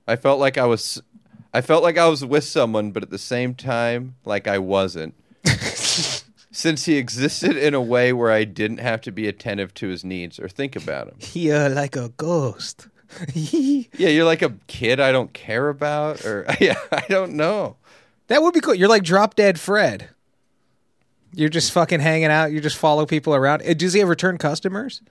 "I 0.09 0.17
felt 0.17 0.41
like 0.41 0.59
I 0.59 0.67
was, 0.67 1.01
I 1.53 1.61
felt 1.61 1.83
like 1.85 1.97
I 1.99 2.09
was 2.09 2.25
with 2.25 2.45
someone, 2.45 2.91
but 2.91 3.03
at 3.03 3.11
the 3.11 3.19
same 3.19 3.55
time, 3.55 4.17
like 4.25 4.49
I 4.49 4.59
wasn't." 4.59 5.15
Since 6.51 6.85
he 6.85 6.97
existed 6.97 7.57
in 7.57 7.75
a 7.75 7.81
way 7.81 8.13
where 8.13 8.31
I 8.31 8.45
didn't 8.45 8.79
have 8.79 9.01
to 9.03 9.11
be 9.13 9.27
attentive 9.27 9.75
to 9.75 9.89
his 9.89 10.05
needs 10.05 10.39
or 10.39 10.49
think 10.49 10.77
about 10.77 11.09
him. 11.09 11.17
You're 11.33 11.69
like 11.69 11.97
a 11.97 12.11
ghost. 12.11 12.89
Yeah, 13.35 14.09
you're 14.09 14.25
like 14.25 14.43
a 14.43 14.55
kid 14.67 14.99
I 14.99 15.13
don't 15.13 15.33
care 15.33 15.69
about, 15.69 16.25
or 16.25 16.47
yeah, 16.61 16.75
I 16.91 17.05
don't 17.09 17.35
know. 17.35 17.77
That 18.29 18.43
would 18.43 18.55
be 18.55 18.61
cool. 18.61 18.75
You're 18.75 18.89
like 18.89 19.03
drop 19.05 19.35
dead 19.35 19.61
Fred. 19.61 20.09
You're 21.33 21.49
just 21.49 21.73
fucking 21.73 22.01
hanging 22.01 22.27
out. 22.31 22.53
You 22.53 22.61
just 22.61 22.77
follow 22.77 23.07
people 23.07 23.35
around. 23.35 23.63
Uh, 23.69 23.75
Does 23.75 23.93
he 23.93 24.01
ever 24.01 24.15
turn 24.15 24.39
customers? 24.39 25.03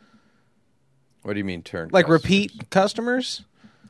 What 1.22 1.34
do 1.34 1.40
you 1.40 1.44
mean 1.46 1.62
turn? 1.64 1.90
Like 1.92 2.06
customers? 2.06 2.24
repeat 2.24 2.70
customers? 2.70 3.44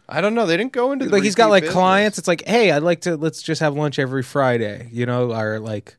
I 0.10 0.20
don't 0.20 0.34
know. 0.36 0.46
They 0.46 0.58
didn't 0.58 0.74
go 0.74 0.92
into 0.92 1.06
the 1.06 1.12
Like 1.12 1.24
he's 1.24 1.36
got 1.36 1.46
repeat 1.46 1.52
like 1.52 1.64
business. 1.64 1.74
clients. 1.74 2.18
It's 2.18 2.28
like, 2.28 2.44
hey, 2.46 2.72
I'd 2.72 2.84
like 2.84 3.02
to. 3.02 3.16
Let's 3.16 3.42
just 3.42 3.62
have 3.62 3.76
lunch 3.76 4.00
every 4.00 4.24
Friday. 4.24 4.90
You 4.92 5.06
know, 5.06 5.32
or 5.32 5.60
like, 5.60 5.96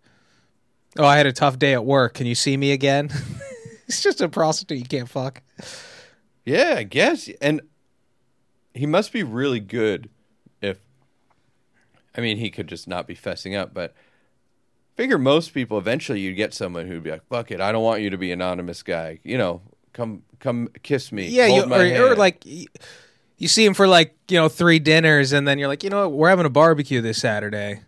oh, 0.99 1.05
I 1.05 1.17
had 1.17 1.27
a 1.27 1.33
tough 1.33 1.59
day 1.59 1.73
at 1.73 1.85
work. 1.85 2.15
Can 2.15 2.27
you 2.27 2.35
see 2.35 2.57
me 2.57 2.73
again? 2.73 3.11
He's 3.87 4.03
just 4.03 4.21
a 4.21 4.29
prostitute 4.29 4.79
you 4.79 4.85
can't 4.85 5.09
fuck. 5.09 5.41
Yeah, 6.45 6.75
I 6.79 6.83
guess. 6.83 7.29
And 7.41 7.61
he 8.75 8.87
must 8.87 9.13
be 9.13 9.23
really 9.23 9.61
good 9.61 10.09
I 12.15 12.21
mean 12.21 12.37
he 12.39 12.51
could 12.51 12.69
just 12.69 12.89
not 12.89 13.07
be 13.07 13.15
fessing 13.15 13.59
up, 13.59 13.75
but 13.75 13.95
figure 14.97 15.19
most 15.19 15.53
people 15.53 15.79
eventually 15.79 16.21
you'd 16.21 16.35
get 16.35 16.55
someone 16.55 16.87
who'd 16.87 17.03
be 17.03 17.11
like, 17.11 17.27
Fuck 17.29 17.51
it, 17.51 17.61
I 17.61 17.73
don't 17.73 17.83
want 17.83 18.03
you 18.03 18.11
to 18.11 18.19
be 18.19 18.33
anonymous 18.33 18.83
guy. 18.83 19.21
You 19.23 19.39
know, 19.39 19.63
come 19.93 20.23
come 20.41 20.69
kiss 20.83 21.11
me. 21.13 21.29
Yeah, 21.29 21.49
hold 21.49 21.65
you, 21.65 21.67
my 21.69 21.97
or, 21.97 22.13
or 22.13 22.17
like 22.17 22.45
you 22.45 23.49
see 23.49 23.65
him 23.65 23.75
for 23.75 23.89
like 23.89 24.15
you 24.29 24.39
know 24.39 24.49
three 24.49 24.79
dinners, 24.79 25.33
and 25.33 25.49
then 25.49 25.59
you're 25.59 25.69
like, 25.69 25.83
you 25.83 25.91
know, 25.91 26.09
what? 26.09 26.19
we're 26.19 26.29
having 26.29 26.47
a 26.47 26.51
barbecue 26.51 27.01
this 27.01 27.19
Saturday. 27.19 27.83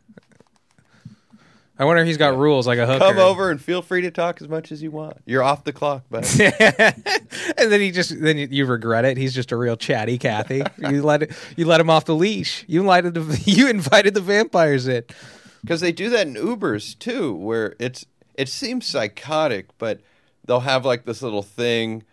I 1.79 1.85
wonder 1.85 2.01
if 2.01 2.07
he's 2.07 2.16
got 2.16 2.37
rules 2.39 2.66
like 2.66 2.79
a 2.79 2.87
hooker. 2.87 3.01
come 3.05 3.18
over 3.18 3.51
and 3.51 3.61
feel 3.61 3.83
free 3.83 4.01
to 4.03 4.11
talk 4.11 4.41
as 4.41 4.49
much 4.49 4.72
as 4.72 4.83
you 4.83 4.91
want. 4.91 5.18
You're 5.27 5.43
off 5.43 5.64
the 5.64 5.72
clock, 5.72 6.05
bud. 6.09 6.24
and 6.41 7.70
then 7.70 7.81
he 7.81 7.91
just 7.91 8.18
then 8.20 8.39
you, 8.39 8.49
you 8.51 8.66
regret 8.66 9.05
it. 9.05 9.16
He's 9.16 9.35
just 9.35 9.53
a 9.53 9.57
real 9.57 9.77
chatty 9.77 10.18
Kathy. 10.18 10.62
you 10.79 11.03
let 11.03 11.24
it, 11.24 11.33
you 11.57 11.66
let 11.66 11.81
him 11.81 11.91
off 11.91 12.07
the 12.07 12.14
leash. 12.14 12.64
You 12.66 12.81
invited 12.81 13.14
the 13.14 13.43
you 13.51 13.68
invited 13.68 14.14
the 14.14 14.20
vampires 14.20 14.89
in. 14.89 15.05
Because 15.61 15.81
they 15.81 15.93
do 15.93 16.09
that 16.11 16.27
in 16.27 16.35
Ubers 16.35 16.99
too, 16.99 17.35
where 17.35 17.74
it's 17.79 18.07
it 18.35 18.49
seems 18.49 18.87
psychotic, 18.87 19.77
but 19.79 20.01
they'll 20.47 20.61
have 20.61 20.85
like 20.85 21.05
this 21.05 21.22
little 21.22 21.43
thing 21.43 22.05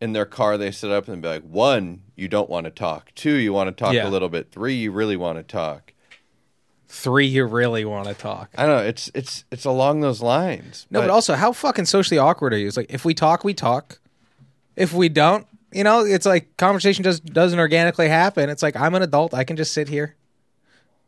in 0.00 0.12
their 0.12 0.26
car 0.26 0.58
they 0.58 0.70
set 0.70 0.90
up 0.90 1.08
and 1.08 1.22
be 1.22 1.28
like, 1.28 1.42
one, 1.42 2.02
you 2.16 2.28
don't 2.28 2.50
want 2.50 2.64
to 2.64 2.70
talk. 2.70 3.12
Two, 3.14 3.34
you 3.34 3.52
want 3.52 3.68
to 3.68 3.72
talk 3.84 3.94
Yeah. 3.94 4.08
a 4.08 4.10
little 4.10 4.28
bit. 4.28 4.50
Three, 4.50 4.74
you 4.74 4.92
really 4.92 5.16
want 5.16 5.38
to 5.38 5.42
talk. 5.42 5.92
Three, 6.88 7.26
you 7.26 7.44
really 7.44 7.84
want 7.84 8.06
to 8.06 8.14
talk. 8.14 8.50
I 8.56 8.66
know. 8.66 8.78
It's 8.78 9.10
it's 9.12 9.44
it's 9.50 9.64
along 9.64 10.00
those 10.00 10.22
lines. 10.22 10.86
No, 10.90 11.00
but 11.00 11.10
also, 11.10 11.34
how 11.34 11.52
fucking 11.52 11.86
socially 11.86 12.18
awkward 12.18 12.54
are 12.54 12.58
you? 12.58 12.68
It's 12.68 12.76
like 12.76 12.86
if 12.90 13.04
we 13.04 13.12
talk, 13.12 13.42
we 13.42 13.54
talk. 13.54 13.98
If 14.76 14.92
we 14.92 15.08
don't, 15.08 15.46
you 15.72 15.82
know, 15.82 16.04
it's 16.04 16.26
like 16.26 16.56
conversation 16.56 17.02
just 17.02 17.24
doesn't 17.26 17.58
organically 17.58 18.08
happen. 18.08 18.48
It's 18.50 18.62
like 18.62 18.76
I'm 18.76 18.94
an 18.94 19.02
adult. 19.02 19.34
I 19.34 19.42
can 19.42 19.56
just 19.56 19.72
sit 19.72 19.88
here. 19.88 20.14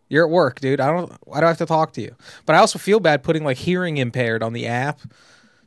You're 0.08 0.24
at 0.24 0.30
work, 0.30 0.60
dude. 0.60 0.80
I 0.80 0.90
don't. 0.90 1.12
Why 1.26 1.40
do 1.40 1.46
I 1.46 1.48
have 1.48 1.58
to 1.58 1.66
talk 1.66 1.92
to 1.92 2.00
you? 2.00 2.16
But 2.44 2.56
I 2.56 2.58
also 2.58 2.78
feel 2.78 2.98
bad 2.98 3.22
putting 3.22 3.44
like 3.44 3.58
hearing 3.58 3.98
impaired 3.98 4.42
on 4.42 4.54
the 4.54 4.66
app. 4.66 5.00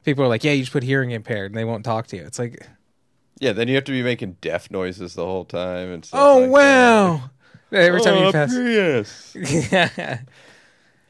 People 0.03 0.25
are 0.25 0.27
like, 0.27 0.43
"Yeah, 0.43 0.51
you 0.51 0.63
just 0.63 0.73
put 0.73 0.83
hearing 0.83 1.11
impaired," 1.11 1.51
and 1.51 1.57
they 1.57 1.63
won't 1.63 1.85
talk 1.85 2.07
to 2.07 2.17
you. 2.17 2.23
It's 2.23 2.39
like, 2.39 2.67
yeah, 3.39 3.53
then 3.53 3.67
you 3.67 3.75
have 3.75 3.83
to 3.85 3.91
be 3.91 4.03
making 4.03 4.37
deaf 4.41 4.69
noises 4.71 5.13
the 5.13 5.25
whole 5.25 5.45
time 5.45 5.91
and 5.91 6.03
stuff. 6.03 6.19
"Oh 6.21 6.39
like 6.39 6.51
wow!" 6.51 7.29
Every 7.71 8.01
time 8.01 8.15
Oh, 8.15 8.25
you 8.27 8.31
pass, 8.31 8.53
Prius. 8.53 9.35
yeah, 9.71 10.19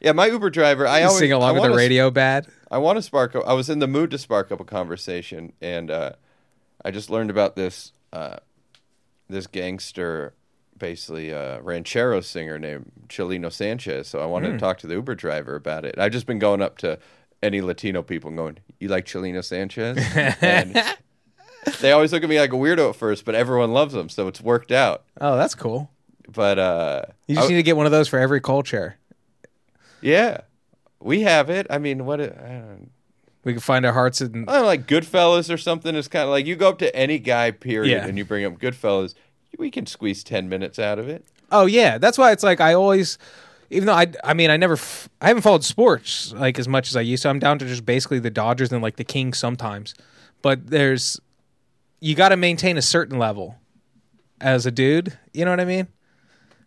Yeah, 0.00 0.12
my 0.12 0.26
Uber 0.26 0.50
driver. 0.50 0.86
I 0.86 1.00
you 1.00 1.06
always 1.06 1.18
sing 1.18 1.32
along 1.32 1.50
I 1.50 1.52
with 1.52 1.62
the 1.62 1.68
wanna- 1.70 1.76
radio 1.76 2.10
bad. 2.10 2.46
I 2.70 2.78
want 2.78 2.96
to 2.98 3.02
spark. 3.02 3.34
Up, 3.36 3.44
I 3.46 3.52
was 3.52 3.68
in 3.68 3.80
the 3.80 3.86
mood 3.88 4.10
to 4.12 4.18
spark 4.18 4.50
up 4.50 4.58
a 4.60 4.64
conversation, 4.64 5.52
and 5.60 5.90
uh, 5.90 6.12
I 6.84 6.90
just 6.90 7.10
learned 7.10 7.30
about 7.30 7.54
this 7.56 7.92
uh, 8.12 8.36
this 9.28 9.46
gangster, 9.46 10.34
basically 10.78 11.32
uh, 11.34 11.60
ranchero 11.60 12.20
singer 12.20 12.58
named 12.58 12.90
Chalino 13.08 13.52
Sanchez. 13.52 14.08
So 14.08 14.20
I 14.20 14.26
wanted 14.26 14.48
Hmm. 14.48 14.52
to 14.54 14.58
talk 14.60 14.78
to 14.78 14.86
the 14.86 14.94
Uber 14.94 15.14
driver 15.14 15.54
about 15.54 15.84
it. 15.84 15.98
I've 15.98 16.12
just 16.12 16.26
been 16.26 16.38
going 16.38 16.62
up 16.62 16.78
to 16.78 16.98
any 17.42 17.60
Latino 17.60 18.02
people 18.02 18.28
and 18.28 18.36
going, 18.38 18.58
"You 18.80 18.88
like 18.88 19.04
Chalino 19.04 19.44
Sanchez?" 19.44 19.98
and 20.40 20.80
they 21.80 21.92
always 21.92 22.12
look 22.12 22.22
at 22.22 22.28
me 22.30 22.38
like 22.40 22.52
a 22.52 22.56
weirdo 22.56 22.90
at 22.90 22.96
first, 22.96 23.24
but 23.24 23.34
everyone 23.34 23.72
loves 23.72 23.94
him, 23.94 24.08
so 24.08 24.28
it's 24.28 24.40
worked 24.40 24.72
out. 24.72 25.04
Oh, 25.20 25.36
that's 25.36 25.54
cool. 25.54 25.90
But 26.32 26.58
uh, 26.58 27.02
You 27.26 27.34
just 27.36 27.46
I- 27.46 27.50
need 27.50 27.56
to 27.56 27.62
get 27.62 27.76
one 27.76 27.86
of 27.86 27.92
those 27.92 28.08
for 28.08 28.18
every 28.18 28.40
culture. 28.40 28.96
yeah, 30.00 30.42
we 31.00 31.22
have 31.22 31.50
it. 31.50 31.66
I 31.70 31.78
mean, 31.78 32.04
what? 32.06 32.20
it- 32.20 32.36
I 32.42 32.48
don't, 32.48 32.90
We 33.44 33.52
can 33.52 33.60
find 33.60 33.84
our 33.84 33.92
hearts 33.92 34.20
in. 34.20 34.48
I 34.48 34.52
don't 34.52 34.60
know, 34.62 34.66
like 34.66 34.86
Goodfellas 34.86 35.52
or 35.52 35.56
something. 35.56 35.94
It's 35.94 36.08
kind 36.08 36.24
of 36.24 36.30
like 36.30 36.46
you 36.46 36.56
go 36.56 36.68
up 36.68 36.78
to 36.78 36.94
any 36.94 37.18
guy, 37.18 37.50
period, 37.50 37.90
Yeah. 37.92 38.06
and 38.06 38.16
you 38.16 38.24
bring 38.24 38.44
up 38.44 38.54
Goodfellas. 38.58 39.14
We 39.58 39.70
can 39.70 39.86
squeeze 39.86 40.22
ten 40.24 40.48
minutes 40.48 40.78
out 40.78 40.98
of 40.98 41.08
it. 41.08 41.24
Oh 41.50 41.66
yeah, 41.66 41.98
that's 41.98 42.16
why 42.18 42.32
it's 42.32 42.42
like 42.42 42.60
I 42.60 42.72
always, 42.74 43.18
even 43.70 43.86
though 43.86 43.92
I, 43.94 44.06
I 44.24 44.32
mean, 44.32 44.48
I 44.50 44.56
never, 44.56 44.74
f- 44.74 45.08
I 45.20 45.28
haven't 45.28 45.42
followed 45.42 45.64
sports 45.64 46.32
like 46.32 46.58
as 46.58 46.66
much 46.68 46.88
as 46.88 46.96
I 46.96 47.00
used 47.02 47.24
to. 47.24 47.28
I'm 47.28 47.38
down 47.38 47.58
to 47.58 47.66
just 47.66 47.84
basically 47.84 48.18
the 48.20 48.30
Dodgers 48.30 48.72
and 48.72 48.80
like 48.82 48.96
the 48.96 49.04
Kings 49.04 49.36
sometimes, 49.38 49.94
but 50.40 50.68
there's, 50.68 51.20
you 52.00 52.14
got 52.14 52.30
to 52.30 52.36
maintain 52.36 52.78
a 52.78 52.82
certain 52.82 53.18
level 53.18 53.56
as 54.40 54.64
a 54.64 54.70
dude. 54.70 55.18
You 55.34 55.44
know 55.44 55.50
what 55.50 55.60
I 55.60 55.66
mean? 55.66 55.88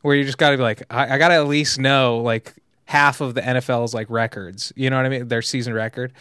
Where 0.06 0.16
you 0.16 0.24
just 0.24 0.38
got 0.38 0.52
to 0.52 0.58
be 0.58 0.64
like, 0.64 0.84
I, 0.90 1.16
I 1.16 1.18
got 1.18 1.30
to 1.30 1.36
at 1.36 1.48
least 1.48 1.80
know 1.80 2.20
like 2.20 2.54
half 2.86 3.22
of 3.22 3.34
the 3.34 3.42
NFL's 3.42 3.94
like 3.94 4.10
records. 4.10 4.72
You 4.76 4.90
know 4.90 4.98
what 4.98 5.06
I 5.06 5.10
mean? 5.10 5.28
Their 5.28 5.42
season 5.42 5.74
record, 5.74 6.14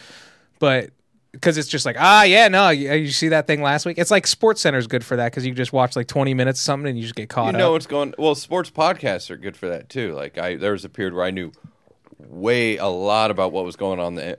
but. 0.59 0.89
Because 1.31 1.57
it's 1.57 1.67
just 1.67 1.85
like 1.85 1.97
ah 1.99 2.23
yeah 2.23 2.47
no 2.47 2.69
you, 2.69 2.93
you 2.93 3.11
see 3.11 3.27
that 3.27 3.45
thing 3.45 3.61
last 3.61 3.85
week 3.85 3.97
it's 3.97 4.09
like 4.09 4.25
Sports 4.25 4.61
Center 4.61 4.77
is 4.77 4.87
good 4.87 5.03
for 5.03 5.17
that 5.17 5.33
because 5.33 5.45
you 5.45 5.53
just 5.53 5.73
watch 5.73 5.97
like 5.97 6.07
twenty 6.07 6.33
minutes 6.33 6.61
of 6.61 6.63
something 6.63 6.87
and 6.87 6.97
you 6.97 7.03
just 7.03 7.13
get 7.13 7.27
caught 7.27 7.51
you 7.51 7.57
know 7.57 7.67
up. 7.67 7.71
what's 7.73 7.87
going. 7.87 8.13
Well, 8.17 8.35
sports 8.35 8.71
podcasts 8.71 9.29
are 9.29 9.35
good 9.35 9.57
for 9.57 9.67
that 9.67 9.89
too. 9.89 10.13
Like 10.13 10.37
I, 10.37 10.55
there 10.55 10.71
was 10.71 10.85
a 10.85 10.89
period 10.89 11.13
where 11.13 11.25
I 11.25 11.31
knew 11.31 11.51
way 12.19 12.77
a 12.77 12.85
lot 12.85 13.31
about 13.31 13.51
what 13.51 13.65
was 13.65 13.75
going 13.75 13.99
on 13.99 14.15
the, 14.15 14.37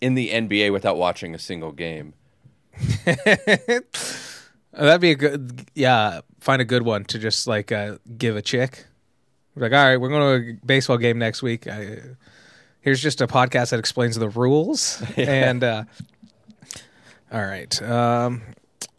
in 0.00 0.14
the 0.14 0.30
NBA 0.30 0.72
without 0.72 0.96
watching 0.96 1.34
a 1.34 1.38
single 1.38 1.72
game. 1.72 2.14
That'd 3.04 5.00
be 5.00 5.10
a 5.10 5.14
good, 5.16 5.68
yeah. 5.74 6.20
Find 6.40 6.62
a 6.62 6.64
good 6.64 6.82
one 6.82 7.04
to 7.06 7.18
just 7.18 7.46
like 7.46 7.72
uh, 7.72 7.98
give 8.16 8.36
a 8.36 8.42
chick. 8.42 8.86
Like, 9.60 9.72
all 9.72 9.84
right, 9.84 9.96
we're 9.96 10.08
going 10.08 10.42
to 10.42 10.50
a 10.50 10.66
baseball 10.66 10.98
game 10.98 11.18
next 11.18 11.42
week. 11.42 11.66
I, 11.66 12.00
here's 12.80 13.02
just 13.02 13.20
a 13.20 13.26
podcast 13.26 13.70
that 13.70 13.78
explains 13.78 14.16
the 14.16 14.28
rules. 14.28 15.02
And 15.16 15.64
uh, 15.64 15.84
all 17.32 17.44
right, 17.44 17.82
um, 17.82 18.42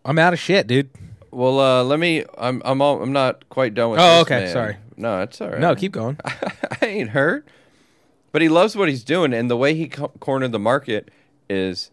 I'm 0.05 0.19
out 0.19 0.33
of 0.33 0.39
shit, 0.39 0.67
dude. 0.67 0.89
Well, 1.31 1.59
uh, 1.59 1.83
let 1.83 1.99
me. 1.99 2.25
I'm 2.37 2.61
I'm 2.65 2.81
all, 2.81 3.01
I'm 3.01 3.13
not 3.13 3.47
quite 3.49 3.73
done 3.73 3.91
with. 3.91 3.99
Oh, 3.99 4.19
this, 4.19 4.21
okay, 4.21 4.39
man. 4.45 4.53
sorry. 4.53 4.77
No, 4.97 5.21
it's 5.21 5.39
all 5.41 5.49
right. 5.49 5.59
No, 5.59 5.75
keep 5.75 5.91
going. 5.91 6.17
I 6.25 6.85
ain't 6.85 7.09
hurt. 7.09 7.47
But 8.31 8.41
he 8.41 8.49
loves 8.49 8.75
what 8.75 8.89
he's 8.89 9.03
doing, 9.03 9.33
and 9.33 9.49
the 9.49 9.57
way 9.57 9.73
he 9.73 9.87
co- 9.87 10.11
cornered 10.19 10.51
the 10.51 10.59
market 10.59 11.09
is 11.49 11.89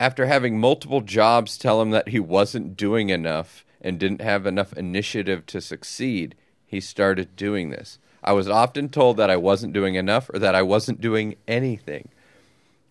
after 0.00 0.26
having 0.26 0.58
multiple 0.58 1.00
jobs 1.00 1.58
tell 1.58 1.82
him 1.82 1.90
that 1.90 2.08
he 2.08 2.20
wasn't 2.20 2.76
doing 2.76 3.10
enough 3.10 3.64
and 3.80 3.98
didn't 3.98 4.20
have 4.20 4.46
enough 4.46 4.72
initiative 4.74 5.44
to 5.46 5.60
succeed, 5.60 6.34
he 6.68 6.80
started 6.80 7.34
doing 7.34 7.70
this. 7.70 7.98
I 8.22 8.32
was 8.32 8.48
often 8.48 8.90
told 8.90 9.16
that 9.16 9.30
I 9.30 9.36
wasn't 9.36 9.72
doing 9.72 9.94
enough 9.94 10.30
or 10.32 10.38
that 10.38 10.54
I 10.54 10.62
wasn't 10.62 11.00
doing 11.00 11.36
anything. 11.48 12.10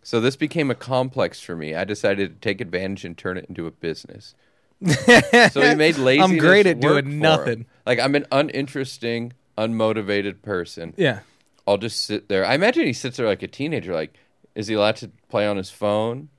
So 0.02 0.20
this 0.20 0.36
became 0.36 0.72
a 0.72 0.76
complex 0.76 1.40
for 1.40 1.56
me. 1.56 1.76
I 1.76 1.84
decided 1.84 2.30
to 2.30 2.40
take 2.40 2.60
advantage 2.60 3.06
and 3.06 3.18
turn 3.18 3.38
it 3.38 3.46
into 3.48 3.68
a 3.68 3.72
business. 3.72 4.34
so 4.86 5.62
he 5.62 5.76
made 5.76 5.98
lazy. 5.98 6.22
I'm 6.22 6.38
great 6.38 6.66
at 6.66 6.80
doing 6.80 7.04
for 7.04 7.10
him. 7.10 7.20
nothing. 7.20 7.66
Like 7.86 8.00
I'm 8.00 8.16
an 8.16 8.26
uninteresting, 8.32 9.34
unmotivated 9.58 10.42
person. 10.42 10.94
Yeah. 10.98 11.20
I'll 11.68 11.78
just 11.78 12.06
sit 12.06 12.30
there. 12.30 12.46
I 12.46 12.56
imagine 12.56 12.86
he 12.86 12.94
sits 12.94 13.18
there 13.18 13.28
like 13.28 13.44
a 13.44 13.48
teenager. 13.48 13.94
Like, 13.94 14.14
is 14.56 14.68
he 14.68 14.74
allowed 14.74 14.96
to 14.98 15.12
play 15.30 15.46
on 15.46 15.58
his 15.58 15.70
phone? 15.70 16.30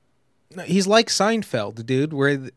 No, 0.55 0.63
he's 0.63 0.87
like 0.87 1.07
Seinfeld, 1.07 1.85
dude, 1.85 2.11
where 2.11 2.49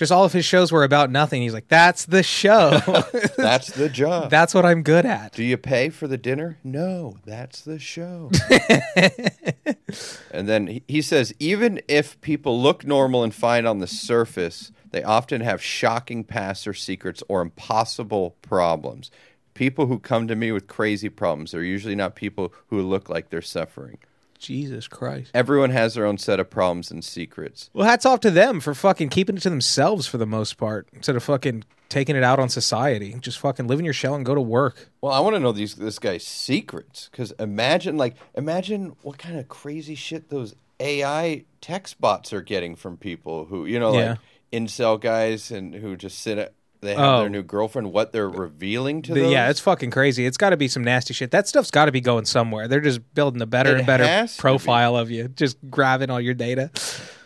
just 0.00 0.10
all 0.10 0.24
of 0.24 0.32
his 0.32 0.46
shows 0.46 0.72
were 0.72 0.82
about 0.82 1.10
nothing. 1.10 1.42
He's 1.42 1.52
like, 1.52 1.68
that's 1.68 2.06
the 2.06 2.22
show. 2.22 2.70
That's 3.36 3.70
the 3.70 3.90
job. 3.90 4.30
that's 4.30 4.54
what 4.54 4.64
I'm 4.64 4.82
good 4.82 5.04
at. 5.04 5.34
Do 5.34 5.44
you 5.44 5.58
pay 5.58 5.90
for 5.90 6.08
the 6.08 6.16
dinner? 6.16 6.56
No, 6.64 7.16
that's 7.26 7.60
the 7.60 7.78
show. 7.78 8.30
and 10.30 10.48
then 10.48 10.68
he, 10.68 10.82
he 10.88 11.02
says, 11.02 11.34
even 11.38 11.82
if 11.86 12.18
people 12.22 12.58
look 12.58 12.86
normal 12.86 13.22
and 13.22 13.34
fine 13.34 13.66
on 13.66 13.80
the 13.80 13.86
surface, 13.86 14.72
they 14.90 15.02
often 15.02 15.42
have 15.42 15.62
shocking 15.62 16.24
past 16.24 16.66
or 16.66 16.72
secrets 16.72 17.22
or 17.28 17.42
impossible 17.42 18.36
problems. 18.40 19.10
People 19.52 19.84
who 19.86 19.98
come 19.98 20.26
to 20.28 20.34
me 20.34 20.50
with 20.50 20.66
crazy 20.66 21.10
problems 21.10 21.52
are 21.52 21.62
usually 21.62 21.94
not 21.94 22.14
people 22.14 22.54
who 22.68 22.80
look 22.80 23.10
like 23.10 23.28
they're 23.28 23.42
suffering. 23.42 23.98
Jesus 24.40 24.88
Christ. 24.88 25.30
Everyone 25.34 25.70
has 25.70 25.94
their 25.94 26.04
own 26.06 26.18
set 26.18 26.40
of 26.40 26.50
problems 26.50 26.90
and 26.90 27.04
secrets. 27.04 27.70
Well, 27.72 27.86
hats 27.86 28.04
off 28.04 28.20
to 28.20 28.30
them 28.30 28.58
for 28.60 28.74
fucking 28.74 29.10
keeping 29.10 29.36
it 29.36 29.40
to 29.42 29.50
themselves 29.50 30.06
for 30.06 30.18
the 30.18 30.26
most 30.26 30.56
part, 30.56 30.88
instead 30.92 31.14
of 31.14 31.22
fucking 31.22 31.64
taking 31.88 32.16
it 32.16 32.22
out 32.22 32.38
on 32.38 32.48
society. 32.48 33.14
Just 33.20 33.38
fucking 33.38 33.66
live 33.66 33.78
in 33.78 33.84
your 33.84 33.94
shell 33.94 34.14
and 34.14 34.24
go 34.24 34.34
to 34.34 34.40
work. 34.40 34.88
Well, 35.00 35.12
I 35.12 35.20
want 35.20 35.36
to 35.36 35.40
know 35.40 35.52
these 35.52 35.74
this 35.76 35.98
guy's 35.98 36.26
secrets 36.26 37.08
because 37.10 37.32
imagine 37.38 37.96
like 37.96 38.14
imagine 38.34 38.96
what 39.02 39.18
kind 39.18 39.38
of 39.38 39.48
crazy 39.48 39.94
shit 39.94 40.28
those 40.30 40.54
AI 40.78 41.44
text 41.60 42.00
bots 42.00 42.32
are 42.32 42.40
getting 42.40 42.74
from 42.76 42.96
people 42.96 43.44
who 43.46 43.66
you 43.66 43.78
know 43.78 43.92
Yeah. 43.92 44.08
like 44.10 44.18
incel 44.52 44.98
guys 45.00 45.50
and 45.50 45.74
who 45.74 45.96
just 45.96 46.18
sit 46.20 46.38
at 46.38 46.54
they 46.80 46.94
have 46.94 46.98
Oh. 47.00 47.20
their 47.20 47.28
new 47.30 47.42
girlfriend 47.42 47.92
what 47.92 48.12
they're 48.12 48.28
revealing 48.28 49.02
to 49.02 49.14
them. 49.14 49.30
yeah, 49.30 49.50
it's 49.50 49.60
fucking 49.60 49.90
crazy. 49.90 50.24
It's 50.26 50.36
got 50.36 50.50
to 50.50 50.56
be 50.56 50.68
some 50.68 50.82
nasty 50.84 51.12
shit. 51.14 51.30
That 51.30 51.46
stuff's 51.48 51.70
got 51.70 51.84
to 51.86 51.92
be 51.92 52.00
going 52.00 52.24
somewhere. 52.24 52.68
They're 52.68 52.80
just 52.80 53.14
building 53.14 53.42
a 53.42 53.46
better 53.46 53.72
It 53.76 53.78
and 53.78 53.86
better 53.86 54.26
profile 54.38 54.96
of 54.96 55.10
you, 55.10 55.28
just 55.28 55.58
grabbing 55.70 56.10
all 56.10 56.20
your 56.20 56.34
data. 56.34 56.70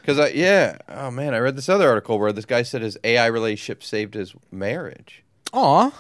because 0.00 0.18
I 0.18 0.28
yeah 0.28 0.76
oh 0.88 1.10
man 1.10 1.34
I 1.34 1.38
read 1.38 1.56
this 1.56 1.68
other 1.68 1.88
article 1.88 2.18
where 2.18 2.32
this 2.32 2.44
guy 2.44 2.62
said 2.62 2.82
his 2.82 2.98
AI 3.04 3.26
relationship 3.26 3.82
saved 3.82 4.14
his 4.14 4.34
marriage. 4.50 5.22
Aw. 5.52 5.92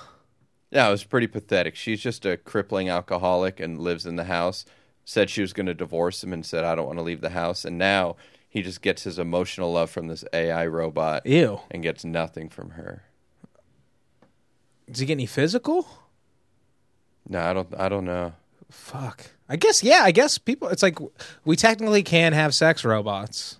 Yeah, 0.70 0.88
it 0.88 0.90
was 0.90 1.04
pretty 1.04 1.28
pathetic. 1.28 1.76
She's 1.76 2.00
just 2.00 2.26
a 2.26 2.36
crippling 2.36 2.88
alcoholic 2.88 3.60
and 3.60 3.78
lives 3.78 4.06
in 4.06 4.16
the 4.16 4.24
house. 4.24 4.64
Said 5.04 5.30
she 5.30 5.40
was 5.42 5.52
going 5.52 5.66
to 5.66 5.74
divorce 5.74 6.24
him 6.24 6.32
and 6.32 6.44
said, 6.44 6.64
I 6.64 6.74
don't 6.74 6.86
want 6.86 6.98
to 6.98 7.02
leave 7.04 7.20
the 7.20 7.30
house. 7.30 7.64
And 7.64 7.78
now 7.78 8.16
he 8.48 8.62
just 8.62 8.80
gets 8.82 9.04
his 9.04 9.18
emotional 9.18 9.70
love 9.72 9.90
from 9.90 10.08
this 10.08 10.24
AI 10.32 10.66
robot 10.66 11.26
Ew. 11.26 11.60
and 11.70 11.82
gets 11.82 12.04
nothing 12.04 12.48
from 12.48 12.70
her. 12.70 13.04
Does 14.90 15.00
he 15.00 15.06
get 15.06 15.14
any 15.14 15.26
physical? 15.26 15.86
No, 17.28 17.40
I 17.40 17.52
don't. 17.52 17.68
I 17.78 17.88
don't 17.88 18.04
know. 18.04 18.32
Fuck. 18.70 19.30
I 19.48 19.56
guess 19.56 19.82
yeah. 19.82 20.00
I 20.02 20.10
guess 20.10 20.38
people. 20.38 20.68
It's 20.68 20.82
like 20.82 20.98
we 21.44 21.56
technically 21.56 22.02
can 22.02 22.32
have 22.32 22.54
sex 22.54 22.84
robots. 22.84 23.58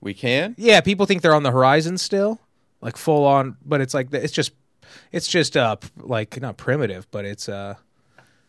We 0.00 0.14
can. 0.14 0.54
Yeah, 0.58 0.80
people 0.80 1.06
think 1.06 1.22
they're 1.22 1.34
on 1.34 1.42
the 1.42 1.50
horizon 1.50 1.98
still, 1.98 2.40
like 2.80 2.96
full 2.96 3.24
on. 3.24 3.56
But 3.64 3.80
it's 3.80 3.94
like 3.94 4.12
it's 4.12 4.32
just, 4.32 4.52
it's 5.12 5.26
just 5.28 5.56
uh 5.56 5.76
like 5.98 6.40
not 6.40 6.56
primitive, 6.56 7.10
but 7.10 7.24
it's 7.24 7.48
uh 7.48 7.74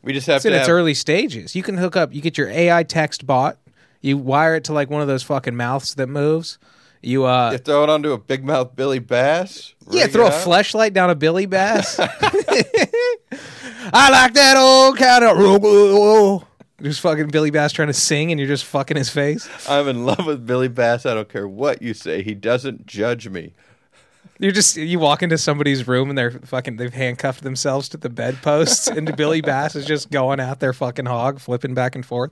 We 0.03 0.13
just 0.13 0.28
have 0.28 0.38
it's 0.38 0.45
in 0.45 0.51
to. 0.53 0.59
its 0.59 0.70
early 0.70 0.93
stages. 0.93 1.55
You 1.55 1.63
can 1.63 1.78
hook 1.78 1.95
up. 1.95 2.13
You 2.13 2.22
get 2.22 2.38
your 2.38 2.49
AI 2.49 2.84
text 2.84 3.26
bot. 3.26 3.57
You 4.01 4.18
wire 4.18 4.55
it 4.55 4.63
to 4.65 4.74
like 4.74 4.89
one 4.89 5.01
of 5.01 5.07
those 5.07 5.24
fucking 5.24 5.55
mouths 5.55 5.95
that 5.95 6.07
moves. 6.07 6.59
You 7.02 7.26
uh 7.26 7.52
you 7.52 7.58
throw 7.58 7.84
it 7.84 7.89
onto 7.89 8.12
a 8.12 8.18
big 8.18 8.43
mouth 8.43 8.76
Billy 8.76 9.00
Bass. 9.00 9.74
yeah, 9.89 10.08
throw 10.08 10.28
a 10.28 10.32
fleshlight 10.32 10.93
down 10.93 11.10
a 11.10 11.16
Billy 11.16 11.45
Bass. 11.45 12.00
I 13.93 14.10
like 14.10 14.34
that 14.34 14.58
old 14.58 14.98
kind 14.98 15.24
of. 15.24 16.43
Just 16.82 17.02
fucking 17.02 17.30
Billy 17.30 17.50
Bass 17.50 17.72
trying 17.72 17.88
to 17.88 17.93
sing, 17.93 18.32
and 18.32 18.39
you're 18.39 18.48
just 18.48 18.66
fucking 18.66 18.98
his 18.98 19.10
face. 19.10 19.50
I'm 19.68 19.88
in 19.88 20.06
love 20.06 20.26
with 20.26 20.45
Billy 20.45 20.68
Bass. 20.68 21.06
I 21.06 21.14
don't 21.16 21.30
care 21.30 21.48
what 21.48 21.82
you 21.82 21.93
say. 21.93 22.22
He 22.22 22.36
doesn't 22.36 22.86
judge 22.86 23.30
me. 23.30 23.54
You're 24.39 24.52
just 24.52 24.76
you 24.78 25.00
walk 25.00 25.24
into 25.24 25.38
somebody's 25.38 25.88
room 25.88 26.10
and 26.10 26.18
they're 26.18 26.32
fucking 26.32 26.78
they've 26.78 26.93
handcuffed 26.93 27.41
themselves 27.41 27.89
to 27.89 27.98
the 27.98 28.10
bedposts, 28.10 28.88
and 28.95 29.16
Billy 29.16 29.41
Bass 29.41 29.76
is 29.76 29.86
just 29.86 30.12
going 30.12 30.39
out 30.39 30.60
their 30.60 30.74
fucking 30.74 31.06
hog, 31.06 31.39
flipping 31.39 31.74
back 31.74 31.95
and 31.95 32.06
forth. 32.06 32.32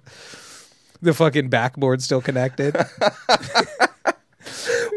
The 1.02 1.14
fucking 1.14 1.50
backboard's 1.50 2.06
still 2.06 2.22
connected. 2.22 2.76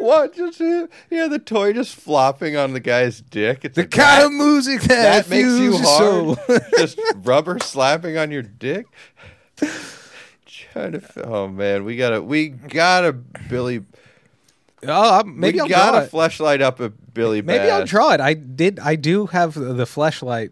What? 0.01 0.35
Just 0.35 0.61
uh, 0.61 0.87
yeah, 1.11 1.27
the 1.29 1.39
toy 1.39 1.73
just 1.73 1.95
flopping 1.97 2.57
on 2.57 2.73
the 2.73 2.81
guy's 2.81 3.21
dick. 3.21 3.65
It's 3.65 3.75
the 3.77 3.83
like, 3.83 3.91
kind 3.91 4.25
of 4.25 4.33
music 4.33 4.83
that, 4.83 5.27
that 5.27 5.29
makes 5.29 5.49
you 5.49 5.77
hard. 5.79 6.39
soul. 6.39 6.59
just 6.79 6.99
rubber 7.17 7.59
slapping 7.59 8.17
on 8.17 8.31
your 8.31 8.43
dick. 8.43 8.87
Trying 10.47 10.93
to. 10.93 11.03
Oh 11.25 11.49
man, 11.49 11.85
we 11.85 11.97
gotta. 11.97 12.23
We 12.23 12.49
gotta 12.49 13.13
Billy. 13.13 13.85
oh, 14.87 15.15
I'm- 15.17 15.39
maybe 15.39 15.57
we 15.57 15.61
I'll 15.63 15.69
gotta 15.69 16.05
it. 16.07 16.11
fleshlight 16.13 16.61
up 16.61 16.81
a 16.81 16.89
Billy. 16.91 17.43
Maybe 17.43 17.71
I'll 17.71 17.85
draw 17.85 18.13
it. 18.13 18.21
I 18.21 18.35
did. 18.35 18.79
I 18.79 18.97
do 18.97 19.27
have 19.27 19.55
the 19.55 19.85
fleshlight 19.85 20.51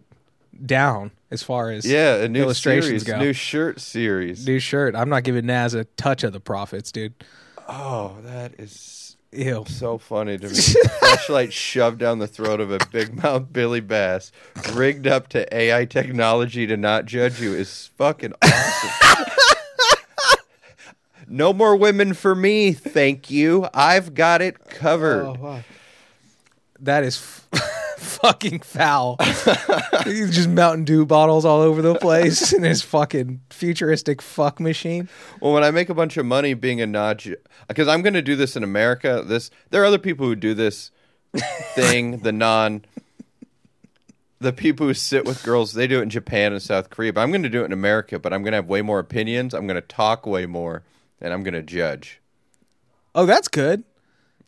down 0.65 1.11
as 1.31 1.43
far 1.43 1.71
as 1.71 1.85
Yeah, 1.85 2.15
a 2.15 2.27
new 2.27 2.41
illustrations 2.43 2.87
series, 2.87 3.03
go. 3.03 3.19
new 3.19 3.33
shirt 3.33 3.79
series. 3.79 4.45
new 4.47 4.59
shirt. 4.59 4.95
I'm 4.95 5.09
not 5.09 5.23
giving 5.23 5.45
Naz 5.45 5.73
a 5.73 5.83
touch 5.83 6.23
of 6.23 6.33
the 6.33 6.39
profits, 6.39 6.91
dude. 6.91 7.13
Oh, 7.67 8.15
that 8.23 8.53
is 8.59 9.17
Ew. 9.31 9.65
so 9.67 9.97
funny 9.97 10.37
to 10.37 10.47
me. 10.47 10.53
Fleshlight 11.01 11.51
shoved 11.51 11.99
down 11.99 12.19
the 12.19 12.27
throat 12.27 12.61
of 12.61 12.71
a 12.71 12.79
big 12.91 13.21
mouth 13.21 13.51
Billy 13.51 13.81
Bass, 13.81 14.31
rigged 14.73 15.05
up 15.07 15.27
to 15.29 15.53
AI 15.55 15.85
technology 15.85 16.65
to 16.67 16.77
not 16.77 17.05
judge 17.05 17.41
you 17.41 17.53
is 17.53 17.89
fucking 17.97 18.33
awesome. 18.41 18.89
no 21.27 21.51
more 21.53 21.75
women 21.75 22.13
for 22.13 22.35
me, 22.35 22.71
thank 22.71 23.29
you. 23.29 23.67
I've 23.73 24.13
got 24.13 24.41
it 24.41 24.69
covered. 24.69 25.25
Oh, 25.25 25.61
that 26.79 27.03
is 27.03 27.17
f- 27.17 27.47
fucking 28.21 28.59
foul. 28.59 29.17
He's 30.03 30.35
just 30.35 30.49
Mountain 30.49 30.85
Dew 30.85 31.05
bottles 31.05 31.45
all 31.45 31.61
over 31.61 31.81
the 31.81 31.95
place 31.95 32.53
in 32.53 32.61
his 32.63 32.83
fucking 32.83 33.41
futuristic 33.49 34.21
fuck 34.21 34.59
machine. 34.59 35.09
Well, 35.41 35.51
when 35.53 35.63
I 35.63 35.71
make 35.71 35.89
a 35.89 35.95
bunch 35.95 36.15
of 36.15 36.25
money 36.25 36.53
being 36.53 36.79
a 36.79 36.85
nod, 36.85 37.23
because 37.67 37.87
I'm 37.87 38.03
going 38.03 38.13
to 38.13 38.21
do 38.21 38.35
this 38.35 38.55
in 38.55 38.63
America. 38.63 39.23
This 39.25 39.49
there 39.71 39.81
are 39.81 39.85
other 39.85 39.97
people 39.97 40.27
who 40.27 40.35
do 40.35 40.53
this 40.53 40.91
thing, 41.73 42.19
the 42.19 42.31
non. 42.31 42.85
The 44.39 44.53
people 44.53 44.85
who 44.85 44.93
sit 44.93 45.25
with 45.25 45.43
girls, 45.43 45.73
they 45.73 45.87
do 45.87 45.97
it 45.97 46.03
in 46.03 46.11
Japan 46.11 46.53
and 46.53 46.61
South 46.61 46.91
Korea, 46.91 47.11
but 47.11 47.21
I'm 47.21 47.31
going 47.31 47.41
to 47.41 47.49
do 47.49 47.63
it 47.63 47.65
in 47.65 47.73
America. 47.73 48.19
But 48.19 48.33
I'm 48.33 48.43
going 48.43 48.51
to 48.51 48.57
have 48.57 48.67
way 48.67 48.83
more 48.83 48.99
opinions. 48.99 49.55
I'm 49.55 49.65
going 49.65 49.81
to 49.81 49.87
talk 49.87 50.27
way 50.27 50.45
more, 50.45 50.83
and 51.19 51.33
I'm 51.33 51.41
going 51.41 51.55
to 51.55 51.63
judge. 51.63 52.21
Oh, 53.15 53.25
that's 53.25 53.47
good. 53.47 53.83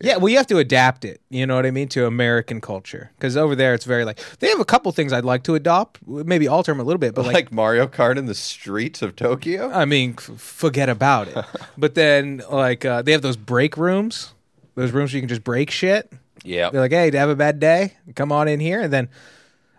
Yeah, 0.02 0.18
well, 0.18 0.30
you 0.30 0.38
have 0.38 0.48
to 0.48 0.58
adapt 0.58 1.04
it. 1.04 1.20
You 1.30 1.46
know 1.46 1.56
what 1.56 1.66
I 1.66 1.72
mean 1.72 1.90
to 1.90 2.06
American 2.06 2.62
culture 2.62 3.12
because 3.18 3.36
over 3.36 3.56
there 3.56 3.74
it's 3.74 3.86
very 3.86 4.06
like 4.06 4.20
they 4.40 4.48
have 4.48 4.60
a 4.60 4.66
couple 4.66 4.92
things 4.92 5.12
I'd 5.12 5.26
like 5.26 5.44
to 5.44 5.56
adopt, 5.56 6.00
maybe 6.08 6.48
alter 6.48 6.72
them 6.72 6.80
a 6.80 6.84
little 6.84 7.00
bit, 7.00 7.14
but 7.14 7.26
Like, 7.26 7.34
like, 7.34 7.52
Mario 7.52 7.86
Kart 7.88 8.18
in 8.18 8.26
the 8.26 8.36
streets 8.36 9.02
of 9.02 9.16
Tokyo. 9.16 9.70
I 9.72 9.86
mean, 9.86 10.16
f- 10.18 10.40
forget 10.40 10.88
about 10.88 11.28
it. 11.28 11.46
but 11.78 11.96
then 11.96 12.42
like 12.50 12.86
uh, 12.86 13.02
they 13.02 13.12
have 13.12 13.22
those 13.22 13.38
break 13.38 13.76
rooms, 13.76 14.34
those 14.76 14.92
rooms 14.92 15.12
where 15.12 15.18
you 15.18 15.22
can 15.22 15.30
just 15.30 15.44
break 15.44 15.70
shit. 15.70 16.12
Yeah, 16.46 16.70
They're 16.70 16.80
like, 16.80 16.92
hey, 16.92 17.12
to 17.12 17.20
have 17.20 17.30
a 17.30 17.36
bad 17.36 17.60
day, 17.60 17.96
come 18.16 18.32
on 18.32 18.48
in 18.48 18.62
here, 18.62 18.80
and 18.80 18.94
then 18.94 19.10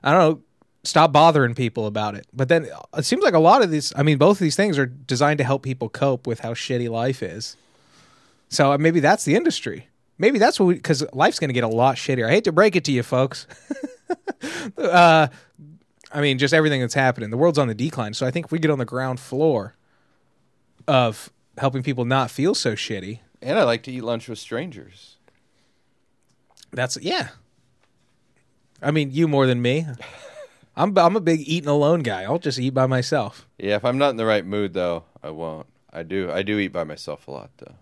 I 0.04 0.12
don't 0.12 0.20
know, 0.20 0.42
stop 0.84 1.12
bothering 1.12 1.54
people 1.54 1.86
about 1.86 2.14
it. 2.14 2.26
But 2.34 2.48
then 2.48 2.68
it 2.96 3.04
seems 3.06 3.22
like 3.22 3.32
a 3.32 3.38
lot 3.38 3.62
of 3.62 3.70
these, 3.70 3.94
I 3.96 4.02
mean, 4.02 4.18
both 4.18 4.36
of 4.36 4.40
these 4.40 4.56
things 4.56 4.78
are 4.78 4.84
designed 4.86 5.38
to 5.38 5.44
help 5.44 5.62
people 5.62 5.88
cope 5.88 6.26
with 6.26 6.40
how 6.40 6.52
shitty 6.52 6.90
life 6.90 7.22
is. 7.22 7.56
So 8.50 8.72
uh, 8.72 8.78
maybe 8.78 9.00
that's 9.00 9.24
the 9.24 9.36
industry. 9.36 9.88
Maybe 10.20 10.38
that's 10.38 10.60
what 10.60 10.66
we, 10.66 10.74
because 10.74 11.02
life's 11.14 11.38
going 11.38 11.48
to 11.48 11.54
get 11.54 11.64
a 11.64 11.68
lot 11.68 11.96
shittier. 11.96 12.28
I 12.28 12.30
hate 12.30 12.44
to 12.44 12.52
break 12.52 12.76
it 12.76 12.84
to 12.84 12.92
you, 12.92 13.02
folks. 13.02 13.46
uh, 14.76 15.28
I 16.12 16.20
mean, 16.20 16.36
just 16.36 16.52
everything 16.52 16.82
that's 16.82 16.92
happening. 16.92 17.30
The 17.30 17.38
world's 17.38 17.56
on 17.56 17.68
the 17.68 17.74
decline. 17.74 18.12
So 18.12 18.26
I 18.26 18.30
think 18.30 18.46
if 18.46 18.52
we 18.52 18.58
get 18.58 18.70
on 18.70 18.78
the 18.78 18.84
ground 18.84 19.18
floor 19.18 19.76
of 20.86 21.32
helping 21.56 21.82
people 21.82 22.04
not 22.04 22.30
feel 22.30 22.54
so 22.54 22.74
shitty, 22.74 23.20
and 23.40 23.58
I 23.58 23.62
like 23.62 23.82
to 23.84 23.92
eat 23.92 24.02
lunch 24.02 24.28
with 24.28 24.38
strangers. 24.38 25.16
That's 26.70 26.98
yeah. 27.00 27.28
I 28.82 28.90
mean, 28.90 29.12
you 29.12 29.26
more 29.26 29.46
than 29.46 29.62
me. 29.62 29.86
I'm 30.76 30.96
I'm 30.98 31.16
a 31.16 31.20
big 31.20 31.40
eating 31.48 31.70
alone 31.70 32.00
guy. 32.00 32.24
I'll 32.24 32.38
just 32.38 32.58
eat 32.58 32.74
by 32.74 32.86
myself. 32.86 33.48
Yeah, 33.56 33.76
if 33.76 33.86
I'm 33.86 33.96
not 33.96 34.10
in 34.10 34.16
the 34.16 34.26
right 34.26 34.44
mood, 34.44 34.74
though, 34.74 35.04
I 35.22 35.30
won't. 35.30 35.66
I 35.90 36.02
do. 36.02 36.30
I 36.30 36.42
do 36.42 36.58
eat 36.58 36.74
by 36.74 36.84
myself 36.84 37.26
a 37.26 37.30
lot, 37.30 37.50
though. 37.56 37.74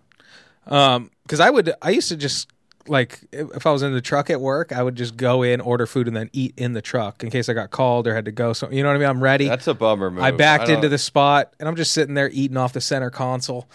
Um, 0.69 1.11
because 1.23 1.39
I 1.39 1.49
would 1.49 1.73
I 1.81 1.89
used 1.89 2.09
to 2.09 2.15
just 2.15 2.49
like 2.87 3.19
if 3.31 3.65
I 3.67 3.71
was 3.71 3.83
in 3.83 3.93
the 3.93 4.01
truck 4.01 4.29
at 4.29 4.39
work, 4.41 4.71
I 4.71 4.81
would 4.81 4.95
just 4.95 5.17
go 5.17 5.43
in, 5.43 5.61
order 5.61 5.85
food, 5.85 6.07
and 6.07 6.15
then 6.15 6.29
eat 6.33 6.53
in 6.57 6.73
the 6.73 6.81
truck 6.81 7.23
in 7.23 7.29
case 7.29 7.49
I 7.49 7.53
got 7.53 7.69
called 7.71 8.07
or 8.07 8.15
had 8.15 8.25
to 8.25 8.31
go. 8.31 8.53
So 8.53 8.69
you 8.71 8.81
know 8.83 8.89
what 8.89 8.95
I 8.95 8.99
mean. 8.99 9.09
I'm 9.09 9.21
ready. 9.21 9.47
That's 9.47 9.67
a 9.67 9.73
bummer 9.73 10.09
move. 10.09 10.23
I 10.23 10.31
backed 10.31 10.67
don't- 10.67 10.77
into 10.77 10.89
the 10.89 10.97
spot 10.97 11.53
and 11.59 11.67
I'm 11.67 11.75
just 11.75 11.91
sitting 11.91 12.15
there 12.15 12.29
eating 12.31 12.57
off 12.57 12.73
the 12.73 12.81
center 12.81 13.09
console. 13.09 13.67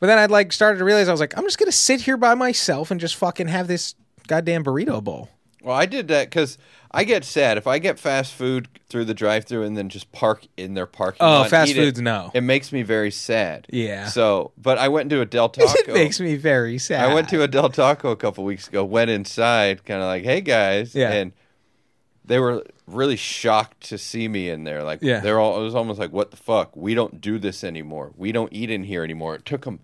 But 0.00 0.06
then 0.06 0.18
I'd 0.18 0.30
like 0.30 0.52
started 0.52 0.78
to 0.78 0.84
realize 0.84 1.08
I 1.08 1.12
was 1.12 1.20
like, 1.20 1.36
I'm 1.36 1.44
just 1.44 1.58
gonna 1.58 1.72
sit 1.72 2.00
here 2.00 2.16
by 2.16 2.34
myself 2.34 2.90
and 2.90 2.98
just 3.00 3.16
fucking 3.16 3.48
have 3.48 3.68
this 3.68 3.94
goddamn 4.26 4.64
burrito 4.64 5.02
bowl. 5.04 5.28
Well, 5.62 5.76
I 5.76 5.86
did 5.86 6.08
that 6.08 6.28
because 6.30 6.56
I 6.90 7.04
get 7.04 7.24
sad 7.24 7.58
if 7.58 7.66
I 7.66 7.78
get 7.78 7.98
fast 7.98 8.32
food 8.34 8.68
through 8.88 9.04
the 9.04 9.14
drive-through 9.14 9.62
and 9.64 9.76
then 9.76 9.88
just 9.88 10.10
park 10.10 10.46
in 10.56 10.74
their 10.74 10.86
parking 10.86 11.18
Oh, 11.20 11.28
lot. 11.30 11.40
and 11.42 11.50
fast 11.50 11.70
eat 11.70 11.76
it. 11.76 11.80
foods, 11.80 12.00
no. 12.00 12.30
It 12.34 12.40
makes 12.40 12.72
me 12.72 12.82
very 12.82 13.10
sad. 13.10 13.66
Yeah. 13.70 14.06
So, 14.08 14.52
but 14.56 14.78
I 14.78 14.88
went 14.88 15.12
into 15.12 15.20
a 15.22 15.26
Del 15.26 15.48
Taco. 15.50 15.68
It 15.78 15.88
makes 15.94 16.18
me 16.18 16.36
very 16.36 16.78
sad. 16.78 17.08
I 17.08 17.14
went 17.14 17.28
to 17.28 17.42
a 17.42 17.48
Del 17.48 17.68
Taco 17.68 18.10
a 18.10 18.16
couple 18.16 18.42
weeks 18.44 18.66
ago. 18.68 18.84
Went 18.84 19.10
inside, 19.10 19.84
kind 19.84 20.00
of 20.00 20.06
like, 20.06 20.24
"Hey 20.24 20.40
guys," 20.40 20.94
Yeah. 20.94 21.12
and 21.12 21.32
they 22.24 22.38
were 22.38 22.64
really 22.86 23.16
shocked 23.16 23.88
to 23.88 23.98
see 23.98 24.26
me 24.28 24.48
in 24.50 24.64
there. 24.64 24.82
Like, 24.82 25.00
Yeah. 25.02 25.20
they're 25.20 25.38
all. 25.38 25.60
It 25.60 25.64
was 25.64 25.74
almost 25.74 25.98
like, 26.00 26.12
"What 26.12 26.30
the 26.30 26.36
fuck? 26.36 26.74
We 26.76 26.94
don't 26.94 27.20
do 27.20 27.38
this 27.38 27.62
anymore. 27.64 28.12
We 28.16 28.32
don't 28.32 28.52
eat 28.52 28.70
in 28.70 28.84
here 28.84 29.04
anymore." 29.04 29.34
It 29.36 29.44
took 29.44 29.64
them 29.64 29.80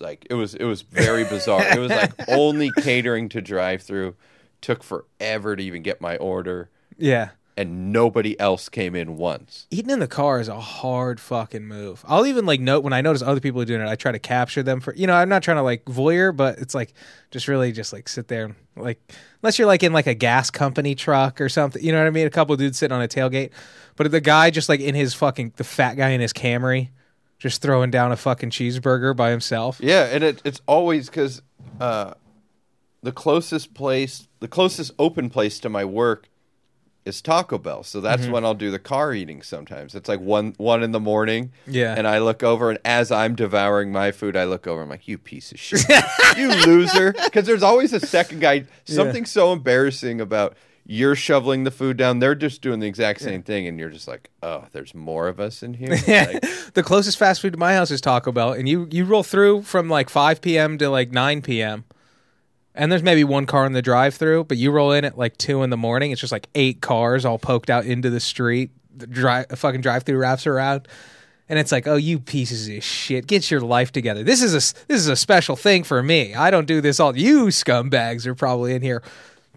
like 0.00 0.26
it 0.30 0.34
was. 0.34 0.54
It 0.54 0.64
was 0.64 0.82
very 0.82 1.24
bizarre. 1.24 1.62
it 1.62 1.78
was 1.78 1.90
like 1.90 2.12
only 2.28 2.70
catering 2.80 3.28
to 3.30 3.40
drive-through. 3.40 4.14
Took 4.60 4.82
forever 4.82 5.56
to 5.56 5.62
even 5.62 5.82
get 5.82 6.00
my 6.00 6.16
order, 6.16 6.68
yeah. 6.98 7.30
and 7.56 7.92
nobody 7.92 8.38
else 8.38 8.68
came 8.68 8.94
in 8.94 9.16
once. 9.16 9.66
eating 9.70 9.90
in 9.90 10.00
the 10.00 10.06
car 10.06 10.40
is 10.40 10.48
a 10.48 10.60
hard 10.60 11.18
fucking 11.18 11.66
move. 11.66 12.04
I'll 12.06 12.26
even 12.26 12.46
like 12.46 12.60
note 12.60 12.84
when 12.84 12.92
I 12.92 13.00
notice 13.00 13.22
other 13.22 13.40
people 13.40 13.62
are 13.62 13.64
doing 13.64 13.80
it, 13.80 13.88
I 13.88 13.96
try 13.96 14.12
to 14.12 14.18
capture 14.18 14.62
them 14.62 14.80
for 14.80 14.94
you 14.94 15.06
know, 15.06 15.14
I'm 15.14 15.28
not 15.28 15.42
trying 15.42 15.56
to 15.56 15.62
like 15.62 15.84
voyeur, 15.86 16.36
but 16.36 16.58
it's 16.58 16.74
like 16.74 16.92
just 17.30 17.48
really 17.48 17.72
just 17.72 17.92
like 17.92 18.08
sit 18.08 18.28
there 18.28 18.44
and 18.44 18.54
like 18.76 19.00
unless 19.42 19.58
you're 19.58 19.66
like 19.66 19.82
in 19.82 19.92
like 19.92 20.06
a 20.06 20.14
gas 20.14 20.50
company 20.50 20.94
truck 20.94 21.40
or 21.40 21.48
something, 21.48 21.82
you 21.82 21.92
know 21.92 21.98
what 21.98 22.06
I 22.06 22.10
mean? 22.10 22.26
A 22.26 22.30
couple 22.30 22.54
dudes 22.56 22.78
sitting 22.78 22.94
on 22.94 23.02
a 23.02 23.08
tailgate. 23.08 23.50
But 23.96 24.10
the 24.10 24.20
guy 24.20 24.50
just 24.50 24.68
like 24.68 24.80
in 24.80 24.94
his 24.94 25.14
fucking 25.14 25.54
the 25.56 25.64
fat 25.64 25.94
guy 25.94 26.10
in 26.10 26.20
his 26.20 26.32
Camry 26.32 26.88
just 27.40 27.62
throwing 27.62 27.90
down 27.90 28.12
a 28.12 28.16
fucking 28.16 28.50
cheeseburger 28.50 29.16
by 29.16 29.30
himself. 29.30 29.80
Yeah, 29.82 30.04
and 30.04 30.22
it, 30.22 30.42
it's 30.44 30.60
always 30.66 31.08
because 31.08 31.42
uh, 31.80 32.14
the 33.02 33.12
closest 33.12 33.74
place, 33.74 34.28
the 34.40 34.48
closest 34.48 34.92
open 34.98 35.30
place 35.30 35.58
to 35.60 35.68
my 35.68 35.84
work 35.84 36.28
is 37.06 37.22
Taco 37.22 37.56
Bell. 37.56 37.82
So 37.82 38.00
that's 38.00 38.22
Mm-hmm. 38.24 38.32
when 38.32 38.44
I'll 38.44 38.54
do 38.54 38.70
the 38.70 38.78
car 38.78 39.14
eating. 39.14 39.40
Sometimes 39.42 39.94
it's 39.94 40.08
like 40.08 40.20
one 40.20 40.54
one 40.58 40.82
in 40.82 40.92
the 40.92 41.00
morning. 41.00 41.50
Yeah. 41.66 41.94
and 41.96 42.06
I 42.06 42.18
look 42.18 42.42
over, 42.42 42.68
and 42.70 42.78
as 42.84 43.10
I'm 43.10 43.34
devouring 43.34 43.90
my 43.90 44.12
food, 44.12 44.36
I 44.36 44.44
look 44.44 44.66
over. 44.66 44.82
I'm 44.82 44.88
like, 44.90 45.08
"You 45.08 45.16
piece 45.16 45.50
of 45.50 45.58
shit, 45.58 45.84
you 46.36 46.48
loser!" 46.66 47.12
Because 47.24 47.46
there's 47.46 47.62
always 47.62 47.92
a 47.94 48.00
second 48.00 48.40
guy. 48.40 48.64
Something 48.84 49.24
so 49.24 49.52
embarrassing 49.52 50.20
about. 50.20 50.56
You're 50.86 51.14
shoveling 51.14 51.62
the 51.64 51.70
food 51.70 51.96
down. 51.98 52.18
They're 52.18 52.34
just 52.34 52.62
doing 52.62 52.80
the 52.80 52.86
exact 52.88 53.20
same 53.20 53.42
thing, 53.44 53.68
and 53.68 53.78
you're 53.78 53.90
just 53.90 54.08
like, 54.08 54.28
"Oh, 54.42 54.64
there's 54.72 54.92
more 54.94 55.28
of 55.28 55.38
us 55.40 55.62
in 55.62 55.74
here." 55.74 55.88
Like, 56.06 56.74
the 56.74 56.82
closest 56.82 57.16
fast 57.16 57.40
food 57.40 57.52
to 57.52 57.58
my 57.58 57.74
house 57.74 57.90
is 57.92 58.00
Taco 58.00 58.32
Bell, 58.32 58.52
and 58.52 58.68
you 58.68 58.88
you 58.90 59.04
roll 59.04 59.22
through 59.22 59.62
from 59.62 59.88
like 59.88 60.10
5 60.10 60.40
p.m. 60.42 60.76
to 60.78 60.90
like 60.90 61.12
9 61.12 61.42
p.m. 61.42 61.84
and 62.74 62.90
there's 62.90 63.02
maybe 63.02 63.24
one 63.24 63.46
car 63.46 63.66
in 63.66 63.72
the 63.72 63.82
drive-through, 63.82 64.44
but 64.44 64.56
you 64.56 64.70
roll 64.70 64.92
in 64.92 65.04
at 65.04 65.18
like 65.18 65.36
two 65.36 65.62
in 65.62 65.70
the 65.70 65.76
morning, 65.76 66.10
it's 66.12 66.20
just 66.20 66.32
like 66.32 66.48
eight 66.54 66.80
cars 66.80 67.24
all 67.24 67.38
poked 67.38 67.70
out 67.70 67.84
into 67.86 68.10
the 68.10 68.20
street. 68.20 68.70
The 68.96 69.06
drive, 69.06 69.46
fucking 69.54 69.80
drive-through 69.80 70.18
wraps 70.18 70.46
around, 70.46 70.86
and 71.48 71.58
it's 71.58 71.72
like, 71.72 71.86
oh, 71.86 71.96
you 71.96 72.18
pieces 72.18 72.68
of 72.68 72.82
shit, 72.84 73.26
get 73.26 73.50
your 73.50 73.60
life 73.60 73.92
together. 73.92 74.22
This 74.22 74.42
is 74.42 74.52
a 74.52 74.86
this 74.88 75.00
is 75.00 75.08
a 75.08 75.16
special 75.16 75.56
thing 75.56 75.84
for 75.84 76.02
me. 76.02 76.34
I 76.34 76.50
don't 76.50 76.66
do 76.66 76.80
this 76.80 77.00
all. 77.00 77.16
You 77.16 77.46
scumbags 77.46 78.26
are 78.26 78.34
probably 78.34 78.74
in 78.74 78.82
here. 78.82 79.02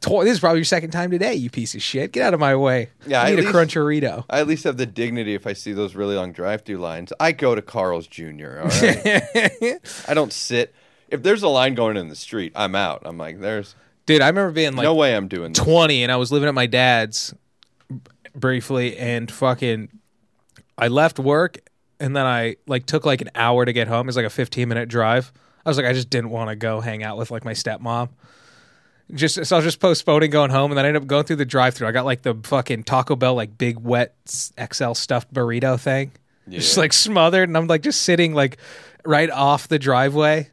This 0.02 0.34
is 0.34 0.40
probably 0.42 0.60
your 0.60 0.66
second 0.66 0.92
time 0.92 1.12
today, 1.12 1.34
you 1.36 1.50
piece 1.50 1.76
of 1.76 1.82
shit. 1.82 2.12
Get 2.12 2.24
out 2.28 2.34
of 2.34 2.40
my 2.42 2.58
way. 2.58 2.90
Yeah, 3.08 3.22
I 3.22 3.30
need 3.30 3.40
a 3.40 3.42
least- 3.44 3.54
cruncherito. 3.56 4.26
I 4.30 4.42
at 4.42 4.48
least 4.48 4.66
have 4.66 4.76
the 4.76 4.86
dignity 4.86 5.34
if 5.34 5.48
I 5.48 5.54
see 5.54 5.72
those 5.72 5.96
really 5.96 6.16
long 6.16 6.34
drive-through 6.34 6.78
lines. 6.78 7.14
I 7.22 7.32
go 7.32 7.56
to 7.56 7.62
Carl's 7.62 8.08
Jr. 8.08 8.60
All 8.60 8.68
right. 8.68 9.80
I 10.08 10.14
don't 10.14 10.34
sit. 10.34 10.76
If 11.14 11.22
there's 11.22 11.44
a 11.44 11.48
line 11.48 11.76
going 11.76 11.96
in 11.96 12.10
the 12.10 12.16
street, 12.16 12.54
I'm 12.56 12.74
out. 12.74 13.04
I'm 13.06 13.20
like, 13.20 13.40
there's 13.40 13.76
Dude, 14.08 14.22
I 14.22 14.28
remember 14.28 14.52
being 14.52 14.76
like 14.76 14.84
no 14.84 14.96
way 14.96 15.16
I'm 15.16 15.28
doing 15.28 15.54
this. 15.54 15.64
20 15.64 16.02
and 16.02 16.12
I 16.12 16.16
was 16.16 16.32
living 16.32 16.50
at 16.50 16.56
my 16.56 16.66
dad's 16.66 17.36
b- 17.88 18.00
briefly 18.36 18.98
and 18.98 19.32
fucking 19.32 19.90
I 20.76 20.88
left 20.88 21.20
work 21.20 21.60
and 22.00 22.16
then 22.16 22.26
I 22.26 22.56
like 22.66 22.88
took 22.88 23.06
like 23.06 23.22
an 23.22 23.30
hour 23.36 23.64
to 23.64 23.72
get 23.72 23.88
home. 23.88 24.08
It 24.08 24.10
was 24.10 24.18
like 24.18 24.26
a 24.26 24.32
15 24.32 24.68
minute 24.68 24.90
drive. 24.90 25.32
I 25.64 25.70
was 25.70 25.78
like 25.78 25.86
I 25.86 25.94
just 25.94 26.10
didn't 26.10 26.32
want 26.32 26.50
to 26.50 26.56
go 26.56 26.82
hang 26.82 27.04
out 27.04 27.18
with 27.18 27.30
like 27.30 27.46
my 27.46 27.54
stepmom. 27.54 28.10
Just 29.14 29.46
so 29.46 29.56
I 29.56 29.60
was 29.60 29.66
just 29.66 29.80
postponing 29.80 30.32
going 30.32 30.50
home 30.50 30.72
and 30.72 30.78
then 30.80 30.86
I 30.86 30.88
ended 30.88 31.04
up 31.04 31.08
going 31.08 31.26
through 31.26 31.36
the 31.36 31.46
drive-through. 31.46 31.88
I 31.88 31.92
got 31.92 32.06
like 32.06 32.24
the 32.24 32.34
fucking 32.44 32.86
Taco 32.86 33.16
Bell 33.16 33.36
like 33.36 33.56
big 33.56 33.78
wet 33.78 34.16
XL 34.26 34.94
stuffed 34.94 35.32
burrito 35.32 35.80
thing. 35.80 36.12
Just 36.50 36.76
like 36.76 36.92
smothered 36.92 37.48
and 37.48 37.56
I'm 37.56 37.68
like 37.68 37.84
just 37.84 38.02
sitting 38.02 38.34
like 38.34 38.58
right 39.06 39.30
off 39.30 39.68
the 39.68 39.78
driveway 39.78 40.50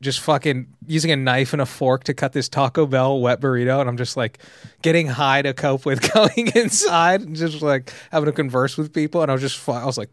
just 0.00 0.20
fucking 0.20 0.66
using 0.86 1.10
a 1.10 1.16
knife 1.16 1.52
and 1.52 1.60
a 1.60 1.66
fork 1.66 2.04
to 2.04 2.14
cut 2.14 2.32
this 2.32 2.48
Taco 2.48 2.86
Bell 2.86 3.20
wet 3.20 3.40
burrito, 3.40 3.80
and 3.80 3.88
I'm 3.88 3.96
just 3.96 4.16
like 4.16 4.38
getting 4.82 5.06
high 5.06 5.42
to 5.42 5.52
cope 5.52 5.84
with 5.84 6.12
going 6.14 6.48
inside 6.54 7.20
and 7.20 7.36
just 7.36 7.60
like 7.62 7.92
having 8.10 8.26
to 8.26 8.32
converse 8.32 8.76
with 8.76 8.92
people. 8.92 9.22
And 9.22 9.30
I 9.30 9.34
was 9.34 9.42
just, 9.42 9.68
I 9.68 9.84
was 9.84 9.98
like, 9.98 10.10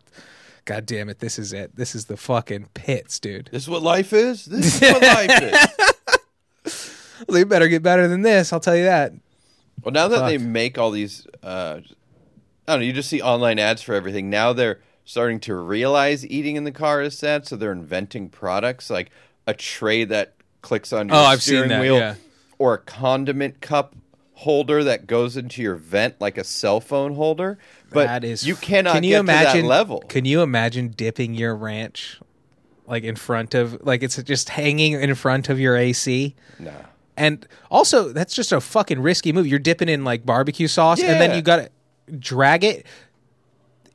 God 0.66 0.86
damn 0.86 1.08
it, 1.08 1.20
this 1.20 1.40
is 1.40 1.54
it. 1.54 1.76
This 1.76 1.96
is 1.96 2.06
the 2.06 2.18
fucking 2.18 2.68
pits, 2.74 3.20
dude. 3.20 3.50
This 3.52 3.64
is 3.64 3.70
what 3.70 3.82
life 3.82 4.12
is. 4.12 4.46
This 4.46 4.82
is 4.82 4.92
what 4.92 5.02
life 5.02 5.42
is. 5.42 7.26
They 7.30 7.44
better 7.46 7.68
get 7.68 7.82
better 7.82 8.08
than 8.08 8.22
this. 8.22 8.52
I'll 8.52 8.60
tell 8.60 8.76
you 8.76 8.84
that. 8.84 9.14
Well, 9.84 9.94
now 9.94 10.08
that 10.08 10.20
Fuck. 10.20 10.28
they 10.28 10.38
make 10.38 10.78
all 10.78 10.92
these, 10.92 11.26
uh, 11.42 11.80
I 12.68 12.72
don't 12.74 12.80
know, 12.80 12.86
you 12.86 12.94
just 12.94 13.10
see 13.10 13.22
online 13.22 13.60
ads 13.60 13.82
for 13.82 13.96
everything. 13.96 14.30
Now 14.30 14.54
they're 14.54 14.82
starting 15.06 15.40
to 15.40 15.56
realize 15.56 16.26
eating 16.26 16.58
in 16.58 16.66
the 16.66 16.72
car 16.72 17.02
is 17.02 17.18
sad, 17.18 17.48
so 17.48 17.56
they're 17.56 17.72
inventing 17.72 18.30
products 18.30 18.90
like 18.90 19.10
a 19.48 19.54
tray 19.54 20.04
that 20.04 20.34
clicks 20.62 20.94
on 20.94 21.10
oh, 21.10 21.16
your 21.16 21.24
Oh, 21.24 21.26
I've 21.26 21.42
seen 21.42 21.56
steering 21.56 21.70
that, 21.70 21.82
wheel, 21.82 21.98
yeah. 21.98 22.16
or 22.60 22.76
a 22.76 22.78
condiment 22.78 23.62
cup 23.62 23.96
holder 24.34 24.84
that 24.84 25.08
goes 25.08 25.36
into 25.36 25.64
your 25.64 25.76
vent 25.76 26.22
like 26.22 26.38
a 26.38 26.44
cell 26.44 26.80
phone 26.80 27.16
holder. 27.16 27.58
But 27.90 28.06
that 28.06 28.24
is. 28.24 28.46
you 28.46 28.56
cannot 28.56 28.94
can 28.94 29.04
you 29.04 29.12
get 29.12 29.22
imagine, 29.22 29.66
level. 29.66 30.02
Can 30.02 30.26
you 30.26 30.42
imagine 30.42 30.90
dipping 30.90 31.34
your 31.34 31.56
ranch 31.56 32.20
like 32.86 33.04
in 33.04 33.16
front 33.16 33.56
of, 33.56 33.84
like 33.84 34.04
it's 34.04 34.22
just 34.24 34.50
hanging 34.50 34.94
in 34.94 35.16
front 35.16 35.50
of 35.50 35.60
your 35.60 35.76
AC? 35.76 36.36
Nah. 36.60 36.72
And 37.16 37.48
also, 37.72 38.14
that's 38.14 38.36
just 38.36 38.52
a 38.52 38.62
fucking 38.62 39.02
risky 39.02 39.34
move. 39.34 39.48
You're 39.48 39.58
dipping 39.58 39.90
in 39.90 40.04
like 40.04 40.24
barbecue 40.24 40.68
sauce, 40.68 41.02
and 41.02 41.20
then 41.20 41.36
you 41.36 41.42
got 41.42 41.56
to 41.56 41.72
drag 42.20 42.64
it. 42.64 42.86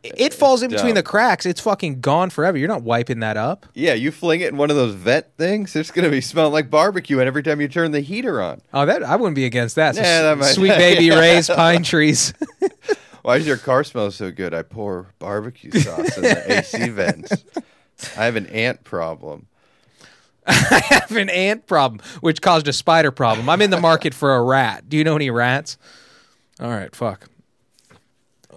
It 0.05 0.35
falls 0.35 0.63
in 0.63 0.71
between 0.71 0.95
the 0.97 1.03
cracks. 1.03 1.47
It's 1.47 1.61
fucking 1.61 2.01
gone 2.01 2.31
forever. 2.31 2.59
You're 2.59 2.67
not 2.69 2.83
wiping 2.83 3.21
that 3.21 3.37
up. 3.37 3.67
Yeah, 3.75 3.95
you 3.95 4.11
fling 4.11 4.41
it 4.41 4.49
in 4.49 4.57
one 4.57 4.69
of 4.71 4.77
those 4.77 4.95
vent 4.95 5.27
things, 5.39 5.77
it's 5.77 5.91
going 5.93 6.05
to 6.05 6.11
be 6.11 6.21
smelling 6.21 6.53
like 6.53 6.71
barbecue, 6.71 7.21
and 7.21 7.29
every 7.29 7.43
time 7.45 7.61
you 7.61 7.69
turn 7.69 7.93
the 7.93 8.01
heater 8.01 8.43
on. 8.43 8.61
Oh, 8.75 8.85
that 8.85 9.03
I 9.05 9.15
wouldn't 9.17 9.37
be 9.37 9.45
against 9.45 9.77
that. 9.77 9.95
So 9.95 10.01
Yeah, 10.03 10.23
that 10.23 10.39
might- 10.39 10.47
sweet 10.47 10.71
baby 10.71 11.11
Ray's 11.15 11.49
pine 11.49 11.83
trees. 11.85 12.35
Why 13.23 13.39
does 13.39 13.47
your 13.47 13.57
car 13.59 13.85
smell 13.85 14.11
so 14.11 14.33
good? 14.33 14.53
I 14.53 14.63
pour 14.63 15.07
barbecue 15.21 15.71
sauce 15.71 16.17
in 16.17 16.23
the 16.25 16.53
AC 16.59 16.89
vents. 16.89 17.45
I 18.17 18.25
have 18.25 18.35
an 18.35 18.47
ant 18.49 18.83
problem. 18.83 19.47
I 20.45 20.83
have 20.89 21.13
an 21.13 21.31
ant 21.31 21.69
problem, 21.69 22.01
which 22.21 22.43
caused 22.43 22.67
a 22.67 22.73
spider 22.73 23.13
problem. 23.13 23.49
I'm 23.49 23.63
in 23.63 23.71
the 23.71 23.81
market 23.81 24.13
for 24.13 24.35
a 24.35 24.43
rat. 24.43 24.89
Do 24.89 24.97
you 24.97 25.05
know 25.05 25.15
any 25.15 25.31
rats? 25.31 25.79
All 26.59 26.69
right, 26.71 26.95
fuck. 26.97 27.29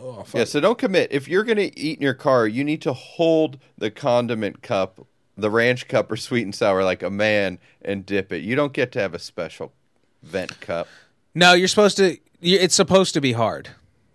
Oh, 0.05 0.21
fuck. 0.23 0.35
Yeah, 0.35 0.43
so 0.43 0.59
don't 0.59 0.77
commit. 0.77 1.11
If 1.11 1.27
you're 1.27 1.43
going 1.43 1.57
to 1.57 1.79
eat 1.79 1.97
in 1.97 2.03
your 2.03 2.13
car, 2.13 2.45
you 2.45 2.63
need 2.63 2.81
to 2.83 2.93
hold 2.93 3.57
the 3.75 3.89
condiment 3.89 4.61
cup, 4.61 5.07
the 5.35 5.49
ranch 5.49 5.87
cup 5.87 6.11
or 6.11 6.15
sweet 6.15 6.43
and 6.43 6.53
sour 6.53 6.83
like 6.83 7.01
a 7.01 7.09
man 7.09 7.57
and 7.81 8.05
dip 8.05 8.31
it. 8.31 8.43
You 8.43 8.55
don't 8.55 8.71
get 8.71 8.91
to 8.91 8.99
have 8.99 9.15
a 9.15 9.19
special 9.19 9.73
vent 10.21 10.59
cup. 10.61 10.87
No, 11.33 11.53
you're 11.53 11.67
supposed 11.67 11.97
to. 11.97 12.17
It's 12.39 12.75
supposed 12.75 13.15
to 13.15 13.21
be 13.21 13.31
hard. 13.31 13.69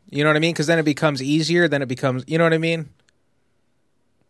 You 0.09 0.23
know 0.23 0.31
what 0.31 0.37
I 0.37 0.41
mean? 0.41 0.53
Because 0.53 0.69
then 0.69 0.79
it 0.79 0.85
becomes 0.85 1.21
easier. 1.21 1.67
Then 1.67 1.83
it 1.83 1.89
becomes. 1.89 2.23
You 2.29 2.39
know 2.39 2.45
what 2.45 2.55
I 2.55 2.59
mean? 2.59 2.91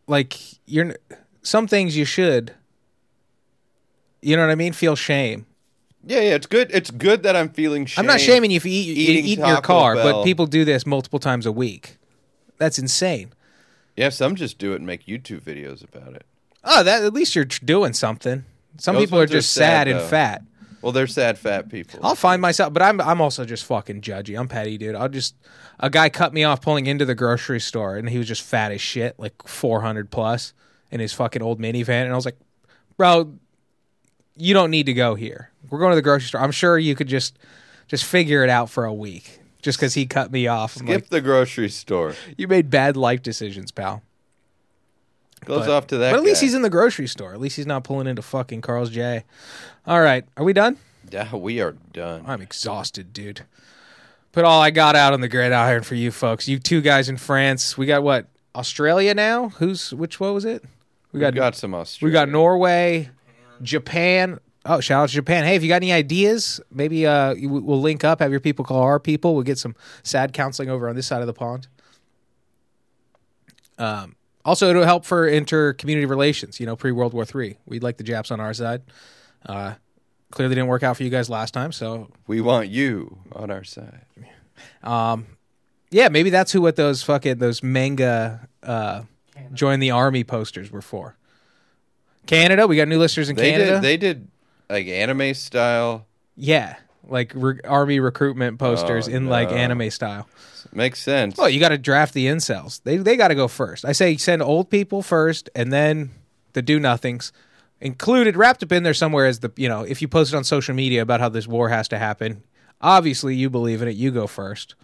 Like 0.06 0.38
you're. 0.64 0.96
Some 1.42 1.66
things 1.66 1.94
you 1.96 2.06
should. 2.06 2.54
You 4.22 4.36
know 4.36 4.42
what 4.42 4.50
I 4.50 4.54
mean? 4.54 4.72
Feel 4.72 4.96
shame. 4.96 5.46
Yeah, 6.06 6.20
yeah, 6.20 6.34
it's 6.34 6.46
good. 6.46 6.70
It's 6.72 6.90
good 6.90 7.22
that 7.24 7.36
I'm 7.36 7.50
feeling 7.50 7.84
shame. 7.86 8.02
I'm 8.02 8.06
not 8.06 8.20
shaming 8.20 8.50
you 8.50 8.56
if 8.56 8.64
you 8.64 8.72
eat, 8.72 8.86
you 8.86 8.94
eating 8.94 9.24
eat 9.26 9.38
in 9.38 9.44
your 9.46 9.56
Taco 9.56 9.66
car, 9.66 9.94
but 9.96 10.24
people 10.24 10.46
do 10.46 10.64
this 10.64 10.86
multiple 10.86 11.18
times 11.18 11.46
a 11.46 11.52
week. 11.52 11.98
That's 12.58 12.78
insane. 12.78 13.32
Yeah, 13.96 14.08
some 14.08 14.34
just 14.34 14.58
do 14.58 14.72
it 14.72 14.76
and 14.76 14.86
make 14.86 15.06
YouTube 15.06 15.42
videos 15.42 15.84
about 15.84 16.14
it. 16.14 16.24
Oh, 16.64 16.82
that 16.82 17.02
at 17.04 17.12
least 17.12 17.34
you're 17.34 17.44
tr- 17.44 17.64
doing 17.64 17.92
something. 17.92 18.44
Some 18.78 18.94
Those 18.94 19.04
people 19.04 19.18
are 19.18 19.22
ones 19.22 19.30
are 19.30 19.34
just 19.34 19.52
sad, 19.52 19.62
sad, 19.62 19.88
and 19.88 20.00
though. 20.00 20.06
fat. 20.06 20.42
Well, 20.82 20.92
they're 20.92 21.06
sad 21.06 21.38
fat 21.38 21.68
people. 21.68 22.00
I'll 22.02 22.14
find 22.14 22.40
myself, 22.40 22.72
but 22.72 22.82
I'm 22.82 23.00
I'm 23.00 23.20
also 23.20 23.44
just 23.44 23.64
fucking 23.66 24.00
judgy. 24.00 24.38
I'm 24.38 24.48
petty, 24.48 24.78
dude. 24.78 24.94
I'll 24.94 25.08
just 25.10 25.34
a 25.78 25.90
guy 25.90 26.08
cut 26.08 26.32
me 26.32 26.44
off 26.44 26.62
pulling 26.62 26.86
into 26.86 27.04
the 27.04 27.14
grocery 27.14 27.60
store, 27.60 27.96
and 27.96 28.08
he 28.08 28.16
was 28.16 28.26
just 28.26 28.42
fat 28.42 28.72
as 28.72 28.80
shit, 28.80 29.18
like 29.18 29.34
400 29.46 30.10
plus, 30.10 30.54
in 30.90 31.00
his 31.00 31.12
fucking 31.12 31.42
old 31.42 31.60
minivan, 31.60 32.04
and 32.04 32.12
I 32.12 32.16
was 32.16 32.24
like, 32.24 32.38
bro, 32.96 33.34
you 34.36 34.54
don't 34.54 34.70
need 34.70 34.86
to 34.86 34.92
go 34.92 35.14
here. 35.14 35.50
We're 35.68 35.78
going 35.78 35.90
to 35.92 35.96
the 35.96 36.02
grocery 36.02 36.28
store. 36.28 36.40
I'm 36.40 36.50
sure 36.52 36.78
you 36.78 36.94
could 36.94 37.08
just 37.08 37.38
just 37.88 38.04
figure 38.04 38.42
it 38.44 38.50
out 38.50 38.70
for 38.70 38.84
a 38.84 38.94
week, 38.94 39.40
just 39.62 39.78
because 39.78 39.94
he 39.94 40.06
cut 40.06 40.30
me 40.30 40.46
off. 40.46 40.76
I'm 40.76 40.86
Skip 40.86 41.02
like, 41.02 41.08
the 41.10 41.20
grocery 41.20 41.68
store. 41.68 42.14
you 42.36 42.46
made 42.48 42.70
bad 42.70 42.96
life 42.96 43.22
decisions, 43.22 43.70
pal. 43.72 44.02
Goes 45.44 45.66
But- 45.66 45.70
off 45.70 45.86
to 45.88 45.98
that. 45.98 46.10
But 46.12 46.18
at 46.18 46.22
least 46.24 46.40
he's 46.42 46.54
in 46.54 46.62
the 46.62 46.70
grocery 46.70 47.06
store. 47.06 47.32
At 47.32 47.40
least 47.40 47.56
he's 47.56 47.66
not 47.66 47.82
pulling 47.84 48.06
into 48.06 48.22
fucking 48.22 48.60
Carl's 48.60 48.90
J. 48.90 49.24
All 49.86 50.00
right, 50.02 50.24
are 50.36 50.44
we 50.44 50.52
done? 50.52 50.76
Yeah, 51.10 51.34
we 51.34 51.60
are 51.60 51.72
done. 51.92 52.24
I'm 52.26 52.42
exhausted, 52.42 53.12
dude. 53.12 53.42
Put 54.32 54.44
all 54.44 54.60
I 54.60 54.70
got 54.70 54.94
out 54.94 55.12
on 55.12 55.22
the 55.22 55.28
gridiron 55.28 55.82
for 55.82 55.94
you 55.96 56.12
folks. 56.12 56.46
You 56.46 56.58
two 56.58 56.80
guys 56.82 57.08
in 57.08 57.16
France. 57.16 57.76
We 57.76 57.86
got 57.86 58.02
what? 58.02 58.26
Australia 58.54 59.14
now? 59.14 59.48
Who's 59.48 59.92
which? 59.94 60.20
What 60.20 60.34
was 60.34 60.44
it? 60.44 60.62
We 61.12 61.18
We 61.18 61.20
got 61.20 61.34
got 61.34 61.56
some 61.56 61.74
Australia. 61.74 62.10
we 62.10 62.12
got 62.12 62.28
Norway, 62.28 63.10
Japan. 63.62 64.38
Oh, 64.66 64.80
shout 64.80 65.04
out 65.04 65.08
to 65.08 65.14
Japan. 65.14 65.44
Hey, 65.44 65.56
if 65.56 65.62
you 65.62 65.68
got 65.68 65.76
any 65.76 65.92
ideas, 65.92 66.60
maybe 66.70 67.06
uh, 67.06 67.34
we'll 67.38 67.80
link 67.80 68.04
up. 68.04 68.20
Have 68.20 68.30
your 68.30 68.40
people 68.40 68.64
call 68.64 68.82
our 68.82 69.00
people. 69.00 69.34
We'll 69.34 69.42
get 69.42 69.58
some 69.58 69.74
sad 70.02 70.32
counseling 70.32 70.68
over 70.68 70.88
on 70.88 70.96
this 70.96 71.06
side 71.06 71.20
of 71.20 71.26
the 71.26 71.32
pond. 71.32 71.66
Um, 73.78 74.16
also, 74.44 74.68
it'll 74.68 74.84
help 74.84 75.04
for 75.04 75.26
inter 75.26 75.72
community 75.72 76.06
relations. 76.06 76.60
You 76.60 76.66
know, 76.66 76.76
pre 76.76 76.92
World 76.92 77.14
War 77.14 77.24
Three. 77.24 77.56
We'd 77.66 77.82
like 77.82 77.96
the 77.96 78.04
Japs 78.04 78.30
on 78.30 78.40
our 78.40 78.52
side. 78.52 78.82
Uh, 79.46 79.74
clearly 80.30 80.54
didn't 80.54 80.68
work 80.68 80.82
out 80.82 80.96
for 80.96 81.04
you 81.04 81.10
guys 81.10 81.30
last 81.30 81.54
time, 81.54 81.72
so 81.72 82.10
We 82.26 82.40
want 82.40 82.68
you 82.68 83.18
on 83.32 83.50
our 83.50 83.64
side. 83.64 84.04
Yeah, 85.90 86.08
maybe 86.08 86.30
that's 86.30 86.52
who 86.52 86.60
what 86.60 86.76
those 86.76 87.02
fucking 87.02 87.38
those 87.38 87.62
manga 87.62 88.48
uh 88.62 89.02
join 89.52 89.80
the 89.80 89.90
army 89.90 90.24
posters 90.24 90.70
were 90.70 90.82
for. 90.82 91.16
Canada, 92.30 92.66
we 92.66 92.76
got 92.76 92.88
new 92.88 92.98
listeners 92.98 93.28
in 93.28 93.36
They 93.36 93.50
Canada. 93.52 93.70
did. 93.72 93.82
They 93.82 93.96
did 93.96 94.28
like 94.68 94.86
anime 94.86 95.34
style. 95.34 96.06
yeah, 96.36 96.76
like 97.08 97.32
re- 97.34 97.60
army 97.64 97.98
recruitment 98.00 98.58
posters 98.58 99.08
Oh, 99.08 99.12
in 99.12 99.26
like 99.26 99.50
no. 99.50 99.56
anime 99.56 99.90
style. 99.90 100.28
Makes 100.72 101.00
sense. 101.02 101.36
Well, 101.36 101.48
you 101.50 101.58
got 101.58 101.70
to 101.70 101.78
draft 101.78 102.14
the 102.14 102.26
incels. 102.26 102.80
They 102.84 102.96
they 102.98 103.16
got 103.16 103.28
to 103.28 103.34
go 103.34 103.48
first. 103.48 103.84
I 103.84 103.92
say 103.92 104.16
send 104.16 104.42
old 104.42 104.70
people 104.70 105.02
first, 105.02 105.50
and 105.54 105.72
then 105.72 106.10
the 106.52 106.62
do 106.62 106.78
nothings. 106.78 107.32
Included, 107.80 108.36
wrapped 108.36 108.62
up 108.62 108.70
in 108.72 108.82
there 108.82 108.92
somewhere 108.94 109.26
is 109.26 109.40
the 109.40 109.50
you 109.56 109.68
know 109.68 109.82
if 109.82 110.00
you 110.02 110.06
post 110.08 110.32
it 110.32 110.36
on 110.36 110.44
social 110.44 110.74
media 110.74 111.00
about 111.02 111.18
how 111.20 111.28
this 111.30 111.48
war 111.48 111.68
has 111.70 111.88
to 111.88 111.98
happen. 111.98 112.42
Obviously, 112.82 113.34
you 113.34 113.50
believe 113.50 113.82
in 113.82 113.88
it. 113.88 113.96
You 113.96 114.10
go 114.10 114.26
first. 114.26 114.74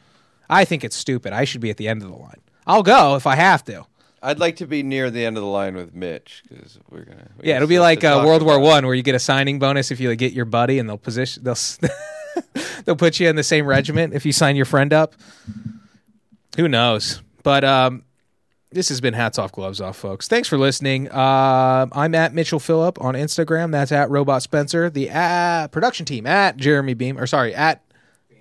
I 0.51 0.64
think 0.64 0.82
it's 0.82 0.97
stupid. 0.97 1.32
I 1.32 1.44
should 1.44 1.61
be 1.61 1.70
at 1.70 1.76
the 1.76 1.88
end 1.88 2.03
of 2.03 2.09
the 2.11 2.16
line. 2.16 2.40
I'll 2.66 2.82
go 2.82 3.14
if 3.16 3.26
I 3.26 3.36
have 3.36 3.64
to. 3.66 3.84
I'd 4.23 4.39
like 4.39 4.57
to 4.57 4.67
be 4.67 4.83
near 4.83 5.11
the 5.11 5.25
end 5.25 5.37
of 5.37 5.43
the 5.43 5.49
line 5.49 5.77
with 5.77 5.95
Mitch 5.95 6.43
because 6.49 6.79
we're 6.91 7.05
gonna. 7.05 7.29
we 7.41 7.49
Yeah, 7.49 7.57
it'll 7.57 7.69
be 7.69 7.79
like 7.79 8.03
uh, 8.03 8.23
World 8.25 8.43
War. 8.43 8.59
One, 8.59 8.87
where 8.87 8.95
you 8.95 9.03
get 9.03 9.14
a 9.14 9.21
signing 9.21 9.59
bonus 9.59 9.91
if 9.91 10.01
you 10.01 10.09
like, 10.09 10.19
get 10.19 10.33
your 10.33 10.45
buddy, 10.45 10.79
and 10.79 10.89
they'll 10.89 10.99
position 10.99 11.45
they'll 11.45 11.57
they'll 12.85 12.97
put 12.97 13.21
you 13.21 13.29
in 13.29 13.37
the 13.37 13.43
same 13.43 13.67
regiment 13.67 14.14
if 14.14 14.27
you 14.27 14.33
sign 14.33 14.57
your 14.57 14.64
friend 14.64 14.93
up. 14.93 15.14
Who 16.57 16.69
knows? 16.69 17.23
But 17.43 17.64
um, 17.64 18.05
this 18.73 18.89
has 18.89 19.01
been 19.01 19.14
hats 19.14 19.39
off, 19.39 19.53
gloves 19.53 19.81
off, 19.81 19.97
folks. 19.97 20.29
Thanks 20.29 20.49
for 20.49 20.59
listening. 20.59 21.09
Uh, 21.09 21.87
I'm 21.93 22.14
at 22.14 22.35
Mitchell 22.35 22.59
Phillip 22.59 23.01
on 23.01 23.14
Instagram. 23.14 23.71
That's 23.73 23.93
at 23.93 24.11
Robot 24.11 24.43
Spencer. 24.43 24.91
The 24.91 25.11
uh, 25.11 25.69
production 25.69 26.07
team 26.07 26.27
at 26.27 26.57
Jeremy 26.57 26.95
Beam, 26.95 27.19
or 27.19 27.27
sorry, 27.27 27.55
at 27.55 27.83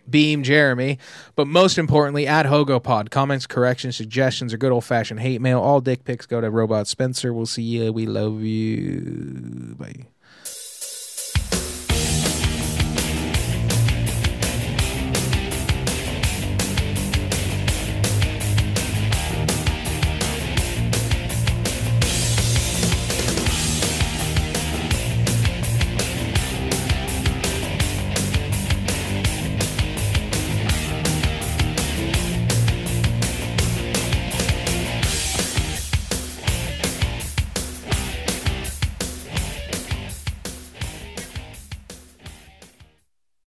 Beam 0.09 0.43
Jeremy. 0.43 0.97
But 1.35 1.47
most 1.47 1.77
importantly, 1.77 2.27
at 2.27 2.45
HogoPod. 2.45 3.09
Comments, 3.09 3.45
corrections, 3.47 3.95
suggestions, 3.95 4.53
or 4.53 4.57
good 4.57 4.71
old 4.71 4.85
fashioned 4.85 5.19
hate 5.19 5.41
mail. 5.41 5.59
All 5.59 5.81
dick 5.81 6.03
pics 6.03 6.25
go 6.25 6.41
to 6.41 6.49
Robot 6.49 6.87
Spencer. 6.87 7.33
We'll 7.33 7.45
see 7.45 7.63
you. 7.63 7.91
We 7.91 8.05
love 8.05 8.41
you. 8.41 9.75
Bye. 9.77 10.07